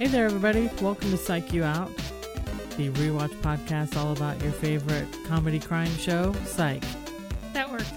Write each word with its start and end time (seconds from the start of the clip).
Hey 0.00 0.06
there, 0.06 0.24
everybody. 0.24 0.70
Welcome 0.80 1.10
to 1.10 1.16
Psych 1.18 1.52
You 1.52 1.62
Out, 1.64 1.94
the 2.76 2.88
rewatch 2.90 3.34
podcast 3.42 3.96
all 3.96 4.12
about 4.12 4.40
your 4.42 4.52
favorite 4.52 5.06
comedy 5.26 5.58
crime 5.60 5.94
show, 5.98 6.32
Psych. 6.46 6.82
That 7.52 7.70
works. 7.70 7.92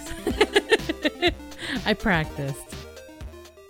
I 1.86 1.94
practiced. 1.94 2.76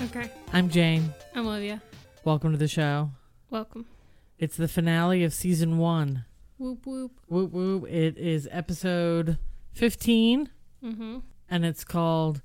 Okay. 0.01 0.29
I'm 0.51 0.69
Jane. 0.69 1.13
I'm 1.35 1.45
Olivia. 1.47 1.81
Welcome 2.23 2.51
to 2.53 2.57
the 2.57 2.67
show. 2.67 3.11
Welcome. 3.49 3.85
It's 4.39 4.57
the 4.57 4.67
finale 4.67 5.23
of 5.23 5.33
season 5.33 5.77
one. 5.77 6.25
Whoop 6.57 6.85
whoop. 6.87 7.11
Whoop 7.27 7.51
whoop. 7.51 7.85
It 7.87 8.17
is 8.17 8.47
episode 8.51 9.37
15, 9.73 10.49
Mm-hmm. 10.83 11.19
and 11.49 11.65
it's 11.65 11.83
called 11.85 12.41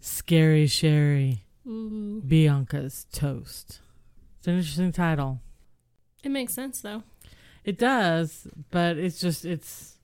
Scary 0.00 0.66
Sherry 0.66 1.44
Ooh. 1.66 2.20
Bianca's 2.26 3.06
Toast. 3.12 3.80
It's 4.46 4.52
an 4.52 4.58
interesting 4.58 4.92
title. 4.92 5.40
It 6.22 6.28
makes 6.28 6.54
sense 6.54 6.80
though. 6.80 7.02
It 7.64 7.78
does, 7.80 8.46
but 8.70 8.96
it's 8.96 9.18
just, 9.18 9.44
it's 9.44 9.96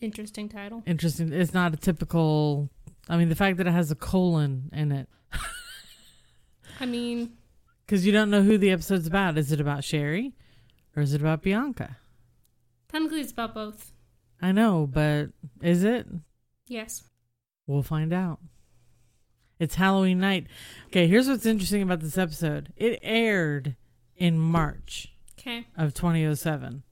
Interesting 0.00 0.48
title. 0.48 0.84
interesting. 0.86 1.32
It's 1.32 1.52
not 1.52 1.74
a 1.74 1.76
typical. 1.76 2.70
I 3.08 3.16
mean, 3.16 3.28
the 3.28 3.34
fact 3.34 3.56
that 3.56 3.66
it 3.66 3.72
has 3.72 3.90
a 3.90 3.96
colon 3.96 4.70
in 4.72 4.92
it, 4.92 5.08
I 6.78 6.86
mean, 6.86 7.32
because 7.84 8.06
you 8.06 8.12
don't 8.12 8.30
know 8.30 8.42
who 8.42 8.56
the 8.56 8.70
episode's 8.70 9.08
about. 9.08 9.36
Is 9.36 9.50
it 9.50 9.60
about 9.60 9.82
Sherry, 9.82 10.32
or 10.94 11.02
is 11.02 11.12
it 11.12 11.20
about 11.20 11.42
Bianca? 11.42 11.96
technically 12.88 13.20
it's 13.20 13.32
about 13.32 13.52
both. 13.52 13.90
I 14.40 14.52
know, 14.52 14.86
but 14.88 15.30
is 15.60 15.82
it? 15.82 16.06
Yes. 16.68 17.02
We'll 17.66 17.82
find 17.82 18.12
out. 18.12 18.38
It's 19.62 19.76
Halloween 19.76 20.18
night. 20.18 20.48
Okay, 20.88 21.06
here's 21.06 21.28
what's 21.28 21.46
interesting 21.46 21.82
about 21.82 22.00
this 22.00 22.18
episode. 22.18 22.72
It 22.76 22.98
aired 23.00 23.76
in 24.16 24.36
March 24.40 25.12
Okay. 25.38 25.68
of 25.76 25.94
2007. 25.94 26.82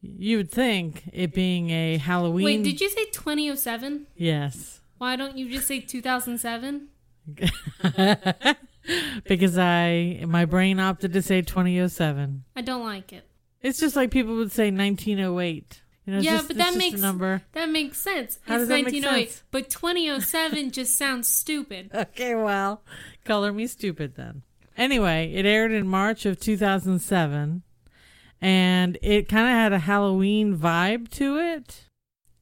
You 0.00 0.38
would 0.38 0.50
think 0.50 1.02
it 1.12 1.34
being 1.34 1.68
a 1.68 1.98
Halloween. 1.98 2.46
Wait, 2.46 2.62
did 2.62 2.80
you 2.80 2.88
say 2.88 3.04
2007? 3.12 4.06
Yes. 4.16 4.80
Why 4.96 5.16
don't 5.16 5.36
you 5.36 5.50
just 5.50 5.68
say 5.68 5.80
2007? 5.80 6.88
because 9.28 9.58
I 9.58 10.24
my 10.26 10.46
brain 10.46 10.80
opted 10.80 11.12
to 11.12 11.20
say 11.20 11.42
2007. 11.42 12.44
I 12.56 12.62
don't 12.62 12.84
like 12.86 13.12
it. 13.12 13.28
It's 13.60 13.78
just 13.78 13.96
like 13.96 14.10
people 14.10 14.34
would 14.36 14.50
say 14.50 14.70
1908. 14.70 15.81
You 16.06 16.14
know, 16.14 16.20
Yeah, 16.20 16.36
just, 16.36 16.48
but 16.48 16.56
that 16.56 16.74
makes- 16.76 17.00
number. 17.00 17.42
That 17.52 17.68
makes 17.68 17.98
sense. 17.98 18.38
How 18.46 18.54
it's 18.56 18.62
does 18.62 18.68
that 18.68 18.74
make 18.74 18.86
1908, 18.86 19.30
sense? 19.30 19.42
but 19.52 19.70
2007 19.70 20.70
just 20.72 20.96
sounds 20.98 21.28
stupid. 21.28 21.90
Okay, 21.94 22.34
well, 22.34 22.82
color 23.24 23.52
me 23.52 23.66
stupid 23.68 24.16
then. 24.16 24.42
Anyway, 24.76 25.32
it 25.34 25.46
aired 25.46 25.70
in 25.70 25.86
March 25.86 26.26
of 26.26 26.40
2007 26.40 27.62
and 28.40 28.98
it 29.02 29.28
kind 29.28 29.46
of 29.46 29.52
had 29.52 29.72
a 29.72 29.78
Halloween 29.80 30.56
vibe 30.56 31.08
to 31.12 31.38
it, 31.38 31.84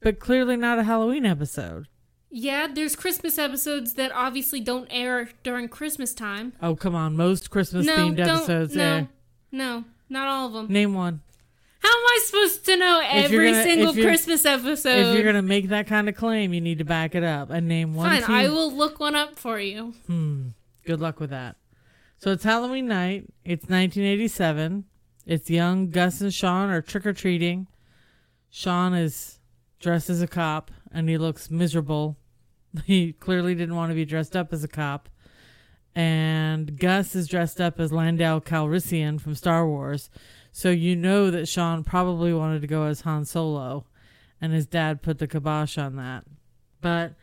but 0.00 0.18
clearly 0.18 0.56
not 0.56 0.78
a 0.78 0.84
Halloween 0.84 1.26
episode. 1.26 1.86
Yeah, 2.30 2.68
there's 2.72 2.94
Christmas 2.96 3.38
episodes 3.38 3.94
that 3.94 4.12
obviously 4.14 4.60
don't 4.60 4.86
air 4.90 5.28
during 5.42 5.68
Christmas 5.68 6.14
time. 6.14 6.52
Oh, 6.62 6.76
come 6.76 6.94
on. 6.94 7.16
Most 7.16 7.50
Christmas 7.50 7.86
themed 7.86 8.16
don't. 8.16 8.28
episodes 8.28 8.74
no, 8.76 8.82
air. 8.84 9.08
no, 9.52 9.84
not 10.08 10.28
all 10.28 10.46
of 10.46 10.52
them. 10.52 10.68
Name 10.68 10.94
one. 10.94 11.20
How 11.80 11.88
am 11.88 12.04
I 12.04 12.20
supposed 12.26 12.64
to 12.66 12.76
know 12.76 13.00
every 13.04 13.50
gonna- 13.52 13.62
single 13.62 13.92
Christmas 13.94 14.44
episode? 14.44 14.90
if 15.08 15.14
you're 15.14 15.22
going 15.22 15.34
to 15.34 15.42
make 15.42 15.68
that 15.70 15.86
kind 15.86 16.08
of 16.08 16.14
claim, 16.14 16.52
you 16.54 16.60
need 16.60 16.78
to 16.78 16.84
back 16.84 17.14
it 17.14 17.24
up 17.24 17.50
and 17.50 17.66
name 17.68 17.94
one. 17.94 18.08
Fine, 18.10 18.22
team- 18.22 18.34
I 18.34 18.48
will 18.48 18.72
look 18.72 19.00
one 19.00 19.14
up 19.14 19.38
for 19.38 19.58
you. 19.58 19.94
Hmm. 20.06 20.48
Good 20.84 21.00
luck 21.00 21.20
with 21.20 21.30
that. 21.30 21.56
So 22.18 22.30
it's 22.32 22.44
Halloween 22.44 22.86
night. 22.86 23.26
It's 23.44 23.62
1987. 23.68 24.84
It's 25.26 25.48
young 25.48 25.90
Gus 25.90 26.20
and 26.20 26.32
Sean 26.34 26.68
are 26.70 26.82
trick 26.82 27.06
or 27.06 27.12
treating. 27.12 27.66
Sean 28.50 28.94
is 28.94 29.38
dressed 29.78 30.10
as 30.10 30.20
a 30.20 30.26
cop 30.26 30.70
and 30.92 31.08
he 31.08 31.16
looks 31.18 31.50
miserable. 31.50 32.16
He 32.84 33.12
clearly 33.14 33.54
didn't 33.56 33.74
want 33.74 33.90
to 33.90 33.94
be 33.96 34.04
dressed 34.04 34.36
up 34.36 34.52
as 34.52 34.62
a 34.62 34.68
cop. 34.68 35.08
And 35.94 36.78
Gus 36.78 37.14
is 37.14 37.28
dressed 37.28 37.60
up 37.60 37.80
as 37.80 37.92
Lando 37.92 38.40
Calrissian 38.40 39.20
from 39.20 39.34
Star 39.34 39.66
Wars. 39.66 40.08
So 40.52 40.70
you 40.70 40.96
know 40.96 41.30
that 41.30 41.48
Sean 41.48 41.84
probably 41.84 42.32
wanted 42.32 42.60
to 42.62 42.66
go 42.66 42.84
as 42.84 43.02
Han 43.02 43.24
Solo. 43.24 43.86
And 44.40 44.52
his 44.52 44.66
dad 44.66 45.02
put 45.02 45.18
the 45.18 45.26
kibosh 45.26 45.76
on 45.76 45.96
that. 45.96 46.24
But 46.80 47.14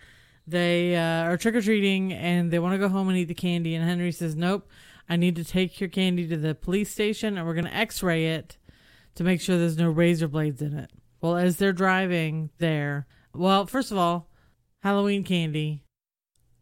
they 0.45 0.95
uh, 0.95 1.23
are 1.23 1.37
trick 1.37 1.55
or 1.55 1.61
treating 1.61 2.13
and 2.13 2.51
they 2.51 2.59
want 2.59 2.73
to 2.73 2.77
go 2.77 2.89
home 2.89 3.09
and 3.09 3.17
eat 3.17 3.25
the 3.25 3.33
candy. 3.33 3.75
And 3.75 3.87
Henry 3.87 4.11
says, 4.11 4.35
Nope, 4.35 4.69
I 5.09 5.15
need 5.15 5.35
to 5.35 5.43
take 5.43 5.79
your 5.79 5.89
candy 5.89 6.27
to 6.27 6.37
the 6.37 6.55
police 6.55 6.91
station 6.91 7.37
and 7.37 7.45
we're 7.45 7.53
going 7.53 7.65
to 7.65 7.75
x 7.75 8.03
ray 8.03 8.27
it 8.27 8.57
to 9.15 9.23
make 9.23 9.41
sure 9.41 9.57
there's 9.57 9.77
no 9.77 9.89
razor 9.89 10.27
blades 10.27 10.61
in 10.61 10.77
it. 10.77 10.91
Well, 11.21 11.35
as 11.35 11.57
they're 11.57 11.73
driving 11.73 12.51
there, 12.59 13.07
well, 13.33 13.65
first 13.65 13.91
of 13.91 13.97
all, 13.97 14.29
Halloween 14.83 15.23
candy. 15.23 15.83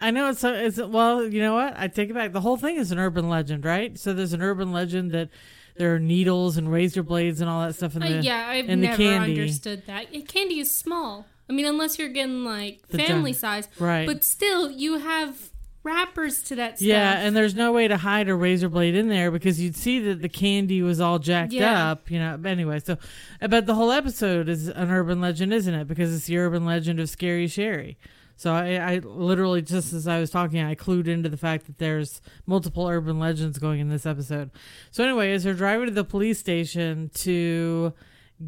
I 0.01 0.11
know 0.11 0.29
it's, 0.29 0.43
a, 0.43 0.65
it's 0.65 0.77
well, 0.77 1.23
you 1.25 1.41
know 1.41 1.55
what? 1.55 1.73
I 1.77 1.87
take 1.87 2.09
it 2.09 2.13
back. 2.13 2.33
The 2.33 2.41
whole 2.41 2.57
thing 2.57 2.75
is 2.75 2.91
an 2.91 2.99
urban 2.99 3.29
legend, 3.29 3.63
right? 3.65 3.97
So 3.97 4.13
there's 4.13 4.33
an 4.33 4.41
urban 4.41 4.71
legend 4.71 5.11
that 5.11 5.29
there 5.77 5.93
are 5.95 5.99
needles 5.99 6.57
and 6.57 6.71
razor 6.71 7.03
blades 7.03 7.41
and 7.41 7.49
all 7.49 7.65
that 7.65 7.75
stuff 7.75 7.95
in 7.95 8.03
Uh, 8.03 8.21
yeah, 8.21 8.47
I've 8.47 8.67
the 8.67 8.75
never 8.75 8.97
candy. 8.97 9.31
understood 9.39 9.83
that. 9.87 10.07
Candy 10.27 10.59
is 10.59 10.71
small. 10.71 11.25
I 11.49 11.53
mean, 11.53 11.65
unless 11.65 11.97
you're 11.99 12.09
getting 12.09 12.43
like 12.43 12.81
The 12.89 12.97
family 12.97 13.31
giant- 13.31 13.67
size, 13.67 13.69
right. 13.79 14.05
but 14.07 14.23
still, 14.23 14.69
you 14.71 14.97
have 14.99 15.49
wrappers 15.83 16.41
to 16.43 16.55
that 16.55 16.77
stuff. 16.77 16.87
Yeah, 16.87 17.19
and 17.19 17.35
there's 17.35 17.53
no 17.55 17.71
way 17.71 17.87
to 17.87 17.97
hide 17.97 18.27
a 18.29 18.35
razor 18.35 18.69
blade 18.69 18.95
in 18.95 19.07
there 19.09 19.29
because 19.31 19.61
you'd 19.61 19.75
see 19.75 19.99
that 19.99 20.21
the 20.21 20.29
candy 20.29 20.81
was 20.81 20.99
all 20.99 21.19
jacked 21.19 21.53
Yeah. 21.53 21.91
up, 21.91 22.09
you 22.09 22.17
know. 22.19 22.37
But 22.39 22.49
anyway, 22.49 22.79
so 22.79 22.97
but 23.47 23.65
the 23.67 23.75
whole 23.75 23.91
episode 23.91 24.49
is 24.49 24.67
an 24.67 24.89
urban 24.89 25.21
legend, 25.21 25.53
isn't 25.53 25.73
it? 25.73 25.87
Because 25.87 26.13
it's 26.15 26.25
the 26.25 26.37
urban 26.37 26.65
legend 26.65 26.99
of 26.99 27.09
Scary 27.09 27.47
Sherry. 27.47 27.97
So 28.37 28.53
I, 28.53 28.75
I 28.75 28.97
literally 28.99 29.61
just 29.61 29.93
as 29.93 30.07
I 30.07 30.19
was 30.19 30.29
talking, 30.29 30.61
I 30.61 30.75
clued 30.75 31.07
into 31.07 31.29
the 31.29 31.37
fact 31.37 31.67
that 31.67 31.77
there's 31.77 32.21
multiple 32.45 32.87
urban 32.87 33.17
legends 33.17 33.59
going 33.59 33.79
in 33.79 33.89
this 33.89 34.05
episode. 34.05 34.51
So 34.91 35.03
anyway, 35.03 35.31
as 35.33 35.43
they're 35.43 35.53
driving 35.53 35.87
to 35.87 35.93
the 35.93 36.03
police 36.03 36.39
station 36.39 37.09
to 37.15 37.93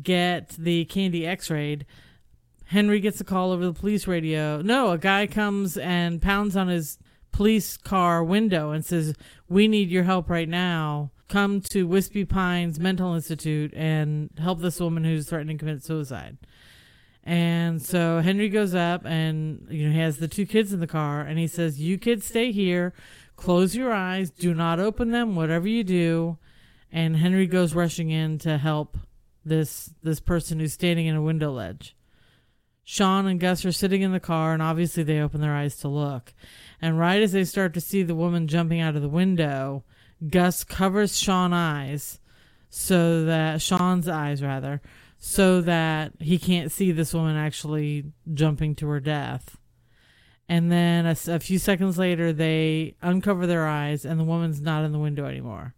get 0.04 0.50
the 0.50 0.86
candy 0.86 1.26
x-rayed, 1.26 1.86
Henry 2.66 3.00
gets 3.00 3.22
a 3.22 3.24
call 3.24 3.52
over 3.52 3.66
the 3.66 3.74
police 3.74 4.08
radio. 4.08 4.62
No, 4.62 4.92
a 4.92 4.98
guy 4.98 5.26
comes 5.26 5.78
and 5.78 6.22
pounds 6.22 6.58
on 6.58 6.68
his 6.68 7.00
police 7.32 7.78
car 7.78 8.24
window 8.24 8.72
and 8.72 8.84
says, 8.84 9.14
"We 9.48 9.70
need 9.70 9.90
your 9.90 10.04
help 10.04 10.30
right 10.30 10.50
now. 10.50 11.12
Come 11.30 11.62
to 11.72 11.88
Wispy 11.88 12.26
Pines 12.26 12.80
Mental 12.80 13.14
Institute 13.14 13.74
and 13.74 14.32
help 14.38 14.60
this 14.60 14.82
woman 14.82 15.06
who's 15.06 15.30
threatening 15.30 15.58
to 15.58 15.60
commit 15.60 15.86
suicide." 15.86 16.38
And 17.28 17.82
so 17.82 18.22
Henry 18.22 18.48
goes 18.48 18.74
up 18.74 19.06
and 19.06 19.68
you 19.70 19.86
know 19.86 19.94
he 19.94 20.00
has 20.00 20.18
the 20.18 20.30
two 20.30 20.46
kids 20.46 20.72
in 20.72 20.80
the 20.80 20.88
car 20.88 21.20
and 21.20 21.38
he 21.38 21.46
says, 21.46 21.78
"You 21.78 21.98
kids 21.98 22.26
stay 22.26 22.54
here. 22.54 22.94
Close 23.36 23.76
your 23.76 23.92
eyes. 23.92 24.32
Do 24.32 24.54
not 24.54 24.80
open 24.80 25.12
them. 25.12 25.36
Whatever 25.36 25.68
you 25.68 25.84
do." 25.84 26.38
And 26.90 27.18
Henry 27.18 27.46
goes 27.46 27.76
rushing 27.76 28.12
in 28.12 28.38
to 28.40 28.58
help 28.58 28.98
this 29.44 29.94
this 30.02 30.22
person 30.22 30.62
who's 30.62 30.72
standing 30.72 31.06
in 31.06 31.18
a 31.18 31.22
window 31.22 31.52
ledge. 31.52 31.98
Sean 32.86 33.28
and 33.28 33.42
Gus 33.42 33.66
are 33.66 33.74
sitting 33.74 34.04
in 34.04 34.14
the 34.14 34.22
car, 34.22 34.54
and 34.54 34.64
obviously 34.64 35.04
they 35.04 35.20
open 35.20 35.42
their 35.42 35.54
eyes 35.54 35.76
to 35.80 35.90
look. 35.90 36.34
And 36.82 36.98
right 36.98 37.22
as 37.22 37.34
they 37.34 37.44
start 37.44 37.74
to 37.74 37.82
see 37.82 38.04
the 38.04 38.16
woman 38.16 38.48
jumping 38.48 38.80
out 38.80 38.96
of 38.96 39.02
the 39.02 39.10
window, 39.10 39.84
Gus 40.30 40.64
covers 40.64 41.20
Sean's 41.20 41.54
eyes 41.54 42.20
so 42.70 43.26
that 43.26 43.62
Sean's 43.62 44.08
eyes 44.08 44.42
rather, 44.42 44.82
so 45.18 45.62
that 45.62 46.14
he 46.20 46.38
can't 46.38 46.72
see 46.72 46.92
this 46.92 47.14
woman 47.14 47.36
actually 47.36 48.06
jumping 48.34 48.76
to 48.76 48.88
her 48.88 49.00
death. 49.00 49.58
And 50.50 50.72
then 50.72 51.06
a 51.06 51.40
few 51.40 51.60
seconds 51.60 51.98
later, 51.98 52.32
they 52.32 52.96
uncover 53.02 53.46
their 53.46 53.68
eyes, 53.68 54.06
and 54.06 54.20
the 54.20 54.24
woman's 54.24 54.62
not 54.62 54.86
in 54.86 54.94
the 54.94 55.00
window 55.00 55.26
anymore. 55.26 55.76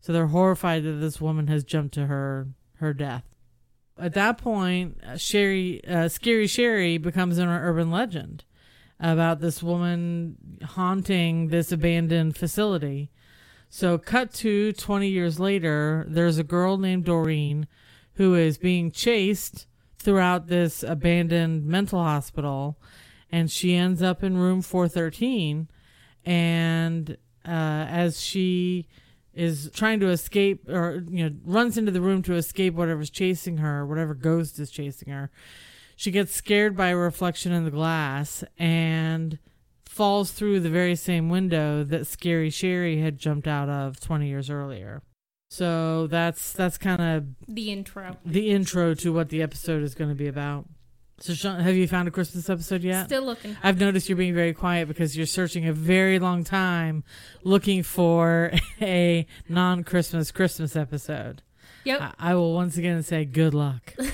So 0.00 0.12
they're 0.12 0.28
horrified 0.28 0.82
that 0.82 0.94
this 0.94 1.20
woman 1.20 1.46
has 1.46 1.62
jumped 1.62 1.94
to 1.94 2.06
her 2.06 2.48
her 2.76 2.94
death. 2.94 3.24
At 3.98 4.14
that 4.14 4.38
point, 4.38 4.98
uh, 5.06 5.18
Sherry, 5.18 5.84
uh, 5.86 6.08
Scary 6.08 6.46
Sherry 6.46 6.96
becomes 6.96 7.36
an 7.36 7.48
urban 7.48 7.90
legend 7.90 8.44
about 8.98 9.40
this 9.40 9.62
woman 9.62 10.58
haunting 10.64 11.48
this 11.48 11.70
abandoned 11.70 12.36
facility. 12.36 13.10
So, 13.68 13.98
cut 13.98 14.32
to 14.34 14.72
20 14.72 15.08
years 15.08 15.38
later, 15.38 16.06
there's 16.08 16.38
a 16.38 16.44
girl 16.44 16.78
named 16.78 17.04
Doreen 17.04 17.68
who 18.20 18.34
is 18.34 18.58
being 18.58 18.90
chased 18.90 19.66
throughout 19.98 20.46
this 20.46 20.82
abandoned 20.82 21.64
mental 21.64 22.00
hospital, 22.00 22.78
and 23.32 23.50
she 23.50 23.74
ends 23.74 24.02
up 24.02 24.22
in 24.22 24.36
room 24.36 24.60
413. 24.60 25.70
And 26.26 27.16
uh, 27.46 27.48
as 27.48 28.20
she 28.20 28.88
is 29.32 29.70
trying 29.72 30.00
to 30.00 30.10
escape, 30.10 30.68
or 30.68 31.02
you 31.08 31.30
know, 31.30 31.36
runs 31.46 31.78
into 31.78 31.90
the 31.90 32.02
room 32.02 32.20
to 32.24 32.34
escape 32.34 32.74
whatever's 32.74 33.08
chasing 33.08 33.56
her, 33.56 33.86
whatever 33.86 34.12
ghost 34.12 34.58
is 34.58 34.70
chasing 34.70 35.10
her, 35.10 35.30
she 35.96 36.10
gets 36.10 36.34
scared 36.34 36.76
by 36.76 36.88
a 36.88 36.96
reflection 36.96 37.52
in 37.52 37.64
the 37.64 37.70
glass 37.70 38.44
and 38.58 39.38
falls 39.86 40.30
through 40.30 40.60
the 40.60 40.68
very 40.68 40.94
same 40.94 41.30
window 41.30 41.84
that 41.84 42.06
Scary 42.06 42.50
Sherry 42.50 43.00
had 43.00 43.16
jumped 43.16 43.48
out 43.48 43.70
of 43.70 43.98
20 43.98 44.28
years 44.28 44.50
earlier. 44.50 45.00
So 45.50 46.06
that's 46.06 46.52
that's 46.52 46.78
kind 46.78 47.02
of 47.02 47.24
The 47.48 47.72
intro. 47.72 48.16
the 48.24 48.50
intro 48.50 48.94
to 48.94 49.12
what 49.12 49.28
the 49.30 49.42
episode 49.42 49.82
is 49.82 49.94
going 49.94 50.10
to 50.10 50.14
be 50.16 50.28
about. 50.28 50.66
So, 51.18 51.34
Sean, 51.34 51.60
have 51.60 51.74
you 51.74 51.86
found 51.86 52.08
a 52.08 52.10
Christmas 52.10 52.48
episode 52.48 52.82
yet? 52.82 53.04
Still 53.06 53.24
looking. 53.24 53.54
I've 53.62 53.78
noticed 53.78 54.08
you're 54.08 54.16
being 54.16 54.34
very 54.34 54.54
quiet 54.54 54.88
because 54.88 55.16
you're 55.18 55.26
searching 55.26 55.68
a 55.68 55.72
very 55.74 56.18
long 56.18 56.44
time 56.44 57.04
looking 57.42 57.82
for 57.82 58.52
a 58.80 59.26
non-Christmas 59.46 60.30
Christmas 60.30 60.76
episode. 60.76 61.42
Yep. 61.84 62.00
I, 62.00 62.12
I 62.18 62.34
will 62.34 62.52
once 62.54 62.76
again 62.76 63.02
say 63.02 63.24
good 63.24 63.54
luck. 63.54 63.94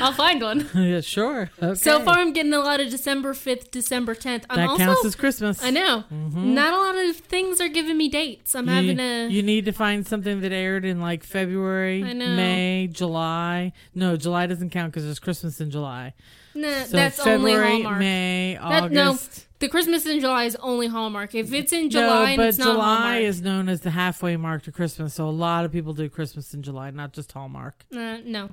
I'll 0.00 0.12
find 0.12 0.40
one. 0.42 0.68
yeah, 0.74 1.00
sure. 1.00 1.50
Okay. 1.62 1.74
So 1.74 2.00
far, 2.00 2.18
I'm 2.18 2.32
getting 2.32 2.52
a 2.54 2.60
lot 2.60 2.80
of 2.80 2.90
December 2.90 3.32
5th, 3.34 3.70
December 3.70 4.14
10th. 4.14 4.44
I'm 4.50 4.56
that 4.58 4.68
also, 4.68 4.84
counts 4.84 5.04
as 5.04 5.14
Christmas. 5.14 5.62
I 5.62 5.70
know. 5.70 6.04
Mhm. 6.12 6.34
Not 6.34 6.72
a 6.72 6.76
lot 6.76 6.96
of 7.08 7.16
things 7.16 7.60
are 7.60 7.68
giving 7.68 7.96
me 7.96 8.08
dates. 8.08 8.54
I'm 8.54 8.66
you, 8.68 8.72
having 8.74 9.00
a. 9.00 9.28
you 9.28 9.42
need 9.42 9.64
to 9.66 9.72
find 9.72 10.06
something 10.06 10.40
that 10.40 10.52
aired 10.52 10.84
in 10.84 11.00
like 11.00 11.24
February, 11.24 12.02
May, 12.02 12.88
July. 12.90 13.72
No, 13.94 14.16
July 14.16 14.46
doesn't 14.46 14.70
count 14.70 14.92
because 14.92 15.04
there's 15.04 15.18
Christmas 15.18 15.60
in 15.60 15.70
July. 15.70 16.14
nah, 16.54 16.84
So 16.84 16.96
that's 16.96 17.22
February, 17.22 17.64
only 17.66 17.82
Hallmark. 17.82 17.98
May, 17.98 18.58
That- 18.60 18.92
no, 18.92 19.10
August. 19.10 19.46
The 19.62 19.68
Christmas 19.68 20.04
in 20.06 20.18
July 20.18 20.44
is 20.46 20.56
only 20.56 20.88
Hallmark. 20.88 21.36
If 21.36 21.52
it's 21.52 21.72
in 21.72 21.88
July 21.88 22.34
no, 22.36 22.42
and 22.42 22.56
but 22.58 22.62
July 22.64 23.18
is 23.18 23.40
known 23.42 23.68
as 23.68 23.82
the 23.82 23.90
halfway 23.90 24.36
mark 24.36 24.64
to 24.64 24.72
Christmas, 24.72 25.14
so 25.14 25.28
a 25.28 25.30
lot 25.30 25.64
of 25.64 25.70
people 25.70 25.92
do 25.92 26.08
Christmas 26.08 26.52
in 26.52 26.62
July, 26.64 26.90
not 26.90 27.12
just 27.12 27.30
Hallmark. 27.30 27.84
uh, 27.94 28.18
no, 28.24 28.50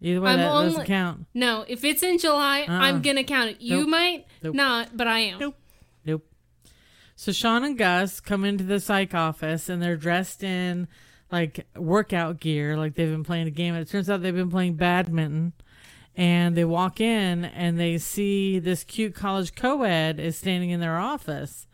Either 0.00 0.20
way, 0.20 0.32
I'm 0.32 0.38
that 0.38 0.48
doesn't 0.48 0.84
count. 0.86 1.26
no. 1.32 1.64
If 1.68 1.84
it's 1.84 2.02
in 2.02 2.18
July, 2.18 2.62
Uh-uh. 2.62 2.72
I'm 2.72 3.02
gonna 3.02 3.22
count 3.22 3.50
it. 3.50 3.60
You 3.60 3.82
Nope. 3.82 3.88
might 3.88 4.26
Nope. 4.42 4.54
not, 4.56 4.96
but 4.96 5.06
I 5.06 5.20
am. 5.20 5.38
Nope. 5.38 5.56
Nope. 6.04 6.26
So 7.14 7.30
Sean 7.30 7.62
and 7.62 7.78
Gus 7.78 8.18
come 8.18 8.44
into 8.44 8.64
the 8.64 8.80
psych 8.80 9.14
office 9.14 9.68
and 9.68 9.80
they're 9.80 9.96
dressed 9.96 10.42
in 10.42 10.88
like 11.30 11.66
workout 11.76 12.40
gear, 12.40 12.76
like 12.76 12.94
they've 12.96 13.10
been 13.10 13.22
playing 13.24 13.46
a 13.46 13.50
game. 13.52 13.74
And 13.74 13.82
it 13.82 13.88
turns 13.88 14.10
out 14.10 14.22
they've 14.22 14.34
been 14.34 14.50
playing 14.50 14.74
badminton. 14.74 15.52
And 16.16 16.56
they 16.56 16.64
walk 16.64 17.00
in 17.00 17.44
and 17.44 17.78
they 17.78 17.98
see 17.98 18.58
this 18.58 18.84
cute 18.84 19.14
college 19.14 19.54
co-ed 19.54 20.18
is 20.18 20.36
standing 20.36 20.70
in 20.70 20.80
their 20.80 20.98
office. 20.98 21.66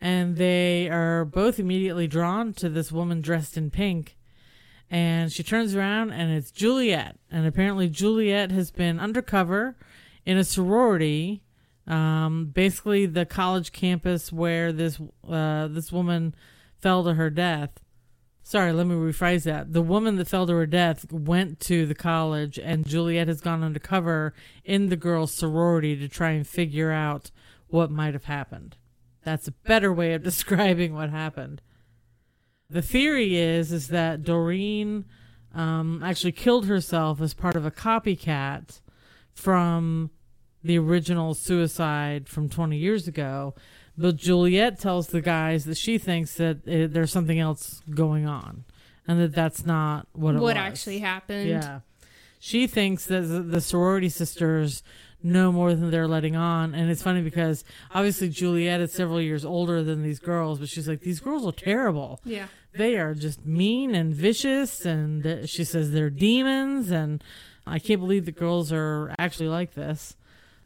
And 0.00 0.36
they 0.36 0.88
are 0.88 1.24
both 1.24 1.58
immediately 1.58 2.06
drawn 2.06 2.54
to 2.54 2.68
this 2.68 2.90
woman 2.90 3.20
dressed 3.20 3.56
in 3.56 3.70
pink. 3.70 4.16
And 4.90 5.30
she 5.30 5.42
turns 5.42 5.74
around 5.74 6.12
and 6.12 6.32
it's 6.32 6.50
Juliet. 6.50 7.16
And 7.30 7.46
apparently 7.46 7.88
Juliet 7.88 8.50
has 8.50 8.70
been 8.70 8.98
undercover 8.98 9.76
in 10.24 10.38
a 10.38 10.44
sorority 10.44 11.42
um, 11.86 12.46
basically 12.46 13.06
the 13.06 13.24
college 13.24 13.72
campus 13.72 14.32
where 14.32 14.72
this 14.72 15.00
uh, 15.28 15.68
this 15.68 15.92
woman 15.92 16.34
fell 16.80 17.04
to 17.04 17.14
her 17.14 17.30
death. 17.30 17.70
Sorry, 18.48 18.72
let 18.72 18.86
me 18.86 18.94
rephrase 18.94 19.42
that. 19.42 19.72
The 19.72 19.82
woman 19.82 20.14
that 20.14 20.28
fell 20.28 20.46
to 20.46 20.52
her 20.52 20.66
death 20.66 21.12
went 21.12 21.58
to 21.62 21.84
the 21.84 21.96
college, 21.96 22.60
and 22.60 22.86
Juliet 22.86 23.26
has 23.26 23.40
gone 23.40 23.64
undercover 23.64 24.34
in 24.64 24.88
the 24.88 24.94
girls' 24.94 25.34
sorority 25.34 25.96
to 25.96 26.06
try 26.06 26.30
and 26.30 26.46
figure 26.46 26.92
out 26.92 27.32
what 27.66 27.90
might 27.90 28.14
have 28.14 28.26
happened. 28.26 28.76
That's 29.24 29.48
a 29.48 29.52
better 29.66 29.92
way 29.92 30.14
of 30.14 30.22
describing 30.22 30.94
what 30.94 31.10
happened. 31.10 31.60
The 32.70 32.82
theory 32.82 33.36
is 33.36 33.72
is 33.72 33.88
that 33.88 34.22
Doreen 34.22 35.06
um, 35.52 36.00
actually 36.04 36.30
killed 36.30 36.66
herself 36.66 37.20
as 37.20 37.34
part 37.34 37.56
of 37.56 37.66
a 37.66 37.72
copycat 37.72 38.80
from 39.34 40.12
the 40.62 40.78
original 40.78 41.34
suicide 41.34 42.28
from 42.28 42.48
20 42.48 42.76
years 42.76 43.08
ago. 43.08 43.56
But 43.98 44.16
Juliet 44.16 44.78
tells 44.78 45.06
the 45.08 45.20
guys 45.22 45.64
that 45.64 45.76
she 45.78 45.96
thinks 45.98 46.34
that 46.34 46.66
it, 46.66 46.92
there's 46.92 47.10
something 47.12 47.38
else 47.38 47.82
going 47.90 48.26
on 48.26 48.64
and 49.08 49.20
that 49.20 49.34
that's 49.34 49.64
not 49.64 50.06
what 50.12 50.34
What 50.34 50.42
was. 50.42 50.54
actually 50.56 50.98
happened? 50.98 51.48
Yeah. 51.48 51.80
She 52.38 52.66
thinks 52.66 53.06
that 53.06 53.22
the- 53.22 53.60
sorority 53.60 54.08
sisters 54.10 54.82
know 55.22 55.50
more 55.50 55.74
than 55.74 55.90
they're 55.90 56.06
letting 56.06 56.36
on. 56.36 56.74
And 56.74 56.90
it's 56.90 57.02
funny 57.02 57.22
because 57.22 57.64
obviously 57.94 58.28
Juliet 58.28 58.80
is 58.82 58.92
several 58.92 59.20
years 59.20 59.44
older 59.44 59.82
than 59.82 60.02
these 60.02 60.18
girls, 60.20 60.58
but 60.58 60.68
she's 60.68 60.86
like, 60.86 61.00
these 61.00 61.20
girls 61.20 61.46
are 61.46 61.52
terrible 61.52 62.20
Yeah. 62.24 62.46
they 62.74 62.96
are 62.96 63.14
just 63.14 63.44
mean 63.46 63.94
and 63.94 64.14
vicious 64.14 64.84
and 64.84 65.26
uh, 65.26 65.46
she 65.46 65.64
says 65.64 65.92
they're 65.92 66.10
demons 66.10 66.90
and 66.90 67.24
i 67.66 67.78
can't 67.78 68.00
believe 68.00 68.26
the 68.26 68.32
girls 68.32 68.70
are 68.70 69.14
actually 69.18 69.48
like 69.48 69.72
this 69.74 70.14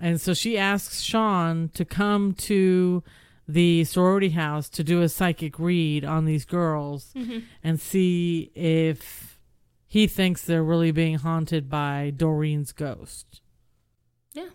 and 0.00 0.20
so 0.20 0.32
she 0.34 0.56
asks 0.58 1.00
sean 1.00 1.68
to 1.74 1.84
come 1.84 2.32
to 2.34 3.02
the 3.46 3.84
sorority 3.84 4.30
house 4.30 4.68
to 4.68 4.82
do 4.84 5.02
a 5.02 5.08
psychic 5.08 5.58
read 5.58 6.04
on 6.04 6.24
these 6.24 6.44
girls 6.44 7.12
Mhm. 7.16 7.42
and 7.64 7.80
see 7.80 8.50
if 8.54 9.38
he 9.86 10.06
thinks 10.06 10.42
they're 10.44 10.62
really 10.62 10.92
being 10.92 11.16
haunted 11.16 11.68
by 11.68 12.12
doreen's 12.16 12.72
ghost 12.72 13.40
Yeah. 14.32 14.50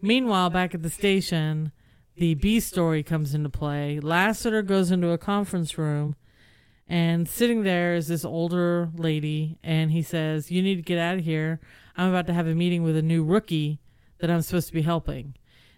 meanwhile 0.00 0.50
back 0.50 0.74
at 0.74 0.82
the 0.82 0.90
station 0.90 1.70
the 2.16 2.34
b 2.34 2.60
story 2.60 3.02
comes 3.02 3.34
into 3.34 3.48
play 3.50 4.00
lassiter 4.00 4.62
goes 4.62 4.90
into 4.90 5.10
a 5.10 5.18
conference 5.18 5.76
room 5.78 6.16
and 6.86 7.28
sitting 7.28 7.62
there 7.62 7.94
is 7.94 8.08
this 8.08 8.26
older 8.26 8.90
lady, 8.94 9.58
and 9.62 9.90
he 9.90 10.02
says, 10.02 10.50
You 10.50 10.60
need 10.60 10.74
to 10.76 10.82
get 10.82 10.98
out 10.98 11.16
of 11.16 11.24
here. 11.24 11.58
I'm 11.96 12.10
about 12.10 12.26
to 12.26 12.34
have 12.34 12.46
a 12.46 12.54
meeting 12.54 12.82
with 12.82 12.94
a 12.94 13.00
new 13.00 13.24
rookie 13.24 13.80
that 14.24 14.32
I'm 14.32 14.40
supposed 14.40 14.68
to 14.68 14.72
be 14.72 14.82
helping. 14.82 15.34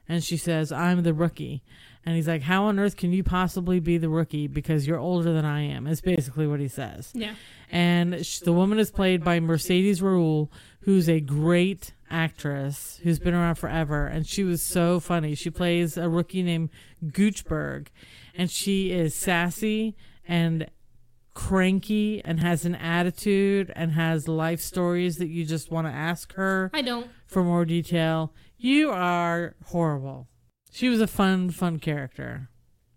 And 0.09 0.23
she 0.23 0.37
says, 0.37 0.71
I'm 0.71 1.03
the 1.03 1.13
rookie. 1.13 1.65
And 2.05 2.15
he's 2.15 2.29
like, 2.29 2.43
How 2.43 2.67
on 2.67 2.79
earth 2.79 2.97
can 2.97 3.13
you 3.13 3.25
possibly 3.25 3.81
be 3.81 3.99
the 3.99 4.09
rookie 4.09 4.47
because 4.47 4.87
you're 4.87 5.01
older 5.01 5.33
than 5.33 5.45
I 5.45 5.63
am? 5.63 5.89
Is 5.89 6.01
basically 6.01 6.47
what 6.47 6.61
he 6.61 6.69
says. 6.69 7.11
Yeah. 7.13 7.35
And 7.73 8.25
sh- 8.25 8.39
the 8.39 8.53
woman 8.53 8.79
is 8.79 8.93
played 8.93 9.25
by 9.25 9.41
Mercedes 9.41 10.01
Ruehl, 10.01 10.49
who's 10.83 11.09
a 11.09 11.19
great 11.19 11.93
actress 12.09 13.01
who's 13.03 13.19
been 13.19 13.35
around 13.35 13.57
forever. 13.57 14.07
And 14.07 14.25
she 14.25 14.45
was 14.45 14.63
so 14.63 15.01
funny. 15.01 15.35
She 15.35 15.51
plays 15.51 15.97
a 15.97 16.09
rookie 16.09 16.45
named 16.45 16.71
Goochberg, 17.05 17.89
and 18.37 18.49
she 18.49 18.93
is 18.93 19.13
sassy 19.13 19.97
and 20.29 20.69
cranky 21.37 22.23
and 22.25 22.41
has 22.41 22.65
an 22.65 22.75
attitude 22.75 23.71
and 23.77 23.93
has 23.93 24.27
life 24.27 24.61
stories 24.61 25.19
that 25.19 25.29
you 25.29 25.45
just 25.45 25.71
want 25.71 25.87
to 25.87 25.93
ask 25.93 26.33
her 26.35 26.71
I 26.75 26.81
don't. 26.83 27.09
for 27.27 27.45
more 27.45 27.65
detail. 27.67 28.33
You 28.57 28.91
are 28.91 29.55
horrible. 29.67 30.29
She 30.73 30.89
was 30.89 31.01
a 31.01 31.07
fun, 31.07 31.51
fun 31.51 31.79
character. 31.79 32.49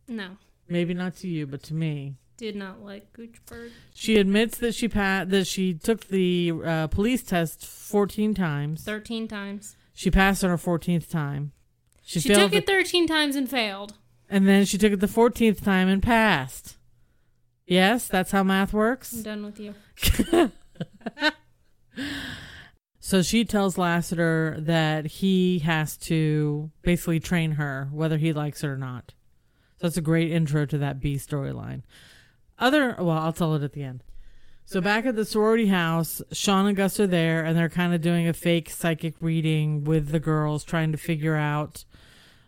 No. 0.07 0.37
Maybe 0.69 0.93
not 0.93 1.17
to 1.17 1.27
you, 1.27 1.45
but 1.47 1.61
to 1.63 1.73
me. 1.73 2.15
Did 2.37 2.55
not 2.55 2.81
like 2.81 3.11
Goochberg. 3.11 3.71
She 3.93 4.15
admits 4.15 4.57
that 4.59 4.73
she 4.73 4.87
pa- 4.87 5.25
that 5.27 5.45
she 5.45 5.73
took 5.73 6.07
the 6.07 6.53
uh, 6.65 6.87
police 6.87 7.21
test 7.23 7.65
14 7.65 8.33
times. 8.33 8.85
13 8.85 9.27
times. 9.27 9.75
She 9.93 10.09
passed 10.09 10.43
on 10.45 10.49
her 10.49 10.57
14th 10.57 11.09
time. 11.09 11.51
She, 12.01 12.21
She 12.21 12.29
took 12.33 12.53
it 12.53 12.65
13 12.65 13.05
times 13.05 13.35
and 13.35 13.49
failed. 13.49 13.95
and 14.29 14.47
then 14.47 14.63
she 14.63 14.77
took 14.77 14.93
it 14.93 15.01
the 15.01 15.07
14th 15.07 15.61
time 15.61 15.89
and 15.89 16.01
passed. 16.01 16.77
Yes, 17.69 18.07
that's 18.07 18.31
how 18.31 18.43
math 18.43 18.73
works. 18.73 19.13
I'm 19.13 19.23
done 19.23 19.45
with 19.45 19.59
you. 19.59 19.73
So 23.09 23.23
she 23.23 23.43
tells 23.43 23.75
Lassiter 23.75 24.55
that 24.59 25.07
he 25.07 25.57
has 25.65 25.97
to 25.97 26.69
basically 26.83 27.19
train 27.19 27.53
her, 27.53 27.89
whether 27.91 28.19
he 28.19 28.33
likes 28.33 28.63
it 28.63 28.67
or 28.67 28.77
not. 28.77 29.15
So 29.77 29.87
that's 29.87 29.97
a 29.97 30.01
great 30.01 30.31
intro 30.31 30.67
to 30.67 30.77
that 30.77 30.99
B 30.99 31.15
storyline. 31.15 31.81
Other, 32.59 32.95
well, 32.99 33.17
I'll 33.17 33.33
tell 33.33 33.55
it 33.55 33.63
at 33.63 33.73
the 33.73 33.81
end. 33.81 34.03
So 34.65 34.79
back 34.79 35.07
at 35.07 35.15
the 35.15 35.25
sorority 35.25 35.65
house, 35.65 36.21
Sean 36.31 36.67
and 36.67 36.77
Gus 36.77 36.99
are 36.99 37.07
there, 37.07 37.43
and 37.43 37.57
they're 37.57 37.67
kind 37.67 37.95
of 37.95 38.01
doing 38.01 38.27
a 38.27 38.33
fake 38.33 38.69
psychic 38.69 39.15
reading 39.19 39.85
with 39.85 40.09
the 40.09 40.19
girls, 40.19 40.63
trying 40.63 40.91
to 40.91 40.97
figure 40.99 41.35
out 41.35 41.85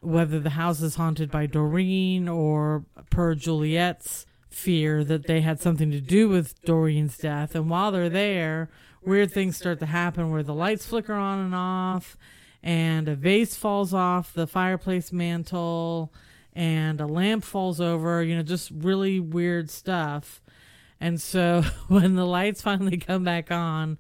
whether 0.02 0.40
the 0.40 0.52
house 0.52 0.80
is 0.84 0.94
haunted 0.94 1.32
by 1.32 1.48
Doreen 1.48 2.30
or 2.30 2.86
per 3.10 3.34
Juliet's 3.34 4.28
fear 4.52 5.04
that 5.04 5.28
they 5.28 5.42
had 5.42 5.60
something 5.60 5.90
to 5.92 6.02
do 6.02 6.30
with 6.30 6.62
Doreen's 6.64 7.18
death. 7.18 7.56
And 7.56 7.70
while 7.70 7.92
they're 7.92 8.10
there, 8.10 8.70
weird 9.02 9.32
things 9.32 9.58
start 9.58 9.80
to 9.80 9.86
happen 9.86 10.30
where 10.30 10.44
the 10.44 10.54
lights 10.54 10.86
flicker 10.86 11.14
on 11.14 11.40
and 11.40 11.56
off, 11.56 12.18
and 12.62 13.08
a 13.08 13.16
vase 13.16 13.56
falls 13.56 13.94
off 13.94 14.34
the 14.34 14.46
fireplace 14.46 15.12
mantle, 15.12 16.14
and 16.54 17.00
a 17.02 17.08
lamp 17.08 17.44
falls 17.44 17.80
over, 17.80 18.22
you 18.22 18.36
know, 18.36 18.44
just 18.44 18.70
really 18.72 19.20
weird 19.20 19.70
stuff. 19.70 20.42
And 21.00 21.20
so 21.20 21.64
when 21.88 22.16
the 22.16 22.26
lights 22.26 22.62
finally 22.62 22.98
come 22.98 23.24
back 23.24 23.52
on, 23.52 23.98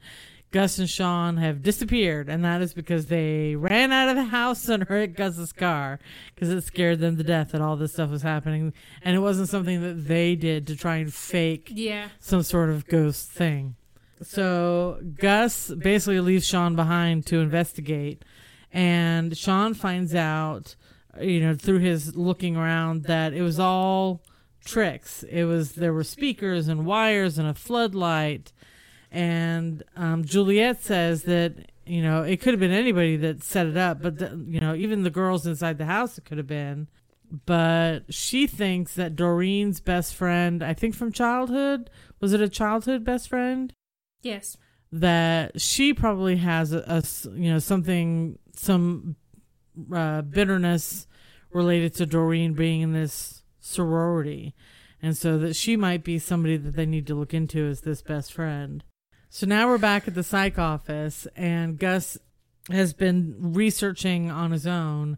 Gus 0.51 0.79
and 0.79 0.89
Sean 0.89 1.38
have 1.38 1.63
disappeared, 1.63 2.27
and 2.29 2.43
that 2.43 2.62
is 2.62 2.74
because 2.74 3.05
they 3.05 3.55
ran 3.55 3.91
out 3.91 4.10
of 4.10 4.15
the 4.17 4.25
house 4.25 4.67
and 4.70 4.84
hurt 4.84 5.15
Gus's 5.15 5.53
car 5.53 6.00
because 6.36 6.50
it 6.50 6.62
scared 6.63 7.00
them 7.00 7.15
to 7.17 7.24
death 7.24 7.51
that 7.51 7.62
all 7.62 7.77
this 7.77 7.93
stuff 7.93 8.10
was 8.10 8.22
happening, 8.22 8.74
and 9.01 9.15
it 9.15 9.20
wasn't 9.20 9.50
something 9.50 9.81
that 9.81 10.08
they 10.08 10.36
did 10.36 10.67
to 10.67 10.75
try 10.75 10.98
and 10.98 11.13
fake 11.13 11.70
Yeah. 11.74 12.10
some 12.20 12.43
sort 12.43 12.70
of 12.70 12.86
ghost 12.88 13.31
thing. 13.31 13.75
So 14.22 15.00
Gus 15.20 15.70
basically 15.72 16.20
leaves 16.20 16.46
Sean 16.46 16.75
behind 16.75 17.25
to 17.27 17.39
investigate, 17.39 18.24
and 18.74 19.36
Sean 19.38 19.74
finds 19.74 20.13
out, 20.13 20.75
you 21.20 21.39
know, 21.39 21.55
through 21.55 21.79
his 21.79 22.15
looking 22.15 22.55
around 22.55 23.03
that 23.03 23.34
it 23.34 23.41
was 23.41 23.60
all 23.60 24.22
tricks. 24.63 25.24
It 25.24 25.46
was 25.46 25.74
there 25.74 25.93
were 25.93 26.03
speakers 26.03 26.67
and 26.67 26.86
wires 26.86 27.38
and 27.39 27.48
a 27.48 27.53
floodlight, 27.55 28.53
and 29.12 29.84
um, 29.96 30.24
Juliet 30.24 30.82
says 30.82 31.24
that 31.24 31.53
you 31.86 32.01
know 32.01 32.24
it 32.24 32.38
could 32.38 32.53
have 32.53 32.60
been 32.60 32.72
anybody 32.72 33.18
that 33.18 33.44
set 33.44 33.68
it 33.68 33.77
up, 33.77 34.01
but 34.01 34.18
the, 34.18 34.30
you 34.48 34.60
know 34.60 34.74
even 34.74 35.03
the 35.03 35.10
girls 35.10 35.46
inside 35.46 35.77
the 35.77 35.86
house 35.86 36.18
it 36.18 36.25
could 36.25 36.38
have 36.38 36.48
been. 36.48 36.88
But 37.46 38.13
she 38.13 38.46
thinks 38.46 38.96
that 38.96 39.15
Doreen's 39.15 39.80
best 39.80 40.15
friend, 40.15 40.62
I 40.62 40.74
think 40.74 40.96
from 40.96 41.13
childhood, 41.13 41.89
was 42.20 42.34
it 42.34 42.41
a 42.41 42.50
childhood 42.50 43.06
best 43.06 43.30
friend? 43.30 43.74
Yes. 44.22 44.58
That 44.91 45.62
she 45.62 45.94
probably 45.94 46.38
has 46.38 46.74
a 46.74 47.03
you 47.34 47.51
know 47.51 47.60
something 47.60 48.38
some 48.53 49.15
uh, 49.94 50.22
bitterness 50.22 51.08
related 51.51 51.94
to 51.96 52.06
Doreen 52.06 52.53
being 52.53 52.82
in 52.82 52.94
this 52.94 53.44
sorority. 53.60 54.56
And 55.01 55.18
so 55.18 55.38
that 55.39 55.56
she 55.56 55.75
might 55.75 56.03
be 56.03 56.20
somebody 56.20 56.58
that 56.58 56.75
they 56.75 56.86
need 56.86 57.08
to 57.08 57.15
look 57.15 57.34
into 57.34 57.65
as 57.68 57.82
this 57.82 58.01
best 58.01 58.32
friend. 58.32 58.84
So 59.34 59.48
now 59.48 59.70
we're 59.70 59.78
back 59.78 60.10
at 60.10 60.14
the 60.14 60.24
psych 60.24 60.60
office, 60.60 61.26
and 61.38 61.80
Gus 61.80 62.18
has 62.70 62.92
been 62.92 63.34
researching 63.40 64.30
on 64.30 64.52
his 64.52 64.68
own. 64.68 65.18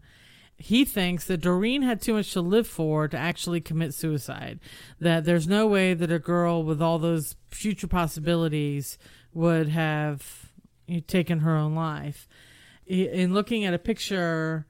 He 0.56 0.84
thinks 0.84 1.24
that 1.24 1.40
Doreen 1.40 1.82
had 1.82 2.00
too 2.00 2.14
much 2.14 2.32
to 2.34 2.40
live 2.40 2.68
for 2.68 3.08
to 3.08 3.18
actually 3.18 3.60
commit 3.60 3.92
suicide. 3.92 4.60
That 5.00 5.24
there's 5.24 5.48
no 5.48 5.66
way 5.66 5.94
that 5.94 6.12
a 6.12 6.20
girl 6.20 6.62
with 6.62 6.80
all 6.80 7.00
those 7.00 7.34
future 7.50 7.88
possibilities 7.88 8.98
would 9.32 9.70
have 9.70 10.52
taken 11.08 11.40
her 11.40 11.56
own 11.56 11.74
life. 11.74 12.28
In 12.86 13.34
looking 13.34 13.64
at 13.64 13.74
a 13.74 13.80
picture 13.80 14.64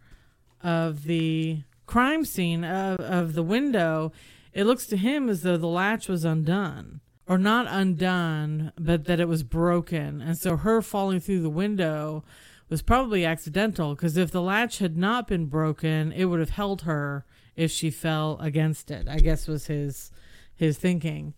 of 0.63 1.05
the 1.05 1.65
crime 1.85 2.25
scene 2.25 2.65
of, 2.65 2.99
of 2.99 3.35
the 3.35 3.43
window, 3.43 4.11
it 4.55 4.65
looks 4.65 4.87
to 4.87 4.97
him 4.97 5.29
as 5.29 5.43
though 5.43 5.59
the 5.59 5.67
latch 5.67 6.09
was 6.09 6.25
undone. 6.25 7.03
Or 7.27 7.39
not 7.39 7.67
undone, 7.69 8.73
but 8.79 9.07
that 9.07 9.19
it 9.19 9.29
was 9.29 9.43
broken. 9.43 10.21
And 10.21 10.37
so 10.37 10.59
her 10.59 10.83
falling 10.83 11.21
through 11.21 11.41
the 11.41 11.49
window 11.49 12.23
was 12.69 12.83
probably 12.83 13.25
accidental 13.25 13.95
because 13.95 14.17
if 14.17 14.31
the 14.31 14.43
latch 14.43 14.79
had 14.79 14.97
not 14.97 15.29
been 15.29 15.47
broken, 15.47 16.13
it 16.13 16.27
would 16.27 16.41
have 16.41 16.51
held 16.51 16.83
her 16.83 17.25
if 17.57 17.71
she 17.71 17.91
fell 17.91 18.39
against 18.41 18.91
it. 18.91 19.09
I 19.09 19.19
guess 19.19 19.49
was 19.49 19.67
his 19.67 20.11
his 20.55 20.77
thinking. 20.79 21.35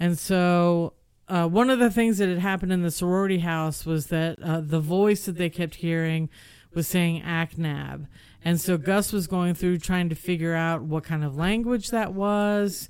And 0.00 0.18
so 0.18 0.94
uh, 1.28 1.46
one 1.46 1.68
of 1.70 1.78
the 1.78 1.90
things 1.90 2.18
that 2.18 2.28
had 2.28 2.38
happened 2.38 2.72
in 2.72 2.82
the 2.82 2.90
sorority 2.90 3.40
house 3.40 3.84
was 3.84 4.06
that 4.06 4.42
uh, 4.42 4.60
the 4.60 4.80
voice 4.80 5.26
that 5.26 5.36
they 5.36 5.50
kept 5.50 5.76
hearing 5.76 6.28
was 6.74 6.86
saying 6.86 7.22
ACNAB. 7.22 8.06
And 8.44 8.60
so 8.60 8.78
Gus 8.78 9.12
was 9.12 9.26
going 9.26 9.54
through 9.54 9.78
trying 9.78 10.08
to 10.08 10.14
figure 10.14 10.54
out 10.54 10.82
what 10.82 11.04
kind 11.04 11.24
of 11.24 11.36
language 11.36 11.90
that 11.90 12.14
was, 12.14 12.88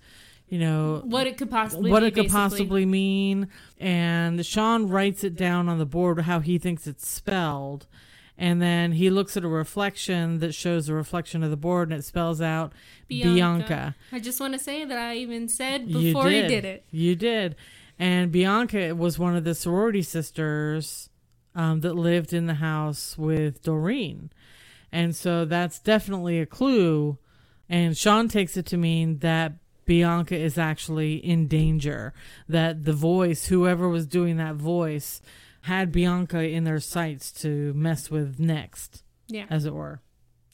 you 0.49 0.59
know, 0.59 1.02
What 1.05 1.26
it 1.26 1.37
could 1.37 1.50
possibly 1.50 1.90
what 1.90 2.02
it 2.02 2.14
could 2.14 2.25
basically. 2.25 2.40
possibly 2.40 2.87
mean. 2.87 3.49
And 3.78 4.45
Sean 4.45 4.88
writes 4.88 5.25
it 5.25 5.37
down 5.37 5.69
on 5.69 5.78
the 5.78 5.87
board 5.87 6.21
how 6.21 6.40
he 6.40 6.59
thinks 6.59 6.87
it's 6.87 7.07
spelled. 7.07 7.87
And 8.40 8.62
then 8.62 8.93
he 8.93 9.11
looks 9.11 9.37
at 9.37 9.45
a 9.45 9.49
reflection 9.49 10.38
that 10.38 10.55
shows 10.55 10.88
a 10.88 10.95
reflection 10.95 11.43
of 11.43 11.50
the 11.50 11.57
board 11.57 11.90
and 11.90 11.99
it 11.99 12.02
spells 12.05 12.40
out 12.40 12.73
Bianca. 13.09 13.35
Bianca. 13.35 13.97
I 14.12 14.21
just 14.21 14.40
want 14.40 14.52
to 14.52 14.61
say 14.61 14.85
that 14.85 14.97
I 14.97 15.17
even 15.17 15.49
said 15.49 15.88
before 15.88 16.28
he 16.28 16.43
did 16.47 16.64
it. 16.64 16.85
You 16.90 17.17
did. 17.17 17.57
And 17.99 18.31
Bianca 18.31 18.95
was 18.95 19.19
one 19.19 19.35
of 19.37 19.43
the 19.43 19.57
sorority 19.57 20.02
sisters 20.02 21.11
um, 21.57 21.81
that 21.81 21.95
lived 21.95 22.33
in 22.33 22.47
the 22.47 22.55
house 22.55 23.19
with 23.19 23.62
Doreen. 23.62 24.31
And 24.93 25.17
so 25.17 25.45
that's 25.45 25.81
definitely 25.81 26.38
a 26.38 26.47
clue. 26.47 27.19
And 27.69 27.97
Sean 27.99 28.28
takes 28.28 28.57
it 28.57 28.67
to 28.67 28.76
mean 28.76 29.19
that 29.19 29.55
Bianca 29.88 30.37
is 30.37 30.57
actually 30.59 31.14
in 31.14 31.49
danger, 31.49 32.12
that 32.49 32.85
the 32.85 32.92
voice, 32.92 33.47
whoever 33.47 33.88
was 33.88 34.07
doing 34.07 34.37
that 34.37 34.54
voice, 34.54 35.21
had 35.62 35.90
Bianca 35.90 36.42
in 36.49 36.62
their 36.64 36.78
sights 36.78 37.33
to 37.42 37.73
mess 37.75 38.11
with 38.11 38.38
next 38.38 39.02
Yeah. 39.28 39.47
as 39.50 39.64
it 39.64 39.75
were. 39.75 40.00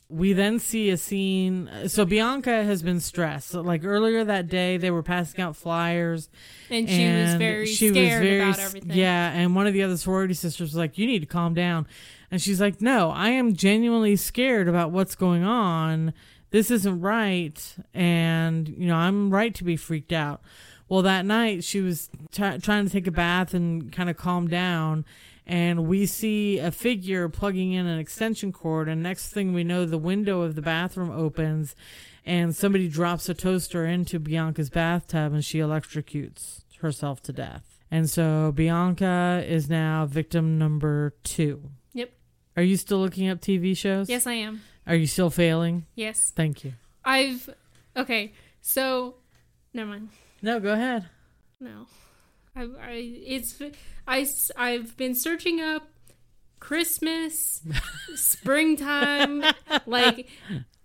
We 0.09 0.33
then 0.35 0.59
see 0.61 0.91
a 0.91 0.97
scene. 0.97 1.69
So 1.89 2.05
Bianca 2.05 2.63
has 2.63 2.83
been 2.83 3.01
stressed. 3.01 3.49
So 3.49 3.61
like 3.63 3.85
earlier 3.85 4.23
that 4.23 4.49
day, 4.49 4.77
they 4.77 4.91
were 4.93 5.03
passing 5.03 5.41
out 5.41 5.57
flyers, 5.57 6.29
And 6.71 6.89
she 6.89 7.07
was 7.09 7.35
very 7.35 7.67
she 7.67 7.87
was 7.91 7.97
scared 7.97 8.23
very 8.23 8.41
about 8.41 8.59
everything. 8.61 8.93
Yeah, 8.97 9.33
and 9.33 9.57
one 9.57 9.67
of 9.67 9.73
the 9.73 9.83
other 9.83 9.97
sorority 9.97 10.35
sisters 10.35 10.69
was 10.71 10.77
like, 10.77 10.97
"You 10.99 11.07
need 11.07 11.21
to 11.21 11.27
calm 11.27 11.55
down," 11.55 11.87
and 12.31 12.41
she's 12.41 12.61
like, 12.61 12.81
"No, 12.81 13.11
I 13.11 13.31
am 13.31 13.55
genuinely 13.55 14.15
scared 14.15 14.69
about 14.69 14.93
what's 14.93 15.17
going 15.17 15.43
on. 15.43 16.13
This 16.55 16.71
isn't 16.71 17.01
right, 17.01 17.75
and 17.93 18.69
you 18.69 18.87
know 18.87 18.95
I'm 18.95 19.31
right 19.31 19.53
to 19.57 19.65
be 19.65 19.77
freaked 19.77 20.13
out." 20.13 20.41
Well, 20.89 21.03
that 21.03 21.27
night 21.27 21.65
she 21.65 21.81
was 21.81 22.09
t- 22.31 22.59
trying 22.59 22.87
to 22.87 22.93
take 22.93 23.09
a 23.09 23.11
bath 23.11 23.55
and 23.55 23.91
kind 23.91 24.09
of 24.09 24.17
calm 24.17 24.47
down, 24.47 25.05
and 25.49 25.89
we 25.89 26.07
see 26.07 26.61
a 26.61 26.71
figure 26.71 27.29
plugging 27.29 27.73
in 27.73 27.87
an 27.87 27.99
extension 27.99 28.53
cord, 28.53 28.89
and 28.89 29.03
next 29.03 29.31
thing 29.31 29.53
we 29.53 29.65
know, 29.65 29.85
the 29.85 29.99
window 29.99 30.43
of 30.43 30.55
the 30.55 30.63
bathroom 30.63 31.11
opens, 31.11 31.75
and 32.25 32.55
somebody 32.55 32.87
drops 32.87 33.29
a 33.29 33.35
toaster 33.35 33.85
into 33.85 34.21
Bianca's 34.21 34.71
bathtub, 34.71 35.33
and 35.33 35.45
she 35.45 35.59
electrocutes 35.59 36.61
herself 36.81 37.21
to 37.25 37.33
death. 37.33 37.81
And 37.91 38.09
so 38.09 38.53
Bianca 38.53 39.43
is 39.45 39.69
now 39.69 40.07
victim 40.07 40.57
number 40.57 41.17
two. 41.25 41.71
Yep. 41.95 42.13
Are 42.57 42.63
you 42.63 42.77
still 42.77 42.99
looking 42.99 43.29
up 43.29 43.41
TV 43.41 43.77
shows? 43.77 44.09
Yes, 44.09 44.29
I 44.29 44.35
am. 44.35 44.63
Are 44.87 44.95
you 44.95 45.07
still 45.07 45.31
failing? 45.31 45.87
Yes. 45.95 46.33
Thank 46.35 46.65
you. 46.65 46.75
I've. 47.05 47.49
Okay. 47.97 48.33
So. 48.61 49.17
Never 49.73 49.91
mind. 49.91 50.09
No, 50.43 50.61
go 50.61 50.73
ahead. 50.73 51.09
No. 51.61 51.87
I, 52.57 52.63
I 52.63 52.91
it's 53.27 53.61
I 54.07 54.27
I've 54.57 54.97
been 54.97 55.15
searching 55.17 55.61
up 55.61 55.89
Christmas, 56.61 57.61
springtime, 58.15 59.43
like 59.87 60.29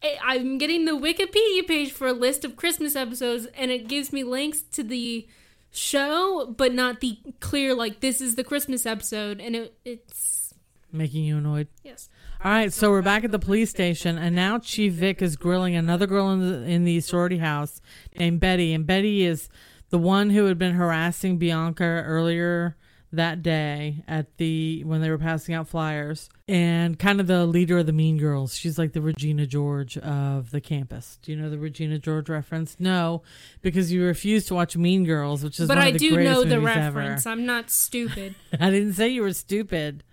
I- 0.03 0.17
I'm 0.23 0.57
getting 0.57 0.85
the 0.85 0.93
Wikipedia 0.93 1.67
page 1.67 1.91
for 1.91 2.07
a 2.07 2.13
list 2.13 2.43
of 2.45 2.55
Christmas 2.55 2.95
episodes 2.95 3.45
and 3.55 3.69
it 3.71 3.87
gives 3.87 4.11
me 4.13 4.23
links 4.23 4.61
to 4.71 4.83
the 4.83 5.27
show 5.71 6.53
but 6.57 6.73
not 6.73 6.99
the 7.01 7.19
clear 7.39 7.75
like 7.75 7.99
this 7.99 8.19
is 8.21 8.33
the 8.35 8.43
Christmas 8.43 8.85
episode 8.87 9.39
and 9.39 9.55
it 9.55 9.77
it's 9.85 10.53
Making 10.91 11.25
you 11.25 11.37
annoyed. 11.37 11.67
yes. 11.83 12.09
All 12.41 12.51
right, 12.51 12.71
so 12.71 12.89
we're 12.89 13.01
back 13.01 13.25
at 13.25 13.31
the 13.31 13.39
police 13.39 13.69
station, 13.69 14.17
and 14.17 14.33
now 14.33 14.59
Chief 14.59 14.93
Vic 14.93 15.21
is 15.21 15.35
grilling 15.35 15.75
another 15.75 16.07
girl 16.07 16.31
in 16.31 16.39
the 16.39 16.63
in 16.63 16.85
the 16.85 17.01
sorority 17.01 17.39
house 17.39 17.81
named 18.17 18.39
Betty, 18.39 18.73
and 18.73 18.87
Betty 18.87 19.25
is 19.25 19.49
the 19.89 19.97
one 19.97 20.29
who 20.29 20.45
had 20.45 20.57
been 20.57 20.75
harassing 20.75 21.37
Bianca 21.37 21.83
earlier 21.83 22.77
that 23.11 23.41
day 23.41 24.05
at 24.07 24.37
the 24.37 24.85
when 24.85 25.01
they 25.01 25.09
were 25.09 25.17
passing 25.17 25.53
out 25.53 25.67
flyers, 25.67 26.29
and 26.47 26.97
kind 26.97 27.19
of 27.19 27.27
the 27.27 27.45
leader 27.45 27.79
of 27.79 27.87
the 27.87 27.91
Mean 27.91 28.17
Girls. 28.17 28.55
She's 28.55 28.79
like 28.79 28.93
the 28.93 29.01
Regina 29.01 29.45
George 29.45 29.97
of 29.97 30.51
the 30.51 30.61
campus. 30.61 31.19
Do 31.21 31.33
you 31.33 31.37
know 31.37 31.49
the 31.49 31.59
Regina 31.59 31.99
George 31.99 32.29
reference? 32.29 32.77
No, 32.79 33.21
because 33.61 33.91
you 33.91 34.05
refuse 34.05 34.45
to 34.45 34.55
watch 34.55 34.77
Mean 34.77 35.03
Girls, 35.03 35.43
which 35.43 35.59
is 35.59 35.67
But 35.67 35.75
one 35.75 35.87
I 35.87 35.91
do 35.91 36.15
know 36.15 36.45
the 36.45 36.61
reference. 36.61 37.25
Ever. 37.25 37.33
I'm 37.33 37.45
not 37.45 37.69
stupid. 37.69 38.35
I 38.57 38.69
didn't 38.69 38.93
say 38.93 39.09
you 39.09 39.23
were 39.23 39.33
stupid. 39.33 40.05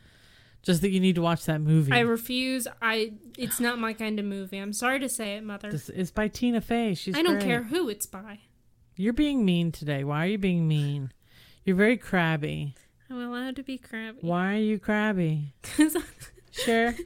Just 0.66 0.80
that 0.80 0.90
you 0.90 0.98
need 0.98 1.14
to 1.14 1.22
watch 1.22 1.44
that 1.44 1.60
movie. 1.60 1.92
I 1.92 2.00
refuse. 2.00 2.66
I 2.82 3.12
it's 3.38 3.60
not 3.60 3.78
my 3.78 3.92
kind 3.92 4.18
of 4.18 4.24
movie. 4.24 4.58
I'm 4.58 4.72
sorry 4.72 4.98
to 4.98 5.08
say 5.08 5.36
it, 5.36 5.44
mother. 5.44 5.70
This 5.70 5.88
is 5.88 6.10
by 6.10 6.26
Tina 6.26 6.60
Fey. 6.60 6.94
She's 6.94 7.16
I 7.16 7.22
don't 7.22 7.34
great. 7.34 7.44
care 7.44 7.62
who 7.62 7.88
it's 7.88 8.04
by. 8.06 8.40
You're 8.96 9.12
being 9.12 9.44
mean 9.44 9.70
today. 9.70 10.02
Why 10.02 10.24
are 10.24 10.28
you 10.28 10.38
being 10.38 10.66
mean? 10.66 11.12
You're 11.64 11.76
very 11.76 11.96
crabby. 11.96 12.74
I'm 13.08 13.20
allowed 13.22 13.54
to 13.56 13.62
be 13.62 13.78
crabby. 13.78 14.18
Why 14.22 14.54
are 14.54 14.58
you 14.58 14.80
crabby? 14.80 15.54
Cause 15.62 15.96
Share, 16.50 16.96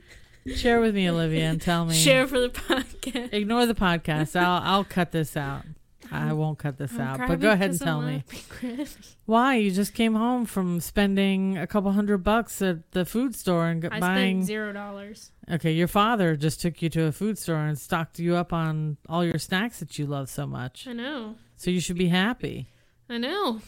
share 0.54 0.80
with 0.80 0.94
me, 0.94 1.10
Olivia, 1.10 1.50
and 1.50 1.60
tell 1.60 1.84
me. 1.84 1.94
Share 1.94 2.26
for 2.26 2.40
the 2.40 2.48
podcast. 2.48 3.34
Ignore 3.34 3.66
the 3.66 3.74
podcast. 3.74 4.40
I'll 4.40 4.62
I'll 4.64 4.84
cut 4.84 5.12
this 5.12 5.36
out. 5.36 5.64
I 6.12 6.30
mm. 6.30 6.36
won't 6.36 6.58
cut 6.58 6.78
this 6.78 6.92
I'm 6.94 7.00
out. 7.00 7.28
But 7.28 7.40
go 7.40 7.50
ahead 7.50 7.70
and 7.70 7.80
tell 7.80 8.00
me 8.00 8.12
allowed 8.12 8.26
to 8.26 8.34
be 8.34 8.42
crabby. 8.48 8.86
why 9.26 9.54
you 9.56 9.70
just 9.70 9.94
came 9.94 10.14
home 10.14 10.44
from 10.44 10.80
spending 10.80 11.58
a 11.58 11.66
couple 11.66 11.92
hundred 11.92 12.18
bucks 12.18 12.60
at 12.62 12.90
the 12.92 13.04
food 13.04 13.34
store 13.34 13.66
and 13.66 13.82
got 13.82 13.92
I 13.92 14.00
buying. 14.00 14.38
spent 14.38 14.46
zero 14.46 14.72
dollars. 14.72 15.32
okay, 15.50 15.72
your 15.72 15.88
father 15.88 16.36
just 16.36 16.60
took 16.60 16.82
you 16.82 16.88
to 16.90 17.04
a 17.04 17.12
food 17.12 17.38
store 17.38 17.56
and 17.56 17.78
stocked 17.78 18.18
you 18.18 18.36
up 18.36 18.52
on 18.52 18.96
all 19.08 19.24
your 19.24 19.38
snacks 19.38 19.80
that 19.80 19.98
you 19.98 20.06
love 20.06 20.28
so 20.28 20.46
much. 20.46 20.86
I 20.86 20.92
know. 20.92 21.36
So 21.56 21.70
you 21.70 21.80
should 21.80 21.98
be 21.98 22.08
happy. 22.08 22.68
I 23.08 23.18
know. 23.18 23.60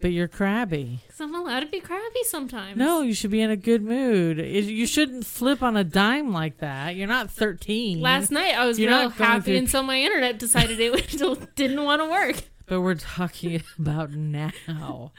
But 0.00 0.12
you're 0.12 0.28
crabby. 0.28 1.00
Because 1.06 1.20
I'm 1.20 1.34
allowed 1.34 1.60
to 1.60 1.66
be 1.66 1.80
crabby 1.80 2.22
sometimes. 2.24 2.76
No, 2.76 3.02
you 3.02 3.12
should 3.14 3.32
be 3.32 3.40
in 3.40 3.50
a 3.50 3.56
good 3.56 3.82
mood. 3.82 4.38
It- 4.38 4.64
You 4.64 4.86
shouldn't 4.86 5.26
flip 5.26 5.60
on 5.62 5.76
a 5.76 5.82
dime 5.82 6.32
like 6.32 6.58
that. 6.58 6.94
You're 6.94 7.08
not 7.08 7.30
13. 7.32 8.00
Last 8.00 8.30
night 8.30 8.54
I 8.56 8.64
was 8.66 8.78
You're 8.78 8.90
real 8.90 9.02
not 9.08 9.12
happy 9.14 9.42
through- 9.46 9.56
until 9.56 9.82
my 9.82 9.98
internet 10.00 10.38
decided 10.38 10.78
it 10.78 11.18
didn't 11.56 11.82
want 11.82 12.00
to 12.02 12.08
work. 12.08 12.36
But 12.66 12.82
we're 12.82 12.94
talking 12.94 13.60
about 13.78 14.12
now. 14.12 15.10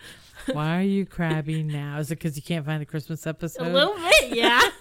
Why 0.54 0.80
are 0.80 0.84
you 0.84 1.06
crabby 1.06 1.62
now? 1.62 1.98
Is 2.00 2.10
it 2.12 2.16
because 2.16 2.38
you 2.38 2.42
can't 2.42 2.66
find 2.66 2.82
the 2.82 2.86
Christmas 2.86 3.28
episode? 3.28 3.68
A 3.68 3.70
little 3.74 3.96
bit, 3.96 4.38
yeah. 4.38 4.62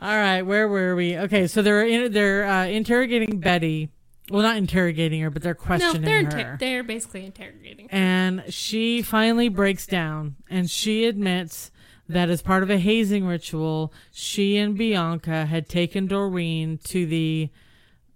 All 0.00 0.16
right, 0.16 0.42
where 0.42 0.68
were 0.68 0.94
we? 0.96 1.16
Okay, 1.16 1.46
so 1.46 1.62
they're 1.62 1.86
in, 1.86 2.12
they're 2.12 2.44
uh, 2.46 2.66
interrogating 2.66 3.38
Betty. 3.40 3.90
Well, 4.30 4.42
not 4.42 4.56
interrogating 4.56 5.20
her, 5.20 5.28
but 5.30 5.42
they're 5.42 5.54
questioning 5.54 6.02
No, 6.02 6.30
they're 6.30 6.46
her. 6.46 6.56
they're 6.58 6.82
basically 6.82 7.26
interrogating. 7.26 7.88
her. 7.90 7.94
and 7.96 8.44
she 8.48 9.02
finally 9.02 9.48
breaks 9.50 9.86
down 9.86 10.36
and 10.48 10.70
she 10.70 11.04
admits 11.04 11.70
that 12.08 12.30
as 12.30 12.40
part 12.42 12.62
of 12.62 12.70
a 12.70 12.78
hazing 12.78 13.26
ritual, 13.26 13.92
she 14.12 14.56
and 14.56 14.76
Bianca 14.78 15.46
had 15.46 15.68
taken 15.68 16.06
Doreen 16.06 16.78
to 16.84 17.06
the 17.06 17.50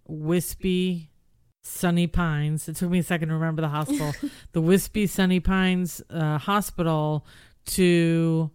Wispy 0.06 1.10
Sunny 1.62 2.06
Pines. 2.06 2.68
It 2.68 2.76
took 2.76 2.90
me 2.90 3.00
a 3.00 3.02
second 3.02 3.28
to 3.28 3.34
remember 3.34 3.62
the 3.62 3.68
hospital. 3.68 4.12
the 4.52 4.60
Wispy 4.60 5.06
Sunny 5.06 5.40
Pines 5.40 6.02
uh, 6.10 6.38
Hospital 6.38 7.26
to 7.66 8.50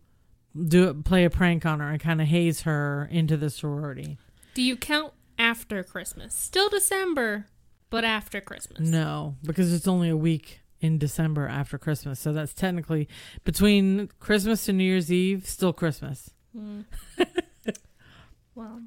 do 0.67 0.93
play 0.95 1.25
a 1.25 1.29
prank 1.29 1.65
on 1.65 1.79
her 1.79 1.89
and 1.89 1.99
kind 1.99 2.21
of 2.21 2.27
haze 2.27 2.61
her 2.61 3.07
into 3.11 3.37
the 3.37 3.49
sorority. 3.49 4.17
Do 4.53 4.61
you 4.61 4.75
count 4.75 5.13
after 5.43 5.83
Christmas? 5.83 6.33
Still 6.33 6.69
December, 6.69 7.47
but 7.89 8.05
after 8.05 8.39
Christmas. 8.39 8.87
No, 8.87 9.35
because 9.43 9.73
it's 9.73 9.87
only 9.87 10.09
a 10.09 10.17
week 10.17 10.61
in 10.79 10.97
December 10.97 11.47
after 11.47 11.77
Christmas. 11.77 12.19
So 12.19 12.31
that's 12.31 12.53
technically 12.53 13.09
between 13.43 14.09
Christmas 14.19 14.69
and 14.69 14.77
New 14.77 14.85
Year's 14.85 15.11
Eve, 15.11 15.45
still 15.45 15.73
Christmas. 15.73 16.31
Mm. 16.57 16.85
well, 18.55 18.81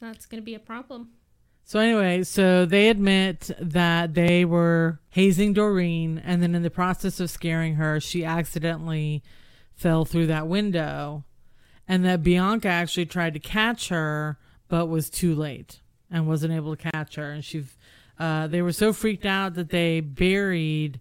that's 0.00 0.26
going 0.26 0.42
to 0.42 0.44
be 0.44 0.54
a 0.54 0.58
problem. 0.58 1.10
So 1.64 1.78
anyway, 1.80 2.24
so 2.24 2.66
they 2.66 2.88
admit 2.88 3.50
that 3.58 4.14
they 4.14 4.44
were 4.44 5.00
hazing 5.10 5.52
Doreen 5.52 6.18
and 6.18 6.42
then 6.42 6.54
in 6.54 6.62
the 6.62 6.70
process 6.70 7.20
of 7.20 7.30
scaring 7.30 7.74
her, 7.76 8.00
she 8.00 8.24
accidentally 8.24 9.22
fell 9.74 10.04
through 10.04 10.26
that 10.26 10.46
window 10.46 11.24
and 11.86 12.04
that 12.04 12.22
Bianca 12.22 12.68
actually 12.68 13.06
tried 13.06 13.34
to 13.34 13.40
catch 13.40 13.88
her 13.88 14.38
but 14.74 14.86
was 14.86 15.08
too 15.08 15.36
late 15.36 15.78
and 16.10 16.26
wasn't 16.26 16.52
able 16.52 16.74
to 16.74 16.90
catch 16.90 17.14
her 17.14 17.30
and 17.30 17.44
she 17.44 17.62
uh, 18.18 18.48
they 18.48 18.60
were 18.60 18.72
so 18.72 18.92
freaked 18.92 19.24
out 19.24 19.54
that 19.54 19.70
they 19.70 20.00
buried 20.00 20.98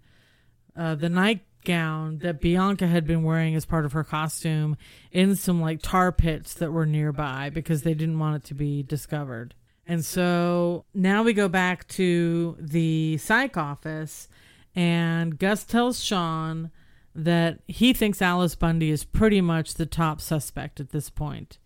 uh, 0.77 0.93
the 0.93 1.09
nightgown 1.09 2.19
that 2.19 2.39
Bianca 2.39 2.85
had 2.85 3.07
been 3.07 3.23
wearing 3.23 3.55
as 3.55 3.65
part 3.65 3.83
of 3.83 3.93
her 3.93 4.03
costume 4.03 4.77
in 5.11 5.35
some 5.35 5.59
like 5.59 5.81
tar 5.81 6.11
pits 6.11 6.53
that 6.53 6.71
were 6.71 6.85
nearby 6.85 7.49
because 7.49 7.81
they 7.81 7.95
didn't 7.95 8.19
want 8.19 8.35
it 8.35 8.43
to 8.49 8.53
be 8.53 8.83
discovered. 8.83 9.55
And 9.87 10.05
so 10.05 10.85
now 10.93 11.23
we 11.23 11.33
go 11.33 11.47
back 11.47 11.87
to 11.89 12.55
the 12.59 13.17
psych 13.17 13.57
office, 13.57 14.29
and 14.75 15.39
Gus 15.39 15.63
tells 15.63 16.03
Sean 16.03 16.69
that 17.15 17.57
he 17.67 17.91
thinks 17.91 18.21
Alice 18.21 18.53
Bundy 18.53 18.91
is 18.91 19.03
pretty 19.03 19.41
much 19.41 19.73
the 19.73 19.87
top 19.87 20.21
suspect 20.21 20.79
at 20.79 20.91
this 20.91 21.09
point. 21.09 21.57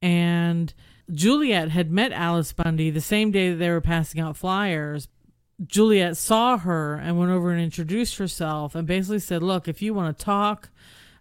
And 0.00 0.72
Juliet 1.10 1.70
had 1.70 1.90
met 1.90 2.12
Alice 2.12 2.52
Bundy 2.52 2.90
the 2.90 3.00
same 3.00 3.30
day 3.30 3.50
that 3.50 3.56
they 3.56 3.70
were 3.70 3.80
passing 3.80 4.20
out 4.20 4.36
flyers. 4.36 5.08
Juliet 5.64 6.16
saw 6.16 6.58
her 6.58 6.96
and 6.96 7.18
went 7.18 7.30
over 7.30 7.50
and 7.50 7.60
introduced 7.60 8.18
herself 8.18 8.74
and 8.74 8.86
basically 8.86 9.20
said, 9.20 9.42
Look, 9.42 9.68
if 9.68 9.80
you 9.80 9.94
want 9.94 10.18
to 10.18 10.24
talk 10.24 10.68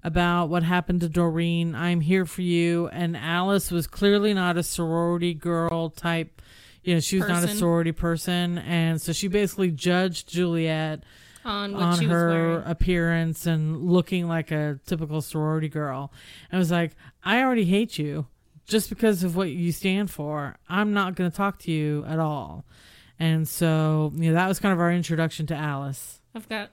about 0.04 0.50
what 0.50 0.64
happened 0.64 1.02
to 1.02 1.10
Doreen, 1.10 1.74
I'm 1.74 2.02
here 2.02 2.26
for 2.26 2.42
you. 2.42 2.88
And 2.90 3.16
Alice 3.16 3.72
was 3.72 3.88
clearly 3.88 4.34
not 4.34 4.58
a 4.58 4.64
sorority 4.64 5.34
girl 5.34 5.90
type. 5.90 6.42
You 6.84 6.96
know, 6.96 7.00
she 7.00 7.20
was 7.20 7.28
not 7.28 7.44
a 7.44 7.48
sorority 7.48 7.92
person. 7.92 8.58
And 8.60 9.02
so 9.02 9.14
she 9.14 9.28
basically 9.28 9.72
judged 9.72 10.30
Juliet 10.30 11.04
On 11.44 11.74
what 11.74 11.82
on 11.82 12.00
she 12.00 12.06
her 12.06 12.62
appearance 12.62 13.48
and 13.48 13.90
looking 13.90 14.28
like 14.28 14.52
a 14.52 14.80
typical 14.86 15.22
sorority 15.22 15.70
girl. 15.70 16.12
And 16.52 16.60
was 16.60 16.72
like, 16.72 16.92
I 17.24 17.42
already 17.42 17.66
hate 17.66 17.98
you 17.98 18.28
just 18.66 18.90
because 18.90 19.24
of 19.24 19.36
what 19.36 19.50
you 19.50 19.72
stand 19.72 20.10
for. 20.12 20.58
I'm 20.70 20.94
not 20.94 21.16
going 21.16 21.30
to 21.30 21.36
talk 21.36 21.60
to 21.60 21.72
you 21.72 22.04
at 22.08 22.20
all. 22.20 22.66
And 23.20 23.48
so, 23.48 24.12
you 24.16 24.30
know, 24.30 24.34
that 24.36 24.48
was 24.48 24.60
kind 24.60 24.74
of 24.74 24.80
our 24.80 24.92
introduction 24.92 25.46
to 25.48 25.56
Alice. 25.56 26.20
I've 26.34 26.50
got 26.50 26.72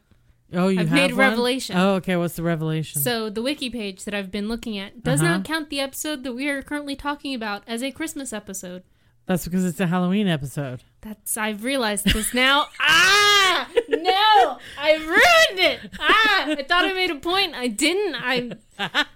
Oh, 0.54 0.68
you 0.68 0.80
I've 0.80 0.88
have 0.88 0.94
made 0.94 1.10
one? 1.12 1.18
revelation. 1.18 1.76
Oh, 1.78 1.94
okay. 1.94 2.14
What's 2.16 2.34
the 2.36 2.42
revelation? 2.42 3.00
So 3.00 3.30
the 3.30 3.40
wiki 3.40 3.70
page 3.70 4.04
that 4.04 4.12
I've 4.12 4.30
been 4.30 4.48
looking 4.48 4.76
at 4.76 5.02
does 5.02 5.22
Uh-huh. 5.22 5.36
not 5.38 5.44
count 5.44 5.70
the 5.70 5.80
episode 5.80 6.24
that 6.24 6.34
we 6.34 6.46
are 6.48 6.60
currently 6.60 6.94
talking 6.94 7.34
about 7.34 7.62
as 7.66 7.82
a 7.82 7.90
Christmas 7.90 8.32
episode. 8.34 8.82
That's 9.24 9.44
because 9.44 9.64
it's 9.64 9.80
a 9.80 9.86
Halloween 9.86 10.26
episode. 10.28 10.82
That's 11.00 11.36
I've 11.38 11.62
realized 11.64 12.04
this 12.06 12.34
now. 12.34 12.66
ah, 12.80 13.68
no, 13.88 14.58
I 14.78 14.96
ruined 14.96 15.60
it. 15.60 15.80
Ah, 15.98 16.46
I 16.50 16.62
thought 16.68 16.84
I 16.84 16.92
made 16.92 17.10
a 17.12 17.14
point. 17.14 17.54
I 17.54 17.68
didn't. 17.68 18.14
I. 18.18 18.50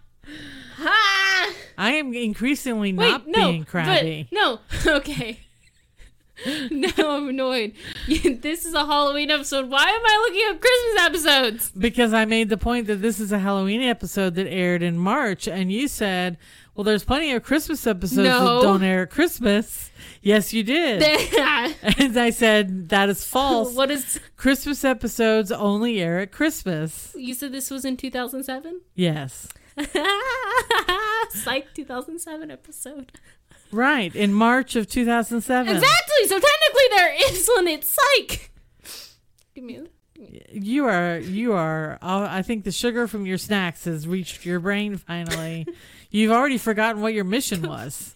Ah, 0.79 1.53
I 1.79 1.93
am 1.93 2.13
increasingly 2.15 2.93
wait, 2.93 3.09
not 3.11 3.27
no, 3.27 3.51
being 3.51 3.65
crabby. 3.65 4.29
no. 4.33 4.61
Okay. 4.87 5.41
now 6.71 6.91
I'm 7.17 7.29
annoyed. 7.31 7.73
this 8.09 8.67
is 8.67 8.75
a 8.75 8.85
Halloween 8.85 9.31
episode. 9.31 9.71
Why 9.71 9.85
am 9.85 10.03
I 10.05 10.27
looking 10.29 10.55
up 10.55 10.61
Christmas 10.61 11.03
episodes? 11.27 11.71
Because 11.71 12.13
I 12.13 12.27
made 12.27 12.51
the 12.51 12.59
point 12.59 12.89
that 12.89 12.97
this 12.97 13.21
is 13.21 13.33
a 13.33 13.39
Halloween 13.39 13.81
episode 13.81 14.35
that 14.35 14.47
aired 14.47 14.83
in 14.83 14.99
March, 14.99 15.49
and 15.49 15.73
you 15.73 15.89
said, 15.89 16.37
"Well, 16.75 16.85
there's 16.85 17.05
plenty 17.05 17.33
of 17.33 17.43
Christmas 17.43 17.87
episodes 17.87 18.29
No. 18.29 18.57
that 18.57 18.63
don't 18.63 18.83
air 18.83 19.03
at 19.05 19.11
Christmas." 19.11 19.91
Yes, 20.21 20.53
you 20.53 20.63
did. 20.63 21.03
and 21.03 22.19
I 22.19 22.31
said 22.31 22.91
that 22.91 23.09
is 23.09 23.25
false. 23.25 23.75
what 23.75 23.91
is? 23.91 24.21
Christmas 24.37 24.85
episodes 24.85 25.51
only 25.51 26.01
air 26.03 26.19
at 26.19 26.33
Christmas. 26.33 27.15
You 27.17 27.33
said 27.33 27.53
this 27.53 27.71
was 27.71 27.87
in 27.87 27.97
2007. 27.97 28.83
Yes, 28.95 29.49
Psych 31.31 31.73
2007 31.75 32.51
episode. 32.51 33.13
right 33.73 34.15
in 34.15 34.33
March 34.33 34.77
of 34.77 34.89
2007. 34.89 35.75
Exactly. 35.75 36.27
So 36.27 36.39
technically, 36.39 36.83
there 36.91 37.15
is 37.33 37.51
one. 37.55 37.69
It's 37.69 37.97
psych. 37.99 38.51
Give 39.55 39.65
me. 39.65 39.77
A, 39.77 39.87
You 40.53 40.87
are 40.87 41.19
you 41.19 41.53
are. 41.53 41.99
Uh, 42.01 42.27
I 42.31 42.43
think 42.43 42.65
the 42.65 42.73
sugar 42.73 43.07
from 43.07 43.27
your 43.27 43.39
snacks 43.39 43.85
has 43.85 44.07
reached 44.09 44.45
your 44.47 44.61
brain 44.61 44.97
finally. 44.97 45.67
You've 46.11 46.33
already 46.33 46.59
forgotten 46.59 47.03
what 47.03 47.13
your 47.15 47.25
mission 47.25 47.63
was. 47.63 48.15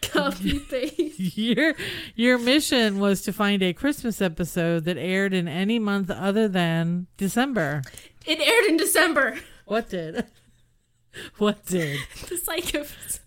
copy 0.00 0.58
paste. 0.70 1.36
your 1.36 1.74
your 2.14 2.38
mission 2.38 2.98
was 2.98 3.22
to 3.22 3.32
find 3.32 3.62
a 3.62 3.72
Christmas 3.72 4.22
episode 4.22 4.84
that 4.84 4.96
aired 4.96 5.34
in 5.34 5.48
any 5.48 5.78
month 5.78 6.10
other 6.10 6.48
than 6.48 7.06
December. 7.16 7.82
It 8.26 8.40
aired 8.40 8.64
in 8.70 8.76
December. 8.78 9.36
What 9.66 9.88
did? 9.90 10.24
What 11.38 11.64
did? 11.66 11.98
The 12.28 12.36
psych 12.38 12.74
episode. 12.74 13.20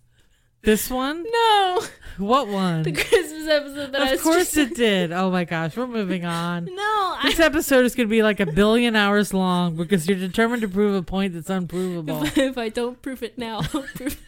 This 0.64 0.90
one? 0.90 1.24
No, 1.30 1.82
What 2.18 2.48
one? 2.48 2.84
the 2.84 2.92
Christmas 2.92 3.48
episode 3.48 3.92
that 3.94 4.02
I 4.02 4.10
Of 4.12 4.22
course 4.22 4.54
just- 4.54 4.58
it 4.58 4.76
did. 4.76 5.12
Oh 5.14 5.32
my 5.32 5.46
gosh, 5.46 5.78
we're 5.78 5.88
moving 5.88 6.26
on. 6.26 6.66
No, 6.74 6.74
I, 7.18 7.22
This 7.26 7.40
episode 7.40 7.86
is 7.86 7.96
going 7.96 8.08
to 8.08 8.12
be 8.12 8.24
like 8.24 8.40
a 8.40 8.46
billion 8.48 8.96
hours 8.96 9.34
long 9.34 9.76
because 9.76 10.08
you're 10.08 10.18
determined 10.18 10.62
to 10.64 10.68
prove 10.68 10.96
a 10.96 11.04
point 11.04 11.34
that's 11.34 11.50
unprovable. 11.50 12.24
if, 12.24 12.38
if 12.38 12.58
I 12.58 12.70
don't 12.70 13.02
prove 13.02 13.24
it 13.24 13.38
now, 13.38 13.60
I'll 13.74 13.84
prove 13.84 14.20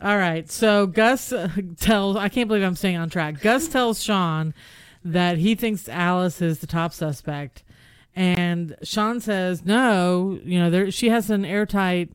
All 0.00 0.16
right. 0.18 0.50
So 0.50 0.86
Gus 0.86 1.32
uh, 1.32 1.48
tells, 1.78 2.16
I 2.16 2.28
can't 2.28 2.48
believe 2.48 2.64
I'm 2.64 2.74
staying 2.76 2.96
on 2.96 3.08
track. 3.08 3.40
Gus 3.40 3.68
tells 3.68 4.02
Sean 4.02 4.52
that 5.04 5.38
he 5.38 5.54
thinks 5.54 5.88
Alice 5.88 6.42
is 6.42 6.58
the 6.58 6.66
top 6.66 6.92
suspect. 6.92 7.62
And 8.14 8.76
Sean 8.82 9.20
says, 9.20 9.64
no, 9.64 10.38
you 10.44 10.58
know, 10.58 10.70
there, 10.70 10.90
she 10.90 11.08
has 11.08 11.30
an 11.30 11.44
airtight, 11.44 12.10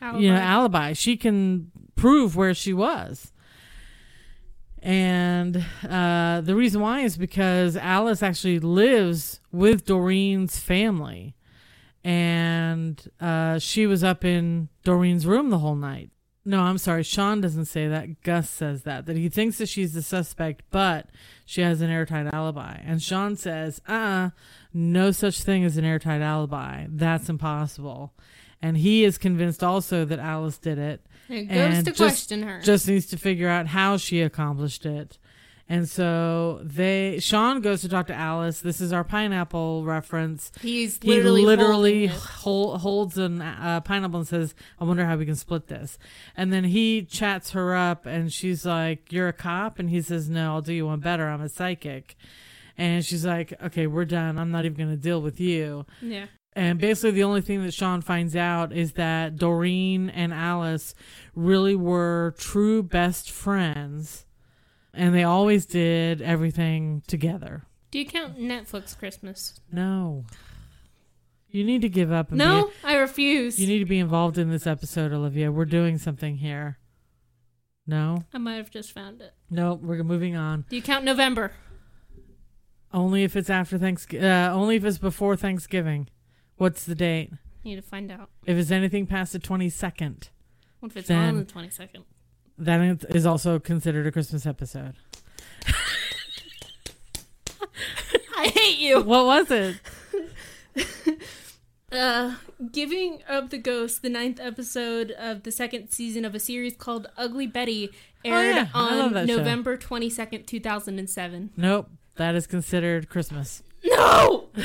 it. 0.00 0.20
you 0.20 0.30
know, 0.30 0.38
alibi. 0.38 0.94
She 0.94 1.16
can 1.16 1.70
prove 1.96 2.34
where 2.34 2.54
she 2.54 2.72
was. 2.72 3.32
And 4.80 5.64
uh, 5.88 6.40
the 6.40 6.54
reason 6.54 6.80
why 6.80 7.00
is 7.00 7.16
because 7.16 7.76
Alice 7.76 8.22
actually 8.22 8.60
lives 8.60 9.40
with 9.52 9.84
Doreen's 9.84 10.58
family. 10.58 11.34
And 12.04 13.02
uh, 13.20 13.58
she 13.58 13.86
was 13.86 14.04
up 14.04 14.24
in 14.24 14.68
Doreen's 14.84 15.26
room 15.26 15.50
the 15.50 15.58
whole 15.58 15.74
night. 15.74 16.10
No, 16.44 16.60
I'm 16.62 16.78
sorry. 16.78 17.02
Sean 17.02 17.40
doesn't 17.42 17.66
say 17.66 17.88
that. 17.88 18.22
Gus 18.22 18.48
says 18.48 18.82
that. 18.84 19.04
That 19.06 19.16
he 19.16 19.28
thinks 19.28 19.58
that 19.58 19.68
she's 19.68 19.92
the 19.92 20.00
suspect, 20.02 20.62
but 20.70 21.08
she 21.44 21.60
has 21.60 21.80
an 21.82 21.90
airtight 21.90 22.32
alibi. 22.32 22.80
And 22.84 23.02
Sean 23.02 23.36
says, 23.36 23.80
uh 23.88 23.92
uh 23.92 24.30
no 24.72 25.10
such 25.10 25.42
thing 25.42 25.64
as 25.64 25.76
an 25.76 25.84
airtight 25.84 26.22
alibi. 26.22 26.86
That's 26.88 27.28
impossible. 27.28 28.14
And 28.62 28.76
he 28.78 29.04
is 29.04 29.18
convinced 29.18 29.62
also 29.62 30.04
that 30.06 30.18
Alice 30.18 30.58
did 30.58 30.78
it 30.78 31.06
It 31.28 31.44
goes 31.44 31.74
and 31.76 31.84
to 31.84 31.92
just- 31.92 31.98
question 31.98 32.42
her. 32.42 32.60
just 32.62 32.88
needs 32.88 33.06
to 33.06 33.16
figure 33.16 33.48
out 33.48 33.68
how 33.68 33.96
she 33.96 34.20
accomplished 34.22 34.84
it. 34.86 35.18
And 35.70 35.86
so 35.86 36.60
they 36.62 37.18
Sean 37.20 37.60
goes 37.60 37.82
to 37.82 37.88
talk 37.90 38.06
to 38.06 38.14
Alice. 38.14 38.60
This 38.60 38.80
is 38.80 38.92
our 38.92 39.04
pineapple 39.04 39.84
reference. 39.84 40.50
He's 40.62 40.98
He 41.02 41.08
literally, 41.08 41.44
literally, 41.44 42.06
holding 42.06 42.80
holds 42.80 43.18
an 43.18 43.42
uh, 43.42 43.80
pineapple 43.82 44.20
and 44.20 44.28
says, 44.28 44.54
"I 44.80 44.84
wonder 44.84 45.04
how 45.04 45.16
we 45.16 45.26
can 45.26 45.36
split 45.36 45.66
this." 45.66 45.98
And 46.34 46.52
then 46.52 46.64
he 46.64 47.02
chats 47.02 47.50
her 47.50 47.74
up, 47.76 48.06
and 48.06 48.32
she's 48.32 48.64
like, 48.64 49.12
"You're 49.12 49.28
a 49.28 49.32
cop," 49.34 49.78
and 49.78 49.90
he 49.90 50.00
says, 50.00 50.30
"No, 50.30 50.54
I'll 50.54 50.62
do 50.62 50.72
you 50.72 50.86
one 50.86 51.00
better. 51.00 51.28
I'm 51.28 51.42
a 51.42 51.50
psychic." 51.50 52.16
And 52.78 53.04
she's 53.04 53.26
like, 53.26 53.52
"Okay, 53.62 53.86
we're 53.86 54.06
done. 54.06 54.38
I'm 54.38 54.50
not 54.50 54.64
even 54.64 54.78
going 54.78 54.90
to 54.90 54.96
deal 54.96 55.20
with 55.20 55.38
you." 55.38 55.84
Yeah. 56.00 56.26
And 56.54 56.80
basically, 56.80 57.12
the 57.12 57.24
only 57.24 57.40
thing 57.42 57.62
that 57.62 57.74
Sean 57.74 58.00
finds 58.00 58.34
out 58.34 58.72
is 58.72 58.92
that 58.92 59.36
Doreen 59.36 60.08
and 60.10 60.32
Alice 60.32 60.94
really 61.34 61.76
were 61.76 62.34
true 62.38 62.82
best 62.82 63.30
friends, 63.30 64.24
and 64.98 65.14
they 65.14 65.22
always 65.24 65.64
did 65.64 66.20
everything 66.20 67.02
together. 67.06 67.62
Do 67.90 67.98
you 67.98 68.06
count 68.06 68.38
Netflix 68.38 68.98
Christmas? 68.98 69.60
No. 69.72 70.24
You 71.50 71.64
need 71.64 71.80
to 71.82 71.88
give 71.88 72.12
up. 72.12 72.30
No, 72.30 72.70
I 72.84 72.96
refuse. 72.96 73.58
You 73.58 73.66
need 73.66 73.78
to 73.78 73.86
be 73.86 73.98
involved 73.98 74.36
in 74.36 74.50
this 74.50 74.66
episode, 74.66 75.12
Olivia. 75.12 75.50
We're 75.50 75.64
doing 75.64 75.96
something 75.96 76.36
here. 76.36 76.78
No? 77.86 78.24
I 78.34 78.38
might 78.38 78.56
have 78.56 78.70
just 78.70 78.92
found 78.92 79.22
it. 79.22 79.32
No, 79.48 79.74
we're 79.74 80.02
moving 80.02 80.36
on. 80.36 80.66
Do 80.68 80.76
you 80.76 80.82
count 80.82 81.04
November? 81.06 81.52
Only 82.92 83.22
if 83.24 83.34
it's 83.36 83.48
after 83.48 83.78
Thanksgiving. 83.78 84.26
Uh, 84.28 84.50
only 84.52 84.76
if 84.76 84.84
it's 84.84 84.98
before 84.98 85.36
Thanksgiving. 85.36 86.08
What's 86.56 86.84
the 86.84 86.94
date? 86.94 87.30
You 87.62 87.76
need 87.76 87.82
to 87.82 87.88
find 87.88 88.10
out. 88.10 88.28
If 88.44 88.56
it's 88.58 88.70
anything 88.70 89.06
past 89.06 89.32
the 89.32 89.38
22nd, 89.38 90.28
What 90.80 90.90
if 90.92 90.96
it's 90.98 91.08
Then- 91.08 91.28
on 91.30 91.38
the 91.38 91.44
22nd? 91.44 92.04
That 92.58 93.04
is 93.10 93.24
also 93.26 93.58
considered 93.58 94.06
a 94.06 94.12
Christmas 94.12 94.46
episode. 94.46 94.94
I 98.36 98.48
hate 98.48 98.78
you. 98.78 99.00
What 99.02 99.26
was 99.26 99.50
it? 99.50 99.76
Uh, 101.90 102.34
Giving 102.70 103.22
Up 103.30 103.48
the 103.48 103.56
Ghost, 103.56 104.02
the 104.02 104.10
ninth 104.10 104.38
episode 104.40 105.10
of 105.12 105.44
the 105.44 105.50
second 105.50 105.88
season 105.88 106.26
of 106.26 106.34
a 106.34 106.38
series 106.38 106.76
called 106.76 107.06
Ugly 107.16 107.46
Betty, 107.46 107.88
aired 108.26 108.68
Oh, 108.74 108.90
yeah. 108.94 109.14
On. 109.14 109.26
November 109.26 109.78
22nd, 109.78 110.44
2007. 110.46 111.50
Nope. 111.56 111.88
That 112.16 112.34
is 112.34 112.46
considered 112.46 113.08
Christmas. 113.08 113.62
No! 113.82 114.50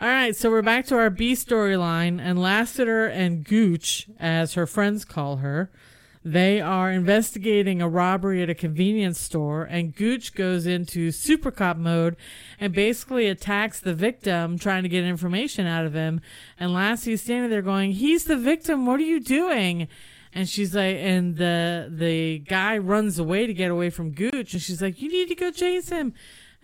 All 0.00 0.08
right, 0.08 0.34
so 0.34 0.50
we're 0.50 0.62
back 0.62 0.86
to 0.86 0.96
our 0.96 1.10
B 1.10 1.34
storyline, 1.34 2.20
and 2.20 2.36
Lassiter 2.42 3.06
and 3.06 3.44
Gooch, 3.44 4.08
as 4.18 4.54
her 4.54 4.66
friends 4.66 5.04
call 5.04 5.36
her, 5.36 5.70
they 6.22 6.60
are 6.60 6.90
investigating 6.90 7.80
a 7.80 7.88
robbery 7.88 8.42
at 8.42 8.50
a 8.50 8.54
convenience 8.54 9.18
store, 9.18 9.64
and 9.64 9.94
Gooch 9.94 10.34
goes 10.34 10.66
into 10.66 11.10
super 11.12 11.50
cop 11.50 11.78
mode 11.78 12.16
and 12.58 12.74
basically 12.74 13.26
attacks 13.26 13.80
the 13.80 13.94
victim, 13.94 14.58
trying 14.58 14.82
to 14.82 14.88
get 14.88 15.04
information 15.04 15.66
out 15.66 15.86
of 15.86 15.94
him. 15.94 16.20
And 16.58 16.72
Lassie's 16.72 17.22
standing 17.22 17.50
there 17.50 17.62
going, 17.62 17.92
"He's 17.92 18.24
the 18.24 18.36
victim. 18.36 18.84
What 18.84 19.00
are 19.00 19.04
you 19.04 19.20
doing?" 19.20 19.88
And 20.32 20.48
she's 20.48 20.74
like, 20.74 20.96
and 20.96 21.36
the 21.36 21.90
the 21.90 22.40
guy 22.40 22.76
runs 22.78 23.18
away 23.18 23.46
to 23.46 23.54
get 23.54 23.70
away 23.70 23.88
from 23.90 24.12
Gooch, 24.12 24.52
and 24.52 24.62
she's 24.62 24.82
like, 24.82 25.00
"You 25.00 25.08
need 25.08 25.28
to 25.28 25.34
go 25.34 25.50
chase 25.50 25.88
him." 25.88 26.12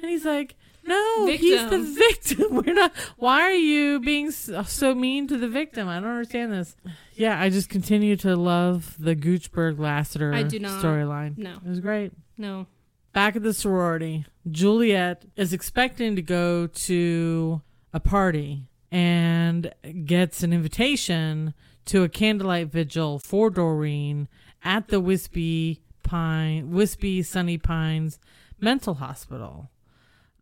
And 0.00 0.10
he's 0.10 0.26
like, 0.26 0.54
"No, 0.86 1.26
he's 1.26 1.70
the 1.70 1.78
Victim. 1.78 1.94
victim. 1.94 2.46
We're 2.66 2.74
not. 2.74 2.92
Why 3.16 3.42
are 3.42 3.52
you 3.52 4.00
being 4.00 4.30
so, 4.30 4.62
so 4.62 4.94
mean 4.94 5.26
to 5.28 5.36
the 5.36 5.48
victim? 5.48 5.88
I 5.88 6.00
don't 6.00 6.08
understand 6.10 6.52
this." 6.52 6.76
Yeah, 7.14 7.40
I 7.40 7.48
just 7.48 7.68
continue 7.68 8.16
to 8.16 8.36
love 8.36 8.94
the 8.98 9.16
Goochberg 9.16 9.78
Lassiter 9.78 10.32
I 10.34 10.42
do 10.42 10.58
not. 10.58 10.82
storyline. 10.82 11.38
No. 11.38 11.54
It 11.64 11.68
was 11.68 11.80
great. 11.80 12.12
No. 12.36 12.66
Back 13.12 13.36
at 13.36 13.42
the 13.42 13.54
sorority, 13.54 14.26
Juliet 14.50 15.24
is 15.36 15.52
expecting 15.54 16.16
to 16.16 16.22
go 16.22 16.66
to 16.66 17.62
a 17.94 18.00
party 18.00 18.68
and 18.92 19.72
gets 20.04 20.42
an 20.42 20.52
invitation 20.52 21.54
to 21.86 22.02
a 22.02 22.08
candlelight 22.10 22.70
vigil 22.70 23.18
for 23.18 23.48
Doreen 23.48 24.28
at 24.62 24.88
the 24.88 25.00
Wispy 25.00 25.80
Pine 26.02 26.70
Wispy 26.70 27.22
Sunny 27.22 27.56
Pines 27.58 28.18
Mental 28.60 28.94
Hospital. 28.94 29.70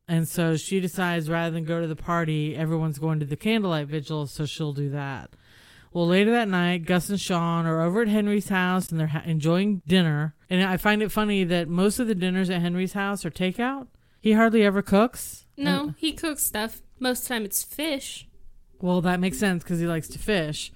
And 0.07 0.29
so 0.29 0.57
she 0.57 0.81
decides 0.81 1.31
rather 1.31 1.51
than 1.53 1.65
go 1.65 1.81
to 1.81 1.87
the 1.87 1.97
party, 1.97 2.55
everyone's 2.55 2.99
going 2.99 3.21
to 3.21 3.27
the 3.27 3.37
candlelight 3.37 3.89
vigil, 3.89 4.27
so 4.27 4.45
she'll 4.45 4.73
do 4.75 4.91
that. 4.91 5.31
Well, 5.93 6.07
later 6.09 6.33
that 6.33 6.49
night, 6.49 6.85
Gus 6.87 7.09
and 7.09 7.21
Sean 7.21 7.67
are 7.67 7.81
over 7.81 8.03
at 8.03 8.09
Henry's 8.09 8.49
house 8.49 8.91
and 8.91 8.99
they're 9.01 9.07
ha- 9.07 9.23
enjoying 9.25 9.81
dinner. 9.87 10.35
And 10.51 10.63
I 10.63 10.77
find 10.77 11.03
it 11.03 11.13
funny 11.13 11.45
that 11.45 11.69
most 11.69 11.99
of 12.01 12.07
the 12.09 12.15
dinners 12.17 12.51
at 12.51 12.61
Henry's 12.61 12.93
house 12.95 13.25
are 13.25 13.31
takeout. 13.31 13.87
He 14.21 14.33
hardly 14.33 14.63
ever 14.65 14.83
cooks. 14.83 15.47
No, 15.57 15.89
Uh, 15.89 15.93
he 15.97 16.13
cooks 16.13 16.43
stuff. 16.45 16.83
Most 16.99 17.23
of 17.23 17.29
the 17.29 17.35
time 17.35 17.45
it's 17.45 17.63
fish. 17.63 18.27
well, 18.81 19.01
that 19.03 19.21
makes 19.21 19.39
sense 19.39 19.63
because 19.63 19.79
he 19.81 19.87
likes 19.87 20.09
to 20.09 20.19
fish. 20.19 20.73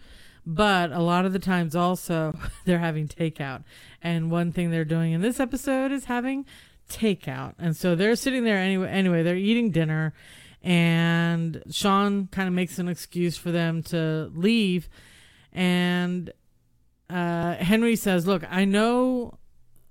But 0.47 0.93
a 0.93 1.01
lot 1.01 1.27
of 1.27 1.33
the 1.35 1.39
times 1.39 1.75
also, 1.77 2.33
they're 2.65 2.79
having 2.79 3.09
takeout. 3.09 3.65
And 4.03 4.31
one 4.31 4.53
thing 4.53 4.71
they're 4.71 4.85
doing 4.85 5.13
in 5.13 5.21
this 5.21 5.41
episode 5.41 5.91
is 5.93 6.05
having 6.07 6.47
takeout. 6.89 7.55
And 7.59 7.77
so 7.77 7.95
they're 7.95 8.17
sitting 8.17 8.45
there 8.45 8.59
anyway. 8.59 8.89
Anyway, 8.89 9.23
they're 9.23 9.37
eating 9.37 9.71
dinner. 9.71 10.13
And 10.63 11.63
Sean 11.71 12.27
kind 12.29 12.49
of 12.49 12.55
makes 12.55 12.79
an 12.79 12.89
excuse 12.89 13.37
for 13.37 13.51
them 13.51 13.83
to 13.85 14.31
leave. 14.35 14.89
And 15.53 16.33
uh, 17.09 17.55
Henry 17.55 17.97
says, 17.97 18.27
Look, 18.27 18.45
I 18.51 18.65
know 18.65 19.39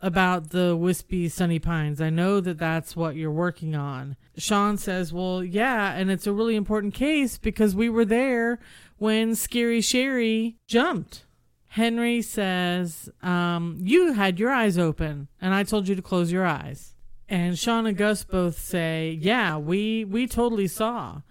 about 0.02 0.52
the 0.52 0.76
wispy 0.76 1.28
sunny 1.30 1.60
pines. 1.60 2.00
I 2.00 2.10
know 2.10 2.40
that 2.40 2.58
that's 2.58 2.96
what 2.96 3.16
you're 3.16 3.32
working 3.32 3.76
on. 3.76 4.16
Sean 4.38 4.78
says, 4.78 5.12
Well, 5.14 5.44
yeah, 5.44 5.94
and 5.94 6.12
it's 6.12 6.28
a 6.28 6.34
really 6.34 6.56
important 6.56 6.94
case 6.94 7.38
because 7.38 7.76
we 7.76 7.90
were 7.90 8.06
there 8.06 8.60
when 8.98 9.36
Scary 9.36 9.82
Sherry 9.82 10.58
jumped. 10.68 11.24
Henry 11.70 12.22
says, 12.22 13.10
um, 13.22 13.78
You 13.82 14.14
had 14.14 14.40
your 14.40 14.52
eyes 14.52 14.78
open, 14.78 15.28
and 15.42 15.54
I 15.54 15.64
told 15.64 15.88
you 15.88 15.96
to 15.96 16.02
close 16.02 16.32
your 16.32 16.46
eyes. 16.46 16.96
And 17.30 17.60
Sean 17.60 17.86
and 17.86 17.98
Gus 17.98 18.24
both 18.24 18.58
say, 18.58 19.18
Yeah, 19.20 19.58
we, 19.58 20.06
we 20.06 20.28
totally 20.28 20.68
saw. 20.68 21.22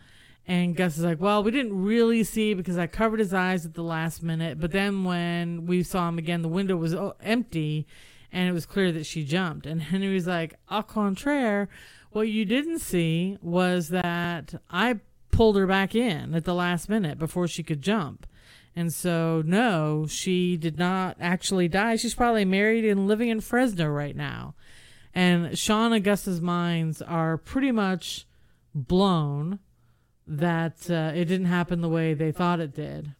And 0.46 0.76
Gus 0.76 0.98
is 0.98 1.04
like, 1.04 1.20
Well, 1.20 1.42
we 1.42 1.50
didn't 1.50 1.82
really 1.82 2.22
see 2.22 2.54
because 2.54 2.78
I 2.78 2.86
covered 2.86 3.20
his 3.20 3.34
eyes 3.34 3.64
at 3.64 3.74
the 3.74 3.82
last 3.82 4.22
minute. 4.22 4.60
But 4.60 4.72
then 4.72 5.04
when 5.04 5.66
we 5.66 5.82
saw 5.82 6.08
him 6.08 6.18
again, 6.18 6.42
the 6.42 6.48
window 6.48 6.76
was 6.76 6.94
oh, 6.94 7.14
empty 7.20 7.86
and 8.30 8.48
it 8.48 8.52
was 8.52 8.66
clear 8.66 8.92
that 8.92 9.06
she 9.06 9.24
jumped. 9.24 9.66
And 9.66 9.82
Henry's 9.82 10.26
like, 10.26 10.54
Au 10.70 10.82
contraire, 10.82 11.68
what 12.10 12.28
you 12.28 12.44
didn't 12.44 12.80
see 12.80 13.38
was 13.40 13.88
that 13.88 14.54
I 14.70 15.00
pulled 15.30 15.56
her 15.56 15.66
back 15.66 15.94
in 15.94 16.34
at 16.34 16.44
the 16.44 16.54
last 16.54 16.88
minute 16.88 17.18
before 17.18 17.48
she 17.48 17.62
could 17.62 17.82
jump. 17.82 18.26
And 18.76 18.92
so, 18.92 19.42
no, 19.44 20.06
she 20.06 20.58
did 20.58 20.78
not 20.78 21.16
actually 21.18 21.66
die. 21.66 21.96
She's 21.96 22.14
probably 22.14 22.44
married 22.44 22.84
and 22.84 23.08
living 23.08 23.30
in 23.30 23.40
Fresno 23.40 23.88
right 23.88 24.14
now. 24.14 24.54
And 25.14 25.58
Sean 25.58 25.94
and 25.94 26.04
Gus's 26.04 26.42
minds 26.42 27.00
are 27.00 27.38
pretty 27.38 27.72
much 27.72 28.26
blown 28.74 29.60
that 30.26 30.90
uh, 30.90 31.12
it 31.14 31.24
didn't 31.24 31.46
happen 31.46 31.80
the 31.80 31.88
way 31.88 32.12
they 32.12 32.32
thought 32.32 32.60
it 32.60 32.74
did. 32.74 33.14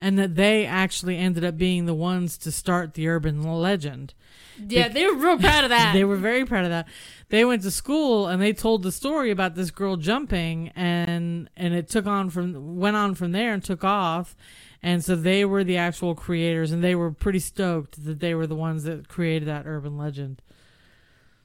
And 0.00 0.18
that 0.18 0.34
they 0.34 0.66
actually 0.66 1.16
ended 1.16 1.44
up 1.44 1.56
being 1.56 1.86
the 1.86 1.94
ones 1.94 2.36
to 2.38 2.52
start 2.52 2.92
the 2.92 3.08
urban 3.08 3.42
legend. 3.42 4.12
Yeah, 4.58 4.88
they 4.88 5.06
were 5.06 5.14
real 5.14 5.38
proud 5.38 5.64
of 5.64 5.70
that. 5.70 5.92
They 5.94 6.04
were 6.04 6.16
very 6.16 6.44
proud 6.44 6.64
of 6.64 6.70
that. 6.70 6.88
They 7.28 7.44
went 7.44 7.62
to 7.62 7.70
school 7.70 8.26
and 8.26 8.42
they 8.42 8.52
told 8.52 8.82
the 8.82 8.92
story 8.92 9.30
about 9.30 9.54
this 9.54 9.70
girl 9.70 9.96
jumping 9.96 10.68
and 10.74 11.48
and 11.56 11.72
it 11.72 11.88
took 11.88 12.06
on 12.06 12.30
from 12.30 12.76
went 12.76 12.96
on 12.96 13.14
from 13.14 13.32
there 13.32 13.54
and 13.54 13.64
took 13.64 13.84
off. 13.84 14.36
And 14.82 15.04
so 15.04 15.14
they 15.14 15.44
were 15.44 15.62
the 15.62 15.76
actual 15.76 16.14
creators 16.14 16.72
and 16.72 16.82
they 16.82 16.94
were 16.94 17.12
pretty 17.12 17.38
stoked 17.38 18.04
that 18.04 18.20
they 18.20 18.34
were 18.34 18.46
the 18.46 18.56
ones 18.56 18.84
that 18.84 19.08
created 19.08 19.46
that 19.46 19.66
urban 19.66 19.96
legend. 19.96 20.42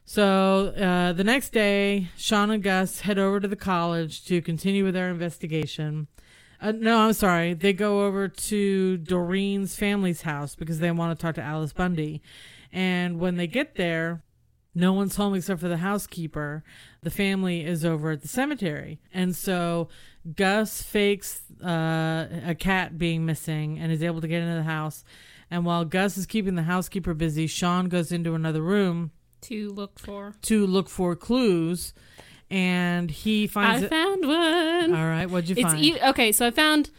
So 0.06 0.68
uh, 0.70 1.14
the 1.14 1.24
next 1.24 1.52
day, 1.52 2.08
Sean 2.18 2.50
and 2.50 2.64
Gus 2.64 3.02
head 3.02 3.20
over 3.20 3.40
to 3.40 3.48
the 3.48 3.58
college 3.58 4.24
to 4.26 4.42
continue 4.42 4.86
with 4.86 4.94
their 4.94 5.10
investigation. 5.10 6.08
Uh, 6.62 6.72
no, 6.72 7.00
I'm 7.00 7.14
sorry. 7.14 7.54
They 7.54 7.74
go 7.74 8.06
over 8.06 8.28
to 8.28 8.98
Doreen's 8.98 9.76
family's 9.76 10.22
house 10.22 10.56
because 10.56 10.80
they 10.80 10.90
want 10.92 11.18
to 11.18 11.22
talk 11.22 11.36
to 11.36 11.44
Alice 11.44 11.74
Bundy. 11.74 12.22
And 12.72 13.20
when 13.20 13.36
they 13.36 13.48
get 13.48 13.76
there, 13.76 14.24
no 14.74 14.94
one's 14.94 15.16
home 15.16 15.36
except 15.36 15.60
for 15.60 15.68
the 15.68 15.78
housekeeper. 15.78 16.64
The 17.02 17.10
family 17.10 17.66
is 17.66 17.84
over 17.84 18.12
at 18.12 18.22
the 18.22 18.28
cemetery. 18.28 19.00
And 19.14 19.36
so 19.36 19.90
Gus 20.36 20.82
fakes 20.82 21.42
uh, 21.64 22.28
a 22.46 22.56
cat 22.58 22.98
being 22.98 23.26
missing 23.26 23.80
and 23.80 23.92
is 23.92 24.04
able 24.04 24.22
to 24.22 24.28
get 24.28 24.42
into 24.42 24.56
the 24.56 24.64
house. 24.64 25.04
And 25.50 25.66
while 25.66 25.86
Gus 25.86 26.18
is 26.18 26.26
keeping 26.26 26.56
the 26.56 26.64
housekeeper 26.64 27.14
busy, 27.14 27.48
Sean 27.48 27.88
goes 27.88 28.12
into 28.12 28.34
another 28.36 28.62
room 28.62 29.12
to 29.42 29.70
look 29.72 30.00
for. 30.00 30.36
to 30.44 30.66
look 30.68 30.90
for 30.90 31.16
clues. 31.16 31.94
And 32.50 33.10
he 33.12 33.48
finds 33.48 33.84
I 33.84 33.86
it. 33.86 33.90
found 33.90 34.26
one. 34.26 34.94
All 34.94 35.08
right, 35.08 35.26
what'd 35.30 35.50
you 35.50 35.56
it's 35.58 35.72
find? 35.74 35.84
e- 35.86 36.00
okay. 36.10 36.32
So 36.32 36.46
I 36.48 36.52
found 36.52 36.90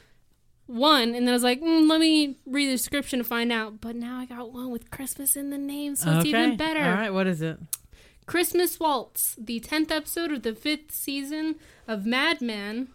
one, 0.66 1.14
and 1.14 1.26
then 1.26 1.28
I 1.28 1.32
was 1.32 1.42
like, 1.42 1.60
mm, 1.62 1.88
let 1.88 2.00
me 2.00 2.36
read 2.46 2.66
the 2.68 2.72
description 2.72 3.18
to 3.18 3.24
find 3.24 3.50
out. 3.50 3.80
But 3.80 3.96
now 3.96 4.18
I 4.18 4.26
got 4.26 4.52
one 4.52 4.70
with 4.70 4.90
Christmas 4.90 5.36
in 5.36 5.48
the 5.50 5.56
name, 5.58 5.96
so 5.96 6.18
it's 6.18 6.26
even 6.26 6.56
better. 6.56 6.82
All 6.84 6.90
right, 6.92 7.10
what 7.12 7.26
is 7.26 7.40
it? 7.40 7.58
Christmas 8.26 8.78
Waltz, 8.78 9.36
the 9.38 9.58
tenth 9.60 9.90
episode 9.90 10.32
of 10.32 10.42
the 10.42 10.54
fifth 10.54 10.92
season 10.92 11.56
of 11.86 12.04
Mad 12.04 12.42
Men, 12.42 12.88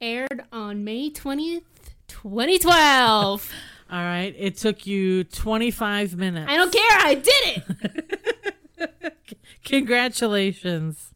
aired 0.00 0.44
on 0.52 0.84
May 0.84 1.10
twentieth, 1.10 1.64
twenty 2.08 2.58
twelve. 2.58 3.50
All 3.92 3.98
right, 3.98 4.32
it 4.38 4.56
took 4.56 4.86
you 4.86 5.24
25 5.24 6.14
minutes. 6.16 6.48
I 6.48 6.54
don't 6.56 6.72
care. 6.72 6.98
I 7.00 7.14
did 7.16 7.64
it. 8.78 9.16
Congratulations. 9.64 11.12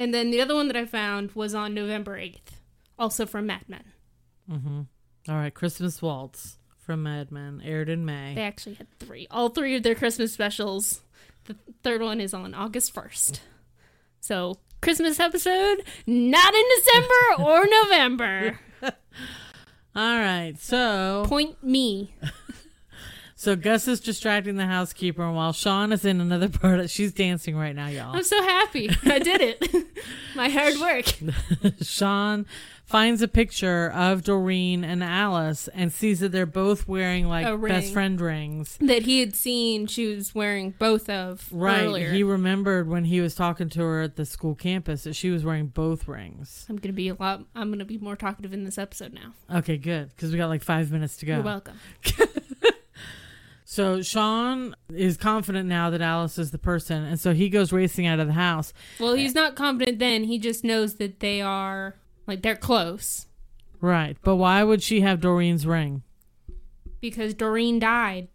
And 0.00 0.12
then 0.12 0.32
the 0.32 0.40
other 0.40 0.56
one 0.56 0.66
that 0.66 0.76
I 0.76 0.84
found 0.84 1.30
was 1.36 1.54
on 1.54 1.74
November 1.74 2.16
eighth. 2.16 2.60
also 2.98 3.24
from 3.24 3.46
Mad 3.46 3.62
Men. 3.68 3.84
Mm-hmm. 4.50 4.80
All 5.28 5.36
right, 5.36 5.54
Christmas 5.54 6.02
Waltz 6.02 6.58
from 6.76 7.04
Mad 7.04 7.30
Men 7.30 7.62
aired 7.64 7.88
in 7.88 8.04
May. 8.04 8.34
They 8.34 8.42
actually 8.42 8.74
had 8.74 8.88
three. 8.98 9.28
All 9.30 9.50
three 9.50 9.76
of 9.76 9.84
their 9.84 9.94
Christmas 9.94 10.32
specials. 10.32 11.02
The 11.44 11.54
third 11.84 12.02
one 12.02 12.20
is 12.20 12.34
on 12.34 12.52
August 12.52 12.92
1st. 12.94 13.38
So, 14.18 14.58
Christmas 14.82 15.20
episode, 15.20 15.84
not 16.06 16.54
in 16.54 16.64
December 16.76 17.38
or 17.42 17.66
November. 17.82 18.60
All 18.82 20.18
right, 20.18 20.54
so 20.58 21.24
Point 21.26 21.62
me. 21.62 22.14
so 23.36 23.54
Gus 23.54 23.86
is 23.86 24.00
distracting 24.00 24.56
the 24.56 24.66
housekeeper, 24.66 25.30
while 25.30 25.52
Sean 25.52 25.92
is 25.92 26.04
in 26.04 26.20
another 26.20 26.48
part, 26.48 26.80
of, 26.80 26.90
she's 26.90 27.12
dancing 27.12 27.56
right 27.56 27.76
now, 27.76 27.86
y'all. 27.86 28.16
I'm 28.16 28.24
so 28.24 28.42
happy. 28.42 28.90
I 29.04 29.18
did 29.20 29.40
it. 29.40 29.86
My 30.34 30.48
hard 30.48 30.78
work. 30.80 31.06
Sean 31.82 32.46
finds 32.92 33.22
a 33.22 33.26
picture 33.28 33.90
of 33.90 34.22
Doreen 34.22 34.84
and 34.84 35.02
Alice 35.02 35.66
and 35.68 35.90
sees 35.90 36.20
that 36.20 36.30
they're 36.30 36.44
both 36.44 36.86
wearing 36.86 37.26
like 37.26 37.46
best 37.62 37.92
friend 37.92 38.20
rings. 38.20 38.76
That 38.82 39.04
he 39.04 39.20
had 39.20 39.34
seen 39.34 39.86
she 39.86 40.14
was 40.14 40.34
wearing 40.34 40.72
both 40.78 41.08
of 41.08 41.48
Right. 41.50 41.84
earlier. 41.84 42.12
He 42.12 42.22
remembered 42.22 42.88
when 42.88 43.04
he 43.06 43.22
was 43.22 43.34
talking 43.34 43.70
to 43.70 43.80
her 43.80 44.02
at 44.02 44.16
the 44.16 44.26
school 44.26 44.54
campus 44.54 45.04
that 45.04 45.16
she 45.16 45.30
was 45.30 45.42
wearing 45.42 45.68
both 45.68 46.06
rings. 46.06 46.66
I'm 46.68 46.76
gonna 46.76 46.92
be 46.92 47.08
a 47.08 47.14
lot. 47.14 47.44
I'm 47.54 47.70
gonna 47.70 47.86
be 47.86 47.96
more 47.96 48.14
talkative 48.14 48.52
in 48.52 48.64
this 48.64 48.76
episode 48.76 49.14
now. 49.14 49.32
Okay, 49.58 49.78
good. 49.78 50.10
Because 50.10 50.30
we 50.30 50.36
got 50.36 50.48
like 50.48 50.62
five 50.62 50.92
minutes 50.92 51.16
to 51.16 51.26
go. 51.26 51.34
You're 51.36 51.42
welcome. 51.42 51.78
So 53.64 54.02
Sean 54.02 54.76
is 54.92 55.16
confident 55.16 55.66
now 55.66 55.88
that 55.88 56.02
Alice 56.02 56.36
is 56.36 56.50
the 56.50 56.58
person, 56.58 57.04
and 57.04 57.18
so 57.18 57.32
he 57.32 57.48
goes 57.48 57.72
racing 57.72 58.04
out 58.04 58.20
of 58.20 58.26
the 58.26 58.34
house. 58.34 58.74
Well, 59.00 59.14
he's 59.14 59.34
not 59.34 59.56
confident 59.56 59.98
then. 59.98 60.24
He 60.24 60.38
just 60.38 60.62
knows 60.62 60.96
that 60.96 61.20
they 61.20 61.40
are 61.40 61.94
like 62.26 62.42
they're 62.42 62.56
close 62.56 63.26
Right. 63.82 64.16
But 64.22 64.36
why 64.36 64.62
would 64.62 64.80
she 64.82 65.00
have 65.00 65.20
Doreen's 65.20 65.66
ring? 65.66 66.02
because 67.02 67.34
Doreen 67.34 67.78
died. 67.78 68.28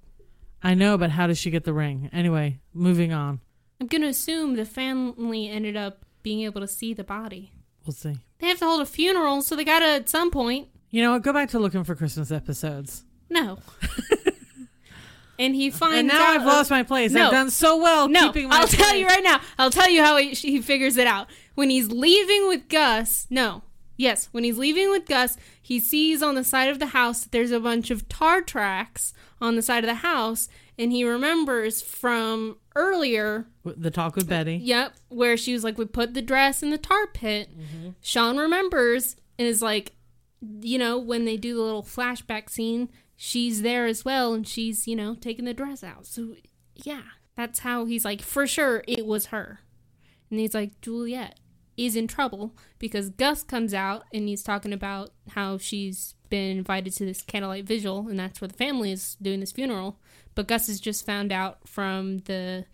I 0.62 0.74
know, 0.76 0.98
but 0.98 1.12
how 1.12 1.26
does 1.26 1.40
she 1.40 1.50
get 1.50 1.64
the 1.64 1.74
ring? 1.74 2.10
Anyway, 2.14 2.60
moving 2.74 3.14
on. 3.14 3.40
I'm 3.80 3.88
gonna 3.88 4.08
assume 4.08 4.56
the 4.56 4.66
family 4.66 5.50
ended 5.50 5.78
up 5.78 6.06
being 6.22 6.42
able 6.42 6.62
to 6.62 6.68
see 6.68 6.94
the 6.94 7.04
body. 7.04 7.54
We'll 7.86 7.94
see. 7.94 8.18
They 8.40 8.48
have 8.48 8.60
to 8.60 8.66
hold 8.66 8.82
a 8.82 8.86
funeral, 8.86 9.42
so 9.42 9.56
they 9.56 9.64
gotta 9.64 9.86
at 9.86 10.10
some 10.10 10.30
point. 10.30 10.68
You 10.92 11.02
know 11.02 11.14
what? 11.14 11.24
Go 11.24 11.32
back 11.32 11.50
to 11.52 11.60
looking 11.60 11.86
for 11.86 11.96
Christmas 11.96 12.32
episodes. 12.32 13.06
No. 13.30 13.60
and 15.40 15.56
he 15.56 15.70
finds 15.70 16.00
and 16.00 16.08
now 16.08 16.32
I've 16.32 16.46
lost 16.46 16.70
my 16.70 16.84
place. 16.84 17.12
No. 17.12 17.28
I've 17.28 17.32
done 17.32 17.50
so 17.52 17.78
well 17.78 18.10
No, 18.10 18.28
keeping 18.28 18.50
my 18.50 18.58
I'll 18.58 18.68
tell 18.68 18.96
you 18.96 19.06
right 19.06 19.24
now. 19.24 19.40
I'll 19.58 19.70
tell 19.70 19.90
you 19.90 20.04
how 20.04 20.18
he, 20.18 20.32
he 20.32 20.62
figures 20.62 20.98
it 20.98 21.08
out. 21.08 21.28
When 21.56 21.70
he's 21.70 21.90
leaving 21.90 22.48
with 22.48 22.68
Gus, 22.68 23.28
no, 23.30 23.64
yes, 23.98 24.30
when 24.32 24.44
he's 24.44 24.58
leaving 24.58 24.90
with 24.90 25.06
Gus, 25.08 25.38
he 25.62 25.80
sees 25.80 26.24
on 26.24 26.36
the 26.36 26.44
side 26.44 26.70
of 26.70 26.80
the 26.80 26.88
house 26.88 27.24
that 27.24 27.32
there's 27.32 27.52
a 27.52 27.60
bunch 27.60 27.92
of 27.92 28.08
tar 28.08 28.42
tracks 28.42 29.14
on 29.42 29.56
the 29.56 29.62
side 29.62 29.84
of 29.84 29.88
the 29.90 29.96
house, 29.96 30.48
and 30.78 30.92
he 30.92 31.04
remembers 31.04 31.82
from 31.82 32.58
earlier, 32.76 33.48
The 33.66 33.92
talk 33.92 34.16
with 34.16 34.28
Betty. 34.30 34.56
yep, 34.56 34.94
where 35.10 35.36
she 35.36 35.54
was 35.54 35.64
like, 35.64 35.78
"We 35.78 35.86
put 35.86 36.14
the 36.14 36.22
dress 36.22 36.64
in 36.64 36.70
the 36.70 36.78
tar 36.78 37.08
pit." 37.08 37.50
Sean 38.02 38.38
remembers 38.38 39.16
and 39.40 39.48
is 39.48 39.62
like, 39.62 39.94
you 40.62 40.78
know, 40.78 40.98
when 40.98 41.26
they 41.26 41.36
do 41.38 41.56
the 41.56 41.62
little 41.62 41.84
flashback 41.84 42.50
scene, 42.50 42.90
she's 43.16 43.62
there 43.64 43.86
as 43.88 44.06
well, 44.06 44.34
and 44.34 44.48
she's 44.48 44.88
you 44.88 44.96
know 44.96 45.16
taking 45.16 45.46
the 45.46 45.54
dress 45.54 45.84
out. 45.84 46.06
So 46.06 46.36
yeah, 46.76 47.02
that's 47.36 47.60
how 47.60 47.86
he's 47.86 48.06
like, 48.06 48.22
for 48.22 48.46
sure, 48.48 48.84
it 48.88 49.06
was 49.06 49.28
her. 49.28 49.60
And 50.30 50.40
he's 50.40 50.54
like, 50.54 50.80
Juliet 50.82 51.40
is 51.78 51.96
in 51.96 52.08
trouble 52.08 52.56
because 52.80 53.10
Gus 53.12 53.44
comes 53.44 53.74
out 53.74 54.04
and 54.12 54.28
he's 54.28 54.44
talking 54.44 54.74
about 54.74 55.12
how 55.30 55.58
she's 55.58 56.16
been 56.30 56.58
invited 56.58 56.94
to 56.94 57.06
this 57.06 57.22
candlelight 57.22 57.66
vigil, 57.66 58.08
and 58.10 58.20
that's 58.20 58.42
where 58.42 58.48
the 58.48 58.54
family 58.54 58.92
is 58.92 59.16
doing 59.22 59.40
this 59.40 59.52
funeral. 59.52 60.00
But 60.36 60.48
Gus 60.48 60.68
has 60.68 60.80
just 60.80 61.06
found 61.06 61.32
out 61.32 61.68
from 61.68 62.20
the 62.20 62.66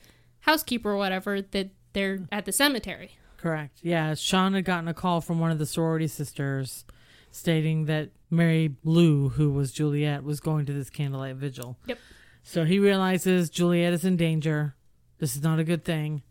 housekeeper 0.42 0.92
or 0.92 0.98
whatever 0.98 1.42
that 1.42 1.70
they're 1.94 2.22
at 2.32 2.46
the 2.46 2.52
cemetery. 2.52 3.18
Correct. 3.38 3.80
Yeah, 3.82 4.16
Sean 4.16 4.54
had 4.54 4.66
gotten 4.66 4.88
a 4.88 4.94
call 4.94 5.22
from 5.22 5.40
one 5.40 5.52
of 5.52 5.60
the 5.60 5.66
sorority 5.66 6.08
sisters 6.08 6.86
stating 7.30 7.86
that 7.86 8.10
Mary 8.30 8.76
Lou, 8.84 9.30
who 9.30 9.52
was 9.52 9.72
Juliet, 9.72 10.24
was 10.24 10.40
going 10.40 10.66
to 10.66 10.74
this 10.74 10.90
candlelight 10.90 11.36
vigil. 11.36 11.78
Yep. 11.88 12.00
So 12.44 12.66
he 12.66 12.80
realizes 12.80 13.50
Juliet 13.50 13.94
is 13.94 14.06
in 14.06 14.18
danger. 14.18 14.76
This 15.20 15.36
is 15.36 15.44
not 15.44 15.60
a 15.60 15.64
good 15.64 15.84
thing. 15.86 16.24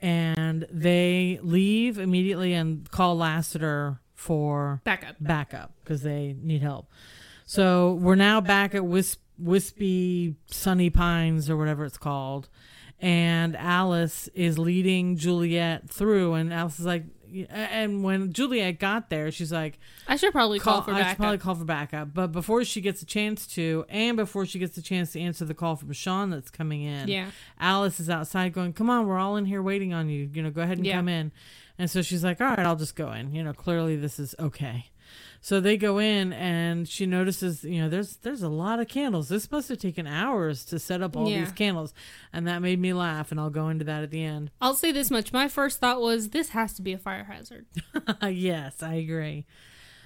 And 0.00 0.66
they 0.70 1.38
leave 1.42 1.98
immediately 1.98 2.52
and 2.52 2.90
call 2.90 3.16
Lassiter 3.16 4.00
for 4.14 4.80
Back 4.84 5.06
up. 5.08 5.16
backup 5.20 5.72
because 5.82 6.02
they 6.02 6.36
need 6.42 6.62
help. 6.62 6.90
So 7.44 7.94
we're 7.94 8.16
now 8.16 8.40
back 8.40 8.74
at 8.74 8.84
Wisp, 8.84 9.20
Wispy 9.38 10.34
Sunny 10.46 10.90
Pines 10.90 11.48
or 11.48 11.56
whatever 11.56 11.84
it's 11.84 11.98
called, 11.98 12.48
and 13.00 13.56
Alice 13.56 14.28
is 14.34 14.58
leading 14.58 15.16
Juliet 15.16 15.88
through, 15.88 16.34
and 16.34 16.52
Alice 16.52 16.80
is 16.80 16.86
like, 16.86 17.04
and 17.50 18.02
when 18.04 18.32
Juliet 18.32 18.78
got 18.78 19.10
there, 19.10 19.30
she's 19.30 19.52
like, 19.52 19.78
I 20.08 20.16
should 20.16 20.32
probably 20.32 20.58
call, 20.58 20.82
for 20.82 20.90
I 20.92 20.96
should 20.98 21.02
backup. 21.04 21.16
probably 21.18 21.38
call 21.38 21.54
for 21.54 21.64
backup. 21.64 22.14
But 22.14 22.28
before 22.32 22.64
she 22.64 22.80
gets 22.80 23.02
a 23.02 23.06
chance 23.06 23.46
to, 23.48 23.84
and 23.88 24.16
before 24.16 24.46
she 24.46 24.58
gets 24.58 24.76
a 24.78 24.82
chance 24.82 25.12
to 25.12 25.20
answer 25.20 25.44
the 25.44 25.54
call 25.54 25.76
from 25.76 25.92
Sean 25.92 26.30
that's 26.30 26.50
coming 26.50 26.82
in, 26.82 27.08
yeah. 27.08 27.30
Alice 27.60 28.00
is 28.00 28.08
outside 28.10 28.52
going, 28.52 28.72
Come 28.72 28.88
on, 28.90 29.06
we're 29.06 29.18
all 29.18 29.36
in 29.36 29.44
here 29.46 29.62
waiting 29.62 29.92
on 29.92 30.08
you. 30.08 30.30
You 30.32 30.42
know, 30.42 30.50
go 30.50 30.62
ahead 30.62 30.78
and 30.78 30.86
Yeah. 30.86 30.96
come 30.96 31.08
in. 31.08 31.32
And 31.78 31.90
so 31.90 32.00
she's 32.02 32.24
like, 32.24 32.40
All 32.40 32.46
right, 32.48 32.58
I'll 32.60 32.76
just 32.76 32.96
go 32.96 33.12
in. 33.12 33.34
You 33.34 33.42
know, 33.44 33.52
clearly 33.52 33.96
this 33.96 34.18
is 34.18 34.34
okay. 34.38 34.86
So 35.46 35.60
they 35.60 35.76
go 35.76 35.98
in 35.98 36.32
and 36.32 36.88
she 36.88 37.06
notices, 37.06 37.62
you 37.62 37.80
know, 37.80 37.88
there's 37.88 38.16
there's 38.16 38.42
a 38.42 38.48
lot 38.48 38.80
of 38.80 38.88
candles. 38.88 39.28
This 39.28 39.48
must 39.48 39.68
have 39.68 39.78
taken 39.78 40.04
hours 40.04 40.64
to 40.64 40.80
set 40.80 41.02
up 41.02 41.16
all 41.16 41.30
Yeah. 41.30 41.38
these 41.38 41.52
candles. 41.52 41.94
And 42.32 42.48
that 42.48 42.62
made 42.62 42.80
me 42.80 42.92
laugh, 42.92 43.30
and 43.30 43.38
I'll 43.38 43.48
go 43.48 43.68
into 43.68 43.84
that 43.84 44.02
at 44.02 44.10
the 44.10 44.24
end. 44.24 44.50
I'll 44.60 44.74
say 44.74 44.90
this 44.90 45.08
much. 45.08 45.32
My 45.32 45.46
first 45.46 45.78
thought 45.78 46.00
was 46.00 46.30
this 46.30 46.48
has 46.48 46.72
to 46.74 46.82
be 46.82 46.92
a 46.94 46.98
fire 46.98 47.22
hazard. 47.30 47.66
yes, 48.28 48.82
I 48.82 48.94
agree. 48.94 49.46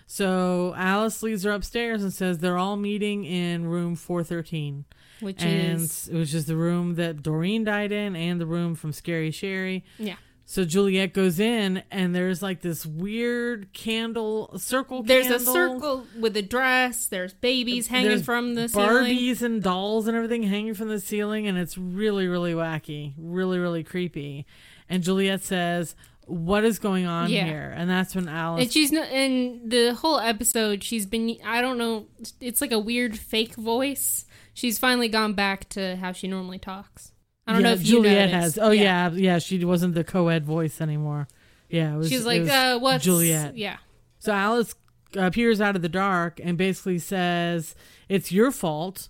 So 0.07 0.75
Alice 0.77 1.23
leads 1.23 1.45
her 1.45 1.53
upstairs 1.53 2.03
and 2.03 2.13
says 2.13 2.41
they're 2.41 2.59
all 2.59 2.77
meeting 2.77 3.25
in 3.25 3.67
room 3.67 3.97
413. 3.97 4.85
Which 5.21 5.43
and 5.43 5.81
is 5.81 6.07
it 6.09 6.17
was 6.17 6.31
just 6.33 6.49
the 6.49 6.57
room 6.57 6.97
that 6.97 7.23
Doreen 7.23 7.65
died 7.65 7.93
in 7.93 8.15
and 8.15 8.39
the 8.39 8.45
room 8.47 8.75
from 8.75 8.93
Scary 8.93 9.31
Sherry. 9.31 9.87
yeah. 9.99 10.17
So 10.51 10.65
Juliet 10.65 11.15
goes 11.15 11.39
in, 11.39 11.85
and 11.93 12.13
there's 12.13 12.43
like 12.43 12.61
this 12.61 12.85
weird 12.85 13.73
candle 13.73 14.59
circle. 14.59 15.05
There's 15.05 15.29
a 15.29 15.39
circle 15.39 16.09
with 16.19 16.37
a 16.37 16.43
dress. 16.43 17.07
There's 17.07 17.33
babies 17.33 17.87
hanging 17.87 18.09
There's 18.09 18.25
from 18.25 18.57
the 18.57 18.69
ceiling. 18.69 19.17
Barbies 19.17 19.43
and 19.43 19.63
dolls 19.63 20.09
and 20.09 20.17
everything 20.17 20.43
hanging 20.43 20.75
from 20.75 20.89
the 20.89 20.99
ceiling, 20.99 21.47
and 21.47 21.57
it's 21.57 21.79
really, 21.79 22.27
really 22.27 22.53
wacky, 22.53 23.15
really, 23.17 23.61
really 23.61 23.85
creepy. 23.85 24.45
And 24.89 25.05
Juliet 25.05 25.41
says, 25.43 25.95
"What 26.27 26.65
is 26.65 26.81
going 26.81 27.07
on 27.07 27.31
Yeah. 27.31 27.45
here?" 27.45 27.73
And 27.77 27.89
that's 27.89 28.17
when 28.17 28.27
Alice. 28.27 28.65
And 28.65 28.73
she's 28.73 28.91
not 28.91 29.09
in 29.13 29.69
the 29.69 29.95
whole 29.95 30.19
episode. 30.19 30.83
She's 30.83 31.07
been 31.07 31.37
I 31.45 31.61
don't 31.61 31.79
know. 31.79 32.09
It's 32.41 32.61
like 32.61 32.73
a 32.73 32.79
weird 32.81 33.17
fake 33.17 33.55
voice. 33.55 34.25
She's 34.53 34.81
finally 34.81 35.09
gone 35.09 35.35
back 35.35 35.69
to 35.69 35.95
how 35.95 36.11
she 36.11 36.27
normally 36.27 36.59
talks. 36.59 37.13
I 37.51 37.53
don't 37.55 37.63
Yeah, 37.63 37.69
know 37.69 37.75
if 37.75 37.83
Juliet 37.83 38.31
has. 38.31 38.59
Oh 38.59 38.71
yeah. 38.71 39.11
yeah, 39.11 39.39
She 39.39 39.65
wasn't 39.65 39.95
the 39.95 40.05
co-ed 40.05 40.45
voice 40.45 40.81
anymore. 40.81 41.29
Yeah, 41.69 41.95
it 41.95 41.99
was, 41.99 42.09
She's 42.09 42.25
like, 42.27 42.49
uh, 42.49 42.79
what's 42.79 43.05
Juliet. 43.05 43.57
Yeah, 43.57 43.77
So 44.19 44.33
Alice 44.33 44.75
appears 45.17 45.61
out 45.61 45.77
of 45.77 45.83
the 45.83 45.89
dark 45.89 46.41
and 46.43 46.57
basically 46.57 46.99
says, 46.99 47.75
"It's 48.09 48.31
your 48.33 48.51
fault." 48.51 49.09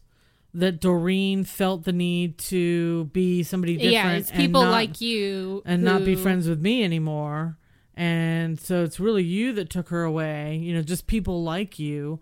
That 0.52 0.80
Doreen 0.80 1.44
felt 1.44 1.84
the 1.84 1.92
need 1.92 2.36
to 2.38 3.04
be 3.12 3.44
somebody 3.44 3.74
different, 3.76 3.92
yeah. 3.92 4.12
It's 4.14 4.30
and 4.30 4.40
people 4.40 4.64
not- 4.64 4.72
like 4.72 5.00
you 5.00 5.62
and 5.64 5.84
not 5.84 6.04
be 6.04 6.16
friends 6.16 6.48
with 6.48 6.60
me 6.60 6.82
anymore. 6.82 7.56
And 7.94 8.58
so 8.58 8.82
it's 8.82 8.98
really 8.98 9.22
you 9.22 9.52
that 9.52 9.70
took 9.70 9.90
her 9.90 10.02
away. 10.02 10.56
You 10.56 10.74
know, 10.74 10.82
just 10.82 11.06
people 11.06 11.44
like 11.44 11.78
you, 11.78 12.18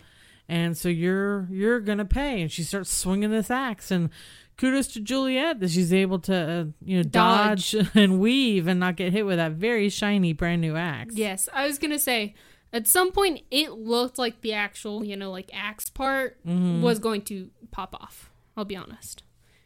and 0.47 0.77
so 0.77 0.91
you're 0.91 1.47
you're 1.51 1.81
gonna 1.81 2.05
pay. 2.05 2.43
And 2.43 2.53
she 2.53 2.65
starts 2.65 2.93
swinging 2.93 3.31
this 3.31 3.51
axe. 3.51 3.91
And 3.91 4.11
kudos 4.59 4.89
to 4.89 5.01
Juliet 5.01 5.61
that 5.61 5.71
she's 5.71 5.93
able 5.93 6.19
to 6.21 6.35
uh, 6.35 6.65
you 6.85 6.99
know 6.99 7.03
dodge. 7.05 7.73
Dodge. 7.73 7.89
and 7.95 8.21
weave 8.21 8.67
and 8.67 8.79
not 8.79 8.97
get 8.97 9.13
hit 9.13 9.25
with 9.25 9.37
that 9.39 9.53
very 9.53 9.89
shiny 9.89 10.33
brand 10.35 10.61
new 10.61 10.77
axe. 10.77 11.15
Yes, 11.17 11.49
I 11.55 11.67
was 11.67 11.79
gonna 11.79 11.99
say. 11.99 12.35
At 12.71 12.87
some 12.87 13.13
point, 13.13 13.41
it 13.51 13.71
looked 13.73 14.19
like 14.19 14.43
the 14.43 14.53
actual, 14.53 15.03
you 15.03 15.17
know, 15.17 15.31
like 15.31 15.51
axe 15.55 15.89
part 15.89 16.37
Mhm. 16.45 16.83
was 16.83 16.99
going 16.99 17.23
to 17.23 17.49
pop 17.71 17.95
off. 17.95 18.31
I'll 18.59 18.67
be 18.67 18.77
honest. 18.77 19.23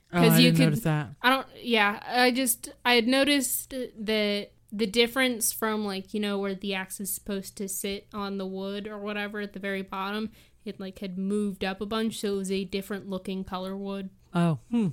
Because 0.08 0.34
I 0.34 0.38
you 0.38 0.52
could- 0.52 0.60
notice 0.60 0.80
that. 0.82 1.08
I 1.20 1.30
don't. 1.30 1.46
Yeah, 1.60 2.00
I 2.06 2.30
just 2.30 2.68
I 2.84 2.94
had 2.94 3.08
noticed 3.08 3.70
that 3.98 4.52
the 4.70 4.86
difference 4.86 5.52
from 5.52 5.84
like 5.84 6.14
you 6.14 6.20
know 6.20 6.38
where 6.38 6.54
the 6.54 6.74
axe 6.74 7.00
is 7.00 7.12
supposed 7.12 7.56
to 7.56 7.66
sit 7.68 8.06
on 8.14 8.38
the 8.38 8.46
wood 8.46 8.86
or 8.86 8.98
whatever 9.00 9.40
at 9.40 9.52
the 9.52 9.58
very 9.58 9.82
bottom, 9.82 10.30
it 10.64 10.78
like 10.78 11.00
had 11.00 11.18
moved 11.18 11.64
up 11.64 11.80
a 11.80 11.86
bunch, 11.86 12.20
so 12.20 12.34
it 12.34 12.36
was 12.36 12.52
a 12.52 12.64
different 12.64 13.08
looking 13.08 13.42
color 13.42 13.76
wood. 13.76 14.10
Oh, 14.34 14.58
hmm. 14.70 14.88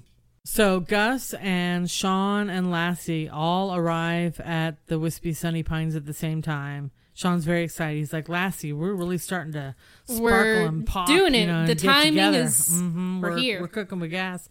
So 0.46 0.80
Gus 0.80 1.34
and 1.36 1.90
Sean 1.90 2.50
and 2.50 2.72
Lassie 2.72 3.30
all 3.30 3.76
arrive 3.76 4.40
at 4.40 4.86
the 4.88 4.98
Wispy 4.98 5.34
Sunny 5.34 5.64
Pines 5.64 5.96
at 5.96 6.06
the 6.06 6.14
same 6.14 6.42
time. 6.42 6.92
Sean's 7.14 7.44
very 7.44 7.64
excited. 7.64 7.98
He's 7.98 8.14
like, 8.14 8.30
Lassie, 8.30 8.72
we're 8.72 8.94
really 8.94 9.18
starting 9.18 9.52
to 9.54 9.76
sparkle 10.06 10.24
We're 10.24 10.66
and 10.68 10.88
pop. 10.88 11.08
doing 11.08 11.36
you 11.36 11.48
know, 11.48 11.66
The 11.68 11.76
timing 11.76 12.14
together. 12.14 12.40
is- 12.44 12.70
Mhm, 12.70 13.22
we're 13.22 13.38
here. 13.38 13.60
We're 13.62 13.68
cooking 13.68 14.00
with 14.00 14.12
gas. 14.12 14.48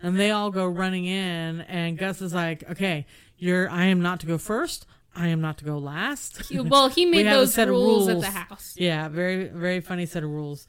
And 0.00 0.18
they 0.18 0.30
all 0.30 0.50
go 0.52 0.66
running 0.66 1.04
in, 1.04 1.62
and 1.62 1.98
Gus 1.98 2.22
is 2.22 2.32
like, 2.32 2.62
okay, 2.70 3.06
you're, 3.36 3.68
I 3.68 3.86
am 3.86 4.00
not 4.00 4.20
to 4.20 4.26
go 4.26 4.38
first. 4.38 4.86
I 5.14 5.28
am 5.28 5.40
not 5.40 5.58
to 5.58 5.64
go 5.64 5.76
last. 5.78 6.50
Well, 6.52 6.88
he 6.88 7.04
made 7.10 7.26
those 7.26 7.52
set 7.54 7.68
of 7.68 7.74
rules, 7.74 8.08
at 8.08 8.20
the 8.20 8.30
house. 8.30 8.74
Yeah, 8.78 9.08
very 9.08 9.48
very 9.48 9.80
funny 9.80 10.06
set 10.06 10.22
of 10.22 10.30
rules. 10.30 10.68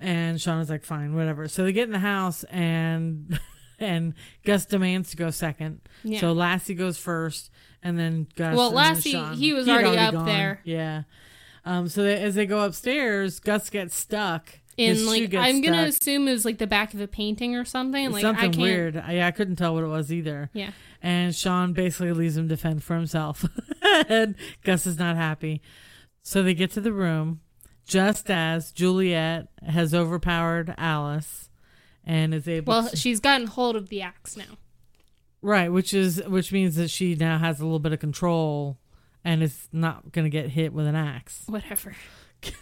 And 0.00 0.40
Shawn 0.40 0.60
is 0.60 0.70
like, 0.70 0.84
fine, 0.84 1.14
whatever. 1.14 1.48
So 1.48 1.64
they 1.64 1.72
get 1.72 1.84
in 1.84 1.92
the 1.92 1.98
house 1.98 2.44
and 2.44 3.38
and 3.78 4.14
Gus 4.44 4.66
demands 4.66 5.10
to 5.10 5.16
go 5.16 5.30
second. 5.30 5.80
Yeah. 6.04 6.20
So 6.20 6.32
Lassie 6.32 6.74
goes 6.74 6.98
first, 6.98 7.50
and 7.82 7.98
then 7.98 8.26
Gus. 8.36 8.56
Well, 8.56 8.70
Lassie, 8.70 9.18
he 9.34 9.52
was 9.52 9.66
He'd 9.66 9.72
already 9.72 9.98
up 9.98 10.14
gone. 10.14 10.26
there. 10.26 10.60
Yeah. 10.64 11.02
Um. 11.64 11.88
So 11.88 12.02
they, 12.02 12.20
as 12.20 12.34
they 12.34 12.46
go 12.46 12.64
upstairs, 12.64 13.40
Gus 13.40 13.70
gets 13.70 13.96
stuck. 13.96 14.48
His 14.76 15.00
shoe 15.00 15.06
like 15.08 15.34
I'm 15.34 15.60
gonna 15.60 15.90
stuck. 15.90 16.02
assume 16.02 16.28
it 16.28 16.32
was 16.32 16.44
like 16.44 16.58
the 16.58 16.68
back 16.68 16.94
of 16.94 17.00
a 17.00 17.08
painting 17.08 17.56
or 17.56 17.64
something. 17.64 18.12
Like 18.12 18.24
I 18.24 18.32
something 18.32 18.60
weird. 18.60 18.96
I, 18.96 19.26
I 19.26 19.32
couldn't 19.32 19.56
tell 19.56 19.74
what 19.74 19.82
it 19.82 19.88
was 19.88 20.12
either. 20.12 20.50
Yeah. 20.52 20.70
And 21.02 21.34
Shawn 21.34 21.72
basically 21.72 22.12
leaves 22.12 22.36
him 22.36 22.48
to 22.48 22.56
fend 22.56 22.84
for 22.84 22.94
himself. 22.94 23.44
and 24.08 24.36
Gus 24.64 24.86
is 24.86 24.96
not 24.96 25.16
happy. 25.16 25.62
So 26.22 26.44
they 26.44 26.54
get 26.54 26.70
to 26.72 26.80
the 26.80 26.92
room 26.92 27.40
just 27.88 28.30
as 28.30 28.70
Juliet 28.70 29.48
has 29.66 29.92
overpowered 29.94 30.74
Alice 30.78 31.48
and 32.04 32.32
is 32.34 32.46
able 32.46 32.70
Well, 32.72 32.88
to, 32.88 32.96
she's 32.96 33.18
gotten 33.20 33.46
hold 33.48 33.74
of 33.76 33.88
the 33.88 34.02
axe 34.02 34.36
now. 34.36 34.56
right, 35.42 35.72
which 35.72 35.92
is 35.92 36.22
which 36.26 36.52
means 36.52 36.76
that 36.76 36.90
she 36.90 37.14
now 37.16 37.38
has 37.38 37.58
a 37.60 37.64
little 37.64 37.78
bit 37.80 37.92
of 37.92 37.98
control 37.98 38.78
and 39.24 39.42
is 39.42 39.68
not 39.72 40.12
going 40.12 40.24
to 40.24 40.30
get 40.30 40.50
hit 40.50 40.72
with 40.72 40.86
an 40.86 40.94
axe. 40.94 41.42
Whatever. 41.46 41.94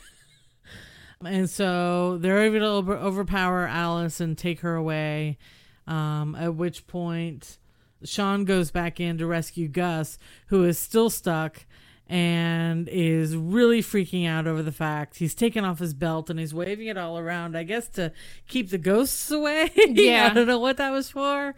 And 1.24 1.48
so 1.48 2.18
they're 2.18 2.42
able 2.42 2.58
to 2.58 2.66
over- 2.66 2.96
overpower 2.96 3.66
Alice 3.66 4.20
and 4.20 4.36
take 4.36 4.60
her 4.60 4.74
away. 4.74 5.38
Um, 5.86 6.34
at 6.38 6.54
which 6.54 6.86
point, 6.86 7.56
Shawn 8.04 8.44
goes 8.44 8.70
back 8.70 9.00
in 9.00 9.16
to 9.18 9.26
rescue 9.26 9.66
Gus, 9.66 10.18
who 10.48 10.64
is 10.64 10.78
still 10.78 11.08
stuck 11.08 11.64
and 12.08 12.88
is 12.88 13.36
really 13.36 13.82
freaking 13.82 14.28
out 14.28 14.46
over 14.46 14.62
the 14.62 14.72
fact 14.72 15.16
he's 15.18 15.34
taken 15.34 15.64
off 15.64 15.78
his 15.80 15.92
belt 15.94 16.30
and 16.30 16.38
he's 16.38 16.54
waving 16.54 16.86
it 16.86 16.96
all 16.96 17.18
around, 17.18 17.56
I 17.56 17.64
guess 17.64 17.88
to 17.90 18.12
keep 18.48 18.70
the 18.70 18.78
ghosts 18.78 19.30
away. 19.30 19.70
Yeah. 19.88 20.28
I 20.30 20.34
don't 20.34 20.46
know 20.46 20.58
what 20.60 20.76
that 20.76 20.90
was 20.90 21.10
for. 21.10 21.54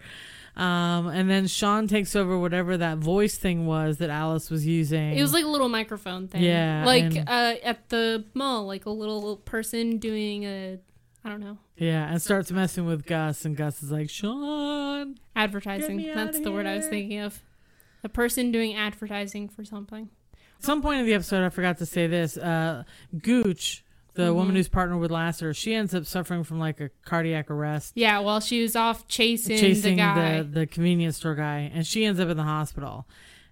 Um, 0.57 1.07
and 1.09 1.31
then 1.31 1.47
Shawn 1.47 1.87
takes 1.87 2.17
over 2.17 2.37
whatever 2.39 2.77
that 2.79 2.99
voice 2.99 3.37
thing 3.39 3.67
was 3.67 3.99
that 3.99 4.11
Alice 4.11 4.51
was 4.51 4.67
using. 4.67 5.17
It 5.17 5.23
was 5.23 5.33
like 5.33 5.45
a 5.45 5.49
little 5.49 5.69
microphone 5.69 6.27
thing. 6.29 6.43
Yeah, 6.43 6.85
Like 6.85 7.05
and- 7.05 7.29
uh, 7.29 7.55
at 7.63 7.89
the 7.91 8.25
mall, 8.35 8.67
like 8.67 8.87
a 8.87 8.91
little 8.91 9.37
person 9.37 9.99
doing 9.99 10.45
a, 10.45 10.79
I 11.25 11.29
don't 11.29 11.41
know, 11.41 11.59
yeah, 11.77 12.11
and 12.11 12.21
starts 12.21 12.51
messing 12.51 12.87
with 12.87 13.07
Gus, 13.07 13.45
and 13.45 13.57
Gus 13.57 13.83
is 13.85 13.93
like, 13.93 14.11
Shawn, 14.11 15.19
advertising. 15.37 16.11
That's 16.15 16.41
the 16.41 16.51
word 16.51 16.67
I 16.67 16.77
was 16.77 16.87
thinking 16.89 17.19
of. 17.21 17.41
A 18.03 18.09
person 18.09 18.51
doing 18.51 18.75
advertising 18.75 19.49
for 19.49 19.65
something. 19.65 20.09
At 20.59 20.65
some 20.65 20.83
point 20.83 21.01
in 21.01 21.07
the 21.07 21.15
episode, 21.15 21.45
I 21.45 21.49
forgot 21.51 21.79
to 21.79 21.87
say 21.87 22.07
this. 22.07 22.37
Uh, 22.37 22.83
Gooch, 23.23 23.85
the 24.15 24.25
Mhm. 24.31 24.35
woman 24.35 24.57
who's 24.57 24.69
partnered 24.69 24.99
with 24.99 25.11
Lassiter, 25.13 25.55
she 25.55 25.73
ends 25.75 25.95
up 25.95 26.05
suffering 26.05 26.43
from 26.43 26.59
like 26.59 26.81
a 26.81 26.91
cardiac 27.05 27.51
arrest, 27.51 27.93
Yeah, 27.95 28.19
while 28.19 28.41
she 28.41 28.63
was 28.63 28.75
off 28.75 29.07
chasing, 29.07 29.57
chasing 29.59 29.97
the 29.97 30.03
guy. 30.03 30.39
the, 30.39 30.45
the 30.45 30.67
convenience 30.67 31.17
store 31.17 31.35
guy, 31.37 31.71
and 31.73 31.87
she 31.87 32.05
ends 32.05 32.19
up 32.19 32.29
in 32.29 32.37
the 32.37 32.43
hospital. 32.43 33.07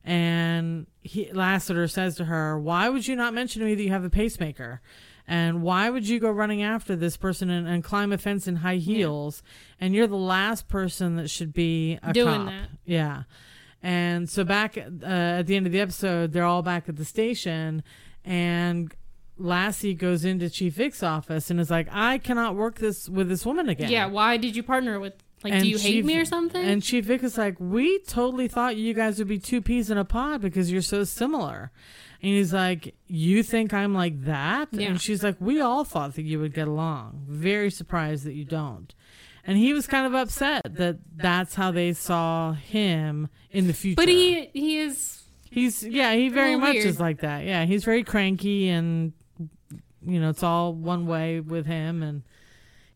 And 0.05 0.87
he, 1.03 1.31
Lassiter 1.33 1.89
says 1.89 2.17
to 2.17 2.25
her, 2.27 2.59
"Why 2.59 2.89
would 2.89 3.07
you 3.09 3.17
not 3.17 3.35
mention 3.35 3.61
to 3.61 3.67
me 3.67 3.75
that 3.75 3.83
you 3.83 3.91
have 3.91 4.05
a 4.05 4.11
pacemaker?" 4.11 4.81
And 5.29 5.63
why 5.63 5.91
would 5.91 6.07
you 6.07 6.21
go 6.21 6.31
running 6.31 6.63
after 6.63 6.95
this 6.95 7.17
person 7.17 7.51
and, 7.51 7.67
and 7.67 7.83
climb 7.83 8.13
a 8.13 8.19
fence 8.19 8.47
in 8.47 8.57
high 8.57 8.77
heels? 8.77 9.43
And 9.81 9.93
you're 9.93 10.07
the 10.07 10.15
last 10.17 10.69
person 10.69 11.17
that 11.17 11.29
should 11.31 11.53
be 11.53 11.99
a 12.05 12.13
Doing 12.13 12.43
cop. 12.45 12.47
that. 12.47 12.69
Yeah. 12.85 13.23
And 13.83 14.29
so 14.29 14.43
back 14.45 14.77
uh, 14.79 15.07
at 15.07 15.47
the 15.47 15.57
end 15.57 15.67
of 15.67 15.73
the 15.73 15.81
episode, 15.81 16.33
they're 16.33 16.45
all 16.45 16.63
back 16.63 16.89
at 16.89 16.97
the 16.97 17.05
station, 17.05 17.83
and 18.25 18.93
Lassie 19.39 19.95
goes 19.95 20.25
into 20.25 20.49
Chief 20.49 20.75
Vick's 20.75 21.03
office 21.03 21.51
and 21.51 21.61
is 21.61 21.71
like, 21.71 21.89
"I 21.93 22.19
cannot 22.19 22.57
work 22.57 22.79
this 22.79 23.09
with 23.09 23.29
this 23.29 23.45
woman 23.45 23.69
again." 23.69 23.91
yeah, 23.91 24.07
why 24.07 24.37
did 24.39 24.57
you 24.57 24.63
partner 24.63 24.99
with? 24.99 25.15
Like, 25.45 25.53
And 25.53 25.63
do 25.63 25.69
you 25.69 25.79
hate 25.79 26.05
me 26.05 26.19
or 26.19 26.25
something? 26.25 26.65
And 26.65 26.83
Chief 26.83 27.05
Vick 27.05 27.23
is 27.23 27.37
like, 27.37 27.57
"We 27.61 27.99
totally 28.01 28.49
thought 28.49 28.77
you 28.77 28.95
guys 28.95 29.19
would 29.19 29.29
be 29.29 29.39
two 29.39 29.61
peas 29.61 29.91
in 29.91 29.99
a 29.99 30.05
pod 30.05 30.41
because 30.41 30.73
you're 30.73 30.83
so 30.83 31.05
similar." 31.05 31.71
And 32.23 32.33
he's 32.33 32.55
like, 32.55 32.95
"You 33.07 33.43
think 33.43 33.75
I'm 33.75 33.93
like 33.95 34.25
that?" 34.25 34.69
Yeah. 34.73 34.89
And 34.89 35.01
she's 35.01 35.23
like, 35.23 35.37
"We 35.39 35.61
all 35.61 35.85
thought 35.85 36.15
that 36.15 36.23
you 36.23 36.41
would 36.41 36.55
get 36.55 36.67
along. 36.67 37.27
Very 37.29 37.71
surprised 37.71 38.25
that 38.25 38.33
you 38.33 38.47
don't." 38.47 38.95
And 39.47 39.57
he 39.57 39.73
was 39.73 39.87
kind 39.87 40.07
of 40.07 40.15
upset 40.15 40.63
that 40.69 40.97
that's 41.15 41.55
how 41.55 41.71
they 41.71 41.93
saw 41.93 42.53
him 42.53 43.29
in 43.51 43.67
the 43.67 43.73
future. 43.73 43.97
but 43.97 44.09
he 44.09 44.47
he 44.53 44.79
is 44.79 45.23
He's 45.51 45.83
yeah, 45.83 46.13
he 46.15 46.29
very 46.29 46.57
much 46.57 46.75
weird. 46.75 46.87
is 46.87 47.01
like 47.01 47.21
that. 47.21 47.45
Yeah, 47.45 47.65
he's 47.65 47.85
very 47.85 48.03
cranky 48.05 48.69
and 48.69 49.13
you 50.07 50.21
know, 50.21 50.29
it's 50.29 50.43
all 50.43 50.75
one 50.75 51.07
way 51.07 51.41
with 51.41 51.67
him 51.67 52.03
and 52.03 52.23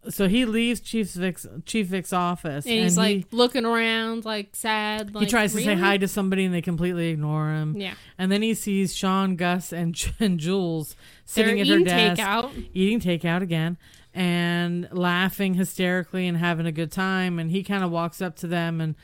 so 0.09 0.29
he 0.29 0.47
leaves 0.47 0.81
Chief 0.81 1.11
Vick's 1.13 1.47
Chief 1.67 1.87
Vick's 1.87 2.13
office 2.13 2.65
and 2.65 2.75
he's 2.75 2.95
he, 2.95 3.01
like 3.01 3.27
looking 3.33 3.65
around 3.67 4.25
like 4.25 4.57
sad. 4.57 5.15
Like, 5.15 5.25
he 5.25 5.31
tries 5.31 5.53
to 5.55 5.61
say 5.61 5.75
hi 5.75 5.99
to 5.99 6.09
somebody 6.09 6.45
and 6.45 6.55
they 6.55 6.63
completely 6.63 7.09
ignore 7.11 7.51
him. 7.53 7.77
Yeah, 7.77 7.95
And 8.19 8.33
then 8.33 8.43
he 8.43 8.55
sees 8.55 8.95
Shawn, 8.95 9.37
Gus, 9.37 9.73
and, 9.73 9.95
and 10.21 10.39
Jules 10.41 10.95
they're 11.35 11.45
sitting 11.47 11.61
at 11.61 11.67
her 11.67 11.75
eating 11.75 11.85
desk, 11.85 12.21
takeout. 12.21 12.69
eating 12.73 13.01
takeout 13.01 13.43
again, 13.43 13.77
and 14.15 14.89
laughing 14.93 15.55
hysterically 15.55 16.27
and 16.27 16.37
having 16.37 16.67
a 16.67 16.73
good 16.73 16.93
time. 16.93 17.39
And 17.39 17.51
he 17.51 17.63
kind 17.63 17.85
of 17.85 17.91
walks 17.91 18.21
up 18.21 18.37
to 18.37 18.47
them 18.47 18.81
and 18.81 18.95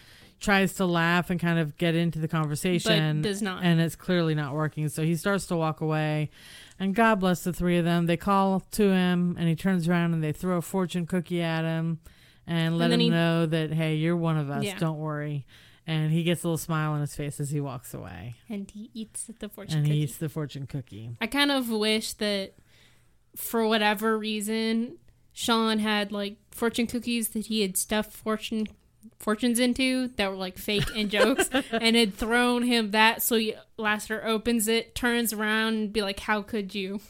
tries 0.40 0.74
to 0.74 0.84
laugh 0.86 1.30
and 1.30 1.40
kind 1.40 1.58
of 1.58 1.76
get 1.78 1.94
into 1.94 2.18
the 2.18 2.28
conversation, 2.28 3.22
But 3.22 3.28
does 3.28 3.40
not. 3.42 3.62
and 3.62 3.80
it's 3.80 3.96
clearly 3.96 4.34
not 4.34 4.52
working. 4.54 4.88
So 4.88 5.02
he 5.02 5.16
starts 5.16 5.46
to 5.46 5.56
walk 5.56 5.80
away. 5.80 6.30
And 6.78 6.94
God 6.94 7.20
bless 7.20 7.42
the 7.44 7.54
three 7.54 7.78
of 7.78 7.84
them. 7.86 8.04
They 8.04 8.18
call 8.18 8.60
to 8.72 8.90
him, 8.90 9.34
and 9.38 9.48
he 9.48 9.54
turns 9.56 9.88
around 9.88 10.12
and 10.12 10.22
they 10.22 10.32
throw 10.32 10.58
a 10.58 10.62
fortune 10.62 11.06
cookie 11.06 11.40
at 11.40 11.64
him, 11.64 12.00
and 12.46 12.76
let 12.76 12.88
then 12.88 13.00
him 13.00 13.00
he- 13.00 13.10
know 13.10 13.46
that 13.46 13.72
hey, 13.72 13.94
you're 13.94 14.14
one 14.16 14.36
of 14.36 14.50
us. 14.50 14.64
Yeah. 14.64 14.78
Don't 14.78 14.98
worry. 14.98 15.46
And 15.86 16.10
he 16.12 16.22
gets 16.24 16.42
a 16.42 16.48
little 16.48 16.58
smile 16.58 16.92
on 16.92 17.00
his 17.00 17.14
face 17.14 17.38
as 17.40 17.50
he 17.50 17.60
walks 17.60 17.94
away 17.94 18.34
and 18.48 18.68
he 18.68 18.90
eats 18.92 19.30
the 19.38 19.48
fortune 19.48 19.78
and 19.78 19.86
cookie. 19.86 19.96
he 19.98 20.02
eats 20.02 20.16
the 20.16 20.28
fortune 20.28 20.66
cookie. 20.66 21.10
I 21.20 21.28
kind 21.28 21.52
of 21.52 21.70
wish 21.70 22.12
that 22.14 22.54
for 23.36 23.66
whatever 23.66 24.18
reason 24.18 24.96
Shawn 25.32 25.78
had 25.78 26.10
like 26.12 26.36
fortune 26.50 26.86
cookies 26.86 27.28
that 27.30 27.46
he 27.46 27.62
had 27.62 27.76
stuffed 27.76 28.12
fortune 28.12 28.66
fortunes 29.18 29.58
into 29.58 30.08
that 30.16 30.28
were 30.30 30.36
like 30.36 30.58
fake 30.58 30.88
and 30.94 31.10
jokes 31.10 31.48
and 31.72 31.96
had 31.96 32.14
thrown 32.14 32.62
him 32.64 32.90
that 32.90 33.22
so 33.22 33.36
he, 33.36 33.54
Lassiter 33.76 34.24
opens 34.26 34.68
it 34.68 34.94
turns 34.94 35.32
around 35.32 35.74
and 35.74 35.92
be 35.92 36.02
like 36.02 36.20
how 36.20 36.42
could 36.42 36.74
you 36.74 37.00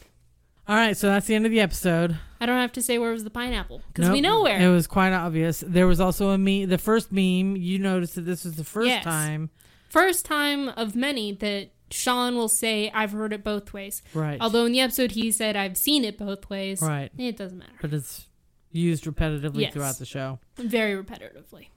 All 0.67 0.75
right, 0.75 0.95
so 0.95 1.07
that's 1.07 1.27
the 1.27 1.35
end 1.35 1.45
of 1.45 1.51
the 1.51 1.59
episode. 1.61 2.17
I 2.41 2.45
don't 2.45 2.59
have 2.59 2.73
to 2.73 2.81
say 2.81 2.97
where 2.97 3.11
was 3.11 3.23
the 3.23 3.29
pineapple 3.29 3.81
because 3.93 4.09
we 4.11 4.19
know 4.21 4.43
where 4.43 4.61
It 4.61 4.69
was 4.69 4.85
quite 4.85 5.13
obvious. 5.13 5.63
There 5.65 5.87
was 5.87 5.99
also 6.01 6.29
a 6.31 6.37
meme. 6.37 6.67
The 6.69 6.77
first 6.77 7.11
meme, 7.11 7.55
you 7.55 7.79
noticed 7.79 8.15
that 8.15 8.21
this 8.25 8.43
was 8.45 8.55
the 8.57 8.63
first 8.65 8.87
Yes. 8.89 9.03
time. 9.03 9.49
first 9.89 10.25
time 10.25 10.67
of 10.69 10.93
many 10.95 11.31
that 11.31 11.69
Shawn 11.91 12.35
will 12.35 12.49
say 12.49 12.91
I've 12.93 13.11
heard 13.11 13.33
it 13.33 13.43
both 13.43 13.73
ways 13.73 14.01
Right. 14.13 14.39
although 14.41 14.65
in 14.65 14.71
the 14.71 14.79
episode 14.81 15.11
he 15.11 15.31
said 15.31 15.55
I've 15.55 15.77
seen 15.77 16.03
it 16.03 16.17
both 16.17 16.49
ways 16.49 16.81
right. 16.81 17.11
it 17.17 17.37
doesn't 17.37 17.57
matter 17.57 17.71
But 17.81 17.93
it's 17.93 18.25
used 18.71 19.05
repetitively 19.05 19.61
Yes. 19.61 19.73
throughout 19.73 19.97
the 19.97 20.05
show. 20.05 20.39
very 20.57 21.01
repetitively. 21.01 21.67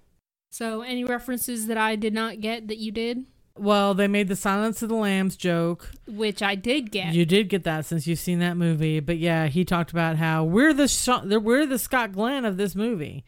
So, 0.53 0.83
any 0.83 1.05
references 1.05 1.69
that 1.69 1.79
I 1.79 1.95
did 1.95 2.13
not 2.13 2.41
get 2.41 2.67
that 2.67 2.79
you 2.79 2.91
did, 2.91 3.25
Well, 3.57 3.95
they 3.95 4.09
made 4.09 4.27
the 4.27 4.35
Silence 4.35 4.83
of 4.83 4.89
the 4.89 4.97
Lambs 4.97 5.37
joke. 5.37 5.93
which 6.09 6.43
I 6.43 6.57
did 6.57 6.91
get. 6.91 7.15
You 7.15 7.25
did 7.25 7.49
get 7.49 7.63
that 7.65 7.85
since 7.87 8.07
you've 8.09 8.19
seen 8.19 8.41
that 8.41 8.57
movie. 8.57 8.99
But 8.99 9.19
yeah, 9.19 9.47
he 9.47 9.65
talked 9.65 9.93
about 9.93 10.17
how 10.17 10.43
we're 10.45 10.73
the 10.75 11.41
we're 11.43 11.67
the 11.67 11.79
Scott 11.79 12.11
Glenn 12.13 12.45
of 12.45 12.57
this 12.57 12.75
movie, 12.75 13.25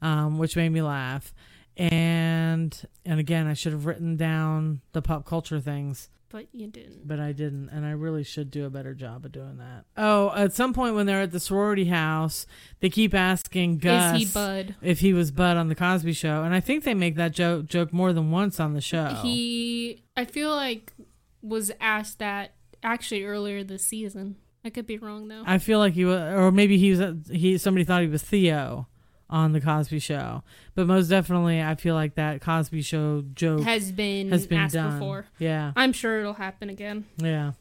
um, 0.00 0.38
which 0.38 0.56
made 0.56 0.70
me 0.70 0.80
laugh. 0.80 1.34
And 1.76 2.80
and 3.04 3.20
again, 3.20 3.46
I 3.46 3.54
should 3.54 3.72
have 3.72 3.84
written 3.86 4.16
down 4.16 4.80
the 4.92 5.02
pop 5.02 5.26
culture 5.26 5.60
things. 5.60 6.08
But 6.32 6.46
you 6.52 6.66
didn't. 6.66 7.06
but 7.06 7.20
I 7.20 7.32
didn't, 7.32 7.68
and 7.68 7.84
I 7.84 7.90
really 7.90 8.24
should 8.24 8.50
do 8.50 8.64
a 8.64 8.70
better 8.70 8.94
job 8.94 9.24
of 9.24 9.32
doing 9.32 9.58
that. 9.58 9.84
Oh, 9.96 10.32
at 10.34 10.52
some 10.52 10.72
point 10.72 10.94
when 10.94 11.06
they're 11.06 11.20
at 11.20 11.30
the 11.30 11.38
sorority 11.38 11.84
house, 11.84 12.46
they 12.80 12.88
keep 12.90 13.14
asking 13.14 13.78
Gus 13.78 14.16
he 14.16 14.74
if 14.80 15.00
he 15.00 15.12
was 15.12 15.30
Bud 15.30 15.56
on 15.56 15.68
the 15.68 15.74
Cosby 15.74 16.14
Show, 16.14 16.42
and 16.42 16.54
I 16.54 16.60
think 16.60 16.84
they 16.84 16.94
make 16.94 17.16
that 17.16 17.32
joke 17.32 17.66
joke 17.66 17.92
more 17.92 18.12
than 18.12 18.30
once 18.30 18.58
on 18.58 18.72
the 18.72 18.80
show. 18.80 19.18
He, 19.22 20.02
I 20.16 20.24
feel 20.24 20.50
like, 20.50 20.94
was 21.42 21.70
asked 21.80 22.18
that 22.18 22.54
actually 22.82 23.24
earlier 23.24 23.62
this 23.62 23.84
season. 23.84 24.36
I 24.64 24.70
could 24.70 24.86
be 24.86 24.96
wrong 24.98 25.28
though. 25.28 25.42
I 25.44 25.58
feel 25.58 25.78
like 25.78 25.92
he 25.92 26.04
was, 26.04 26.20
or 26.20 26.50
maybe 26.50 26.78
he 26.78 26.92
was. 26.92 27.14
He 27.30 27.58
somebody 27.58 27.84
thought 27.84 28.02
he 28.02 28.08
was 28.08 28.22
Theo 28.22 28.86
on 29.32 29.52
the 29.52 29.60
Cosby 29.60 29.98
Show, 29.98 30.44
but 30.76 30.86
most 30.86 31.08
definitely, 31.08 31.60
I 31.60 31.74
feel 31.74 31.94
like 31.96 32.14
that 32.16 32.40
Cosby 32.40 32.82
Show 32.82 33.24
joke 33.34 33.62
has 33.62 33.90
been 33.90 34.30
has 34.30 34.46
been 34.46 34.68
done 34.68 35.00
before. 35.00 35.26
Yeah, 35.40 35.72
I'm 35.74 35.92
sure 35.92 36.20
it'll 36.20 36.34
happen 36.34 36.68
again. 36.70 37.06
yeah. 37.16 37.52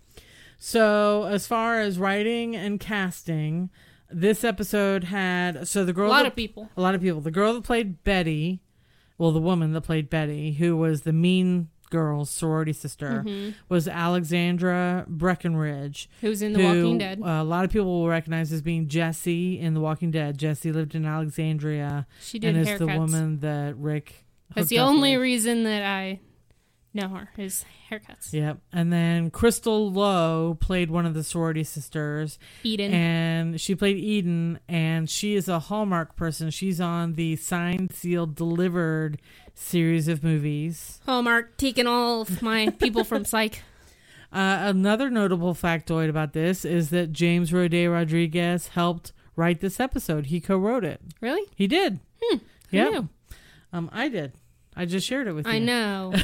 So, 0.60 1.24
as 1.24 1.48
far 1.48 1.80
as 1.80 1.98
writing 1.98 2.56
and 2.56 2.80
casting, 2.80 3.72
this 4.12 4.44
episode 4.44 5.06
had 5.06 5.68
so 5.68 5.84
the 5.84 5.94
girl 5.94 6.10
A 6.10 6.12
lot 6.12 6.18
that- 6.24 6.28
of 6.28 6.36
people. 6.36 6.70
a 6.78 6.82
lot 6.82 6.94
of 6.94 7.02
people. 7.02 7.22
The 7.22 7.32
girl 7.32 7.54
that 7.56 7.64
played 7.64 8.04
Betty, 8.04 8.60
well, 9.18 9.32
the 9.32 9.40
woman 9.42 9.72
that 9.74 9.82
played 9.82 10.10
Betty, 10.10 10.52
who 10.54 10.78
was 10.78 11.02
the 11.02 11.14
mean 11.14 11.70
girl's 11.92 12.32
sorority 12.32 12.74
sister, 12.74 13.24
Mhm. 13.28 13.54
was 13.70 13.88
Alexandra 13.88 15.06
Breckenridge. 15.08 16.10
Who's 16.22 16.42
in 16.42 16.54
The 16.54 16.60
who, 16.60 16.66
Walking 16.66 16.98
Dead? 16.98 17.22
uh, 17.22 17.26
a 17.26 17.44
lot 17.44 17.64
of 17.66 17.72
people 17.72 17.86
will 18.02 18.08
recognize 18.08 18.52
as 18.52 18.62
being 18.64 18.88
Jesse 18.88 19.60
in 19.60 19.76
The 19.76 19.82
Walking 19.82 20.10
Dead. 20.10 20.38
Jesse 20.40 20.72
lived 20.72 20.96
in 20.96 21.06
Alexandria 21.06 22.08
She 22.20 22.40
did 22.40 22.56
and 22.56 22.68
is 22.68 22.80
the 22.80 22.88
woman 22.88 23.40
that 23.42 23.76
Rick. 23.78 24.26
That's 24.56 24.70
the 24.70 24.80
only 24.80 25.12
with. 25.16 25.22
reason 25.22 25.64
that 25.66 25.84
I 25.84 26.20
know 26.94 27.08
her 27.08 27.30
is 27.38 27.64
haircuts. 27.90 28.34
Yep. 28.34 28.58
And 28.74 28.92
then 28.92 29.30
Crystal 29.32 29.90
Lowe 29.90 30.58
played 30.60 30.92
one 30.92 31.06
of 31.06 31.14
the 31.14 31.24
sorority 31.24 31.64
sisters, 31.64 32.38
Eden. 32.64 32.94
and 32.94 33.62
she 33.62 33.76
played 33.76 33.96
Eden, 33.98 34.60
and 34.68 35.10
she 35.10 35.36
is 35.36 35.48
a 35.48 35.60
Hallmark 35.60 36.18
person. 36.18 36.50
She's 36.50 36.82
on 36.82 37.14
the 37.14 37.38
signed, 37.38 37.94
sealed, 37.94 38.36
delivered 38.36 39.22
series 39.54 40.08
of 40.08 40.24
movies. 40.24 41.00
Hallmark 41.06 41.58
taking 41.58 41.88
all 41.88 42.22
of 42.22 42.42
my 42.42 42.70
people 42.80 43.04
from 43.04 43.26
Psych. 43.26 43.64
Uh, 44.32 44.60
another 44.62 45.10
notable 45.10 45.54
factoid 45.54 46.10
about 46.10 46.34
this 46.34 46.64
is 46.64 46.90
that 46.90 47.12
James 47.12 47.52
Roday 47.52 47.92
Rodriguez 47.92 48.70
helped 48.70 49.12
write 49.36 49.60
this 49.60 49.80
episode. 49.80 50.28
He 50.28 50.40
co-wrote 50.40 50.86
it. 50.86 51.02
Really? 51.20 51.44
He 51.56 51.68
did. 51.68 52.00
Hmm. 52.22 52.38
Yeah. 52.70 53.02
Um, 53.74 53.90
I 53.92 54.08
did. 54.08 54.34
I 54.76 54.86
just 54.86 55.06
shared 55.06 55.28
it 55.28 55.34
with 55.34 55.46
you. 55.46 55.52
I 55.52 55.60
know. 55.60 56.14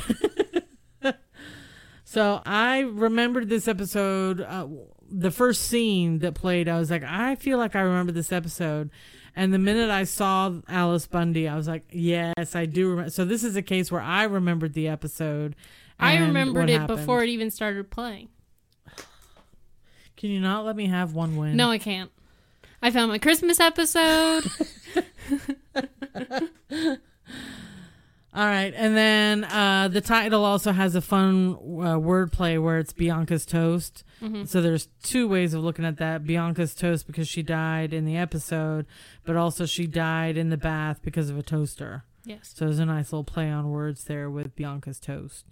So 2.09 2.41
I 2.45 2.79
remembered 2.79 3.49
this 3.49 3.67
episode. 3.67 4.39
Uh, 4.39 4.67
the 5.11 5.29
first 5.29 5.63
scene 5.63 6.19
that 6.19 6.35
played, 6.35 6.69
I 6.69 6.79
was 6.79 6.89
like, 6.89 7.03
I 7.03 7.35
feel 7.35 7.57
like 7.57 7.75
I 7.75 7.81
remember 7.81 8.13
this 8.13 8.31
episode. 8.31 8.91
And 9.37 9.53
the 9.53 9.59
minute 9.59 9.91
I 9.91 10.05
saw 10.05 10.51
Alice 10.67 11.05
Bundy, 11.05 11.47
I 11.47 11.55
was 11.55 11.67
like, 11.67 11.83
yes, 11.91 12.55
I 12.55 12.65
do 12.65 12.89
remember. 12.89 13.11
So 13.11 13.23
this 13.23 13.43
is 13.43 13.55
a 13.55 13.61
case 13.61 13.91
where 13.91 14.01
I 14.01 14.23
remembered 14.23 14.73
the 14.73 14.87
episode. 14.87 15.55
I 15.99 16.17
remembered 16.17 16.71
it 16.71 16.79
happened. 16.79 16.97
before 16.97 17.21
it 17.21 17.29
even 17.29 17.51
started 17.51 17.91
playing. 17.91 18.29
Can 20.15 20.31
you 20.31 20.39
not 20.39 20.65
let 20.65 20.75
me 20.75 20.87
have 20.87 21.13
one 21.13 21.37
win? 21.37 21.55
No, 21.55 21.69
I 21.69 21.77
can't. 21.77 22.09
I 22.81 22.89
found 22.89 23.11
my 23.11 23.19
Christmas 23.19 23.59
episode. 23.59 24.43
All 28.37 28.45
right, 28.45 28.71
and 28.75 28.95
then 28.95 29.45
uh, 29.45 29.87
the 29.87 29.99
title 29.99 30.45
also 30.45 30.71
has 30.71 30.93
a 30.93 31.01
fun 31.01 31.55
uh, 31.55 31.97
wordplay 31.97 32.61
where 32.61 32.77
it's 32.77 32.93
Bianca's 32.93 33.47
toast. 33.47 34.03
Mm-hmm. 34.21 34.43
So 34.43 34.61
there's 34.61 34.89
two 35.01 35.27
ways 35.27 35.55
of 35.55 35.63
looking 35.63 35.85
at 35.85 35.97
that: 35.97 36.23
Bianca's 36.23 36.75
toast 36.75 37.07
because 37.07 37.27
she 37.27 37.41
died 37.41 37.93
in 37.93 38.05
the 38.05 38.15
episode, 38.15 38.85
but 39.25 39.35
also 39.35 39.65
she 39.65 39.87
died 39.87 40.37
in 40.37 40.49
the 40.51 40.57
bath 40.57 40.99
because 41.01 41.31
of 41.31 41.37
a 41.39 41.41
toaster. 41.41 42.03
yes. 42.25 42.53
So 42.55 42.65
there's 42.65 42.77
a 42.77 42.85
nice 42.85 43.11
little 43.11 43.23
play 43.23 43.49
on 43.49 43.71
words 43.71 44.03
there 44.03 44.29
with 44.29 44.55
Bianca's 44.55 44.99
toast. 44.99 45.45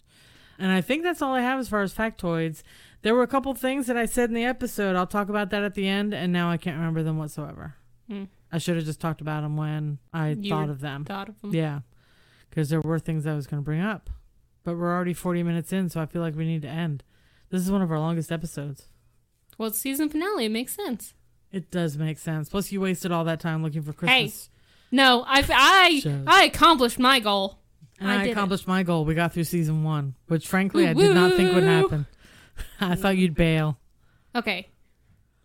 And 0.60 0.72
I 0.72 0.82
think 0.82 1.02
that's 1.02 1.24
all 1.24 1.34
I 1.34 1.42
have 1.42 1.60
as 1.60 1.68
far 1.68 1.82
as 1.82 1.92
factoids. 1.92 2.62
There 3.02 3.16
were 3.16 3.24
a 3.24 3.28
couple 3.28 3.54
things 3.56 3.88
that 3.88 3.98
I 3.98 4.06
said 4.06 4.30
in 4.30 4.36
the 4.36 4.46
episode. 4.46 4.96
I'll 4.96 5.08
talk 5.08 5.28
about 5.30 5.50
that 5.50 5.64
at 5.64 5.74
the 5.74 5.88
end, 5.88 6.14
and 6.14 6.32
now 6.32 6.52
I 6.52 6.58
can't 6.58 6.78
remember 6.78 7.02
them 7.02 7.18
whatsoever. 7.18 7.76
Hmm. 8.08 8.26
I 8.52 8.60
should 8.60 8.76
have 8.76 8.86
just 8.86 9.02
talked 9.02 9.22
about 9.22 9.42
them 9.42 9.58
when 9.58 9.98
I 10.14 10.30
You 10.30 10.50
thought 10.52 10.70
of 10.70 10.82
them. 10.82 11.04
Thought 11.04 11.30
of 11.30 11.42
them. 11.42 11.54
Yeah, 11.54 11.80
because 12.56 12.70
there 12.70 12.80
were 12.80 13.00
things 13.00 13.28
I 13.28 13.36
was 13.36 13.48
going 13.48 13.62
to 13.62 13.66
bring 13.66 13.82
up, 13.82 14.10
but 14.64 14.78
we're 14.78 14.94
already 14.96 15.14
40 15.14 15.44
minutes 15.44 15.74
in, 15.74 15.90
so 15.90 16.00
I 16.00 16.06
feel 16.06 16.22
like 16.22 16.36
we 16.36 16.46
need 16.46 16.62
to 16.62 16.70
end. 16.70 17.04
This 17.50 17.62
is 17.62 17.70
one 17.70 17.82
of 17.82 17.92
our 17.92 18.00
longest 18.00 18.32
episodes. 18.32 18.88
Well, 19.58 19.68
it's 19.68 19.78
season 19.78 20.08
finale. 20.10 20.46
It 20.46 20.52
makes 20.52 20.74
sense. 20.74 21.14
It 21.52 21.70
does 21.70 21.98
make 21.98 22.18
sense. 22.18 22.48
Plus, 22.48 22.72
you 22.72 22.80
wasted 22.80 23.12
all 23.12 23.26
that 23.26 23.42
time 23.42 23.62
looking 23.62 23.82
for 23.82 23.92
Christmas. 23.92 24.50
Hey, 24.50 24.96
No, 24.96 25.24
I 25.28 25.44
I 25.50 26.24
I 26.28 26.44
accomplished 26.46 26.98
my 26.98 27.20
goal. 27.20 27.60
and 28.00 28.10
I 28.10 28.16
I, 28.16 28.18
did 28.24 28.28
it. 28.30 28.32
accomplished 28.32 28.68
my 28.68 28.84
goal. 28.84 29.04
We 29.06 29.16
got 29.16 29.34
through 29.34 29.44
season 29.46 29.84
one, 29.84 30.16
which 30.28 30.48
frankly 30.48 30.88
I 30.88 30.94
did 30.94 31.14
not 31.14 31.34
think 31.34 31.54
would 31.54 31.64
happen. 31.64 32.08
I 32.80 32.96
thought 32.96 33.18
you'd 33.18 33.36
bail. 33.36 33.78
Okay. 34.34 34.70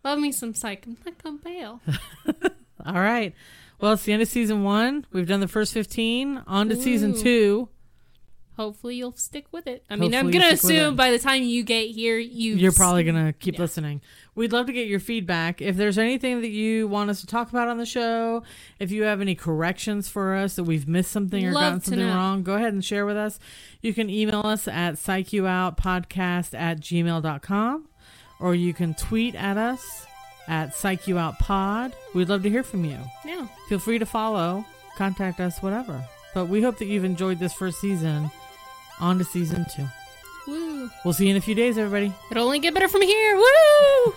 Love 0.03 0.19
me 0.19 0.31
some 0.31 0.53
psych. 0.53 0.85
I'm 0.87 0.97
not 1.05 1.21
gonna 1.23 1.37
bail. 1.37 1.81
All 2.85 2.93
right. 2.93 3.33
Well, 3.81 3.93
it's 3.93 4.03
the 4.03 4.13
end 4.13 4.21
of 4.21 4.27
season 4.27 4.63
one. 4.63 5.05
We've 5.11 5.27
done 5.27 5.39
the 5.39 5.47
first 5.47 5.73
15. 5.73 6.43
On 6.47 6.69
to 6.69 6.75
season 6.75 7.13
two. 7.17 7.67
Hopefully 8.57 8.95
you'll 8.95 9.15
stick 9.15 9.45
with 9.51 9.65
it. 9.65 9.83
I 9.89 9.95
mean, 9.95 10.13
I'm 10.13 10.25
Hopefully 10.25 10.33
you'll 10.33 10.41
gonna 10.43 10.57
stick 10.57 10.67
with 10.67 10.77
assume 10.77 10.93
it. 10.93 10.97
by 10.97 11.09
the 11.11 11.17
time 11.17 11.41
you 11.41 11.63
get 11.63 11.87
here, 11.89 12.19
you 12.19 12.55
You're 12.55 12.73
probably 12.73 13.03
going 13.03 13.25
to 13.25 13.33
keep 13.33 13.55
Yeah. 13.55 13.61
listening. 13.61 14.01
We'd 14.35 14.51
love 14.51 14.67
to 14.67 14.73
get 14.73 14.87
your 14.87 14.99
feedback. 14.99 15.61
If 15.61 15.77
there's 15.77 15.97
anything 15.97 16.41
that 16.41 16.49
you 16.49 16.87
want 16.87 17.09
us 17.09 17.21
to 17.21 17.27
talk 17.27 17.49
about 17.49 17.69
on 17.69 17.77
the 17.79 17.85
show, 17.87 18.43
if 18.77 18.91
you 18.91 19.03
have 19.03 19.19
any 19.19 19.33
corrections 19.33 20.09
for 20.09 20.35
us 20.35 20.57
that 20.57 20.65
we've 20.65 20.87
missed 20.87 21.11
something 21.11 21.43
or 21.47 21.53
Love 21.53 21.63
gotten 21.63 21.79
to 21.79 21.85
something 21.87 22.07
know. 22.07 22.13
wrong, 22.13 22.43
go 22.43 22.53
ahead 22.53 22.73
and 22.73 22.85
share 22.85 23.05
with 23.05 23.17
us. 23.17 23.39
You 23.81 23.93
can 23.95 24.09
email 24.11 24.41
us 24.45 24.67
at 24.67 24.95
psycheyoutpodcast 24.95 26.53
at 26.53 26.81
gmail.com 26.81 27.87
or 28.39 28.53
you 28.53 28.73
can 28.73 28.93
tweet 28.93 29.33
at 29.33 29.57
us 29.57 30.05
at 30.47 30.75
Psych 30.75 31.07
You 31.07 31.17
Out 31.17 31.39
Pod. 31.39 31.95
We'd 32.13 32.29
love 32.29 32.43
to 32.43 32.49
hear 32.49 32.63
from 32.63 32.85
you. 32.85 32.97
Yeah. 33.25 33.47
Feel 33.69 33.79
free 33.79 33.99
to 33.99 34.05
follow, 34.05 34.65
contact 34.97 35.39
us, 35.39 35.61
whatever. 35.61 36.03
But 36.33 36.47
we 36.47 36.61
hope 36.61 36.77
that 36.79 36.85
you've 36.85 37.03
enjoyed 37.03 37.39
this 37.39 37.53
first 37.53 37.79
season. 37.79 38.31
On 38.99 39.17
to 39.17 39.23
season 39.23 39.65
two. 39.75 39.85
Woo. 40.47 40.89
We'll 41.03 41.13
see 41.13 41.25
you 41.25 41.31
in 41.31 41.37
a 41.37 41.41
few 41.41 41.55
days, 41.55 41.77
everybody. 41.77 42.13
It'll 42.29 42.45
only 42.45 42.59
get 42.59 42.73
better 42.73 42.87
from 42.87 43.01
here. 43.01 43.35
Woo! 43.35 44.13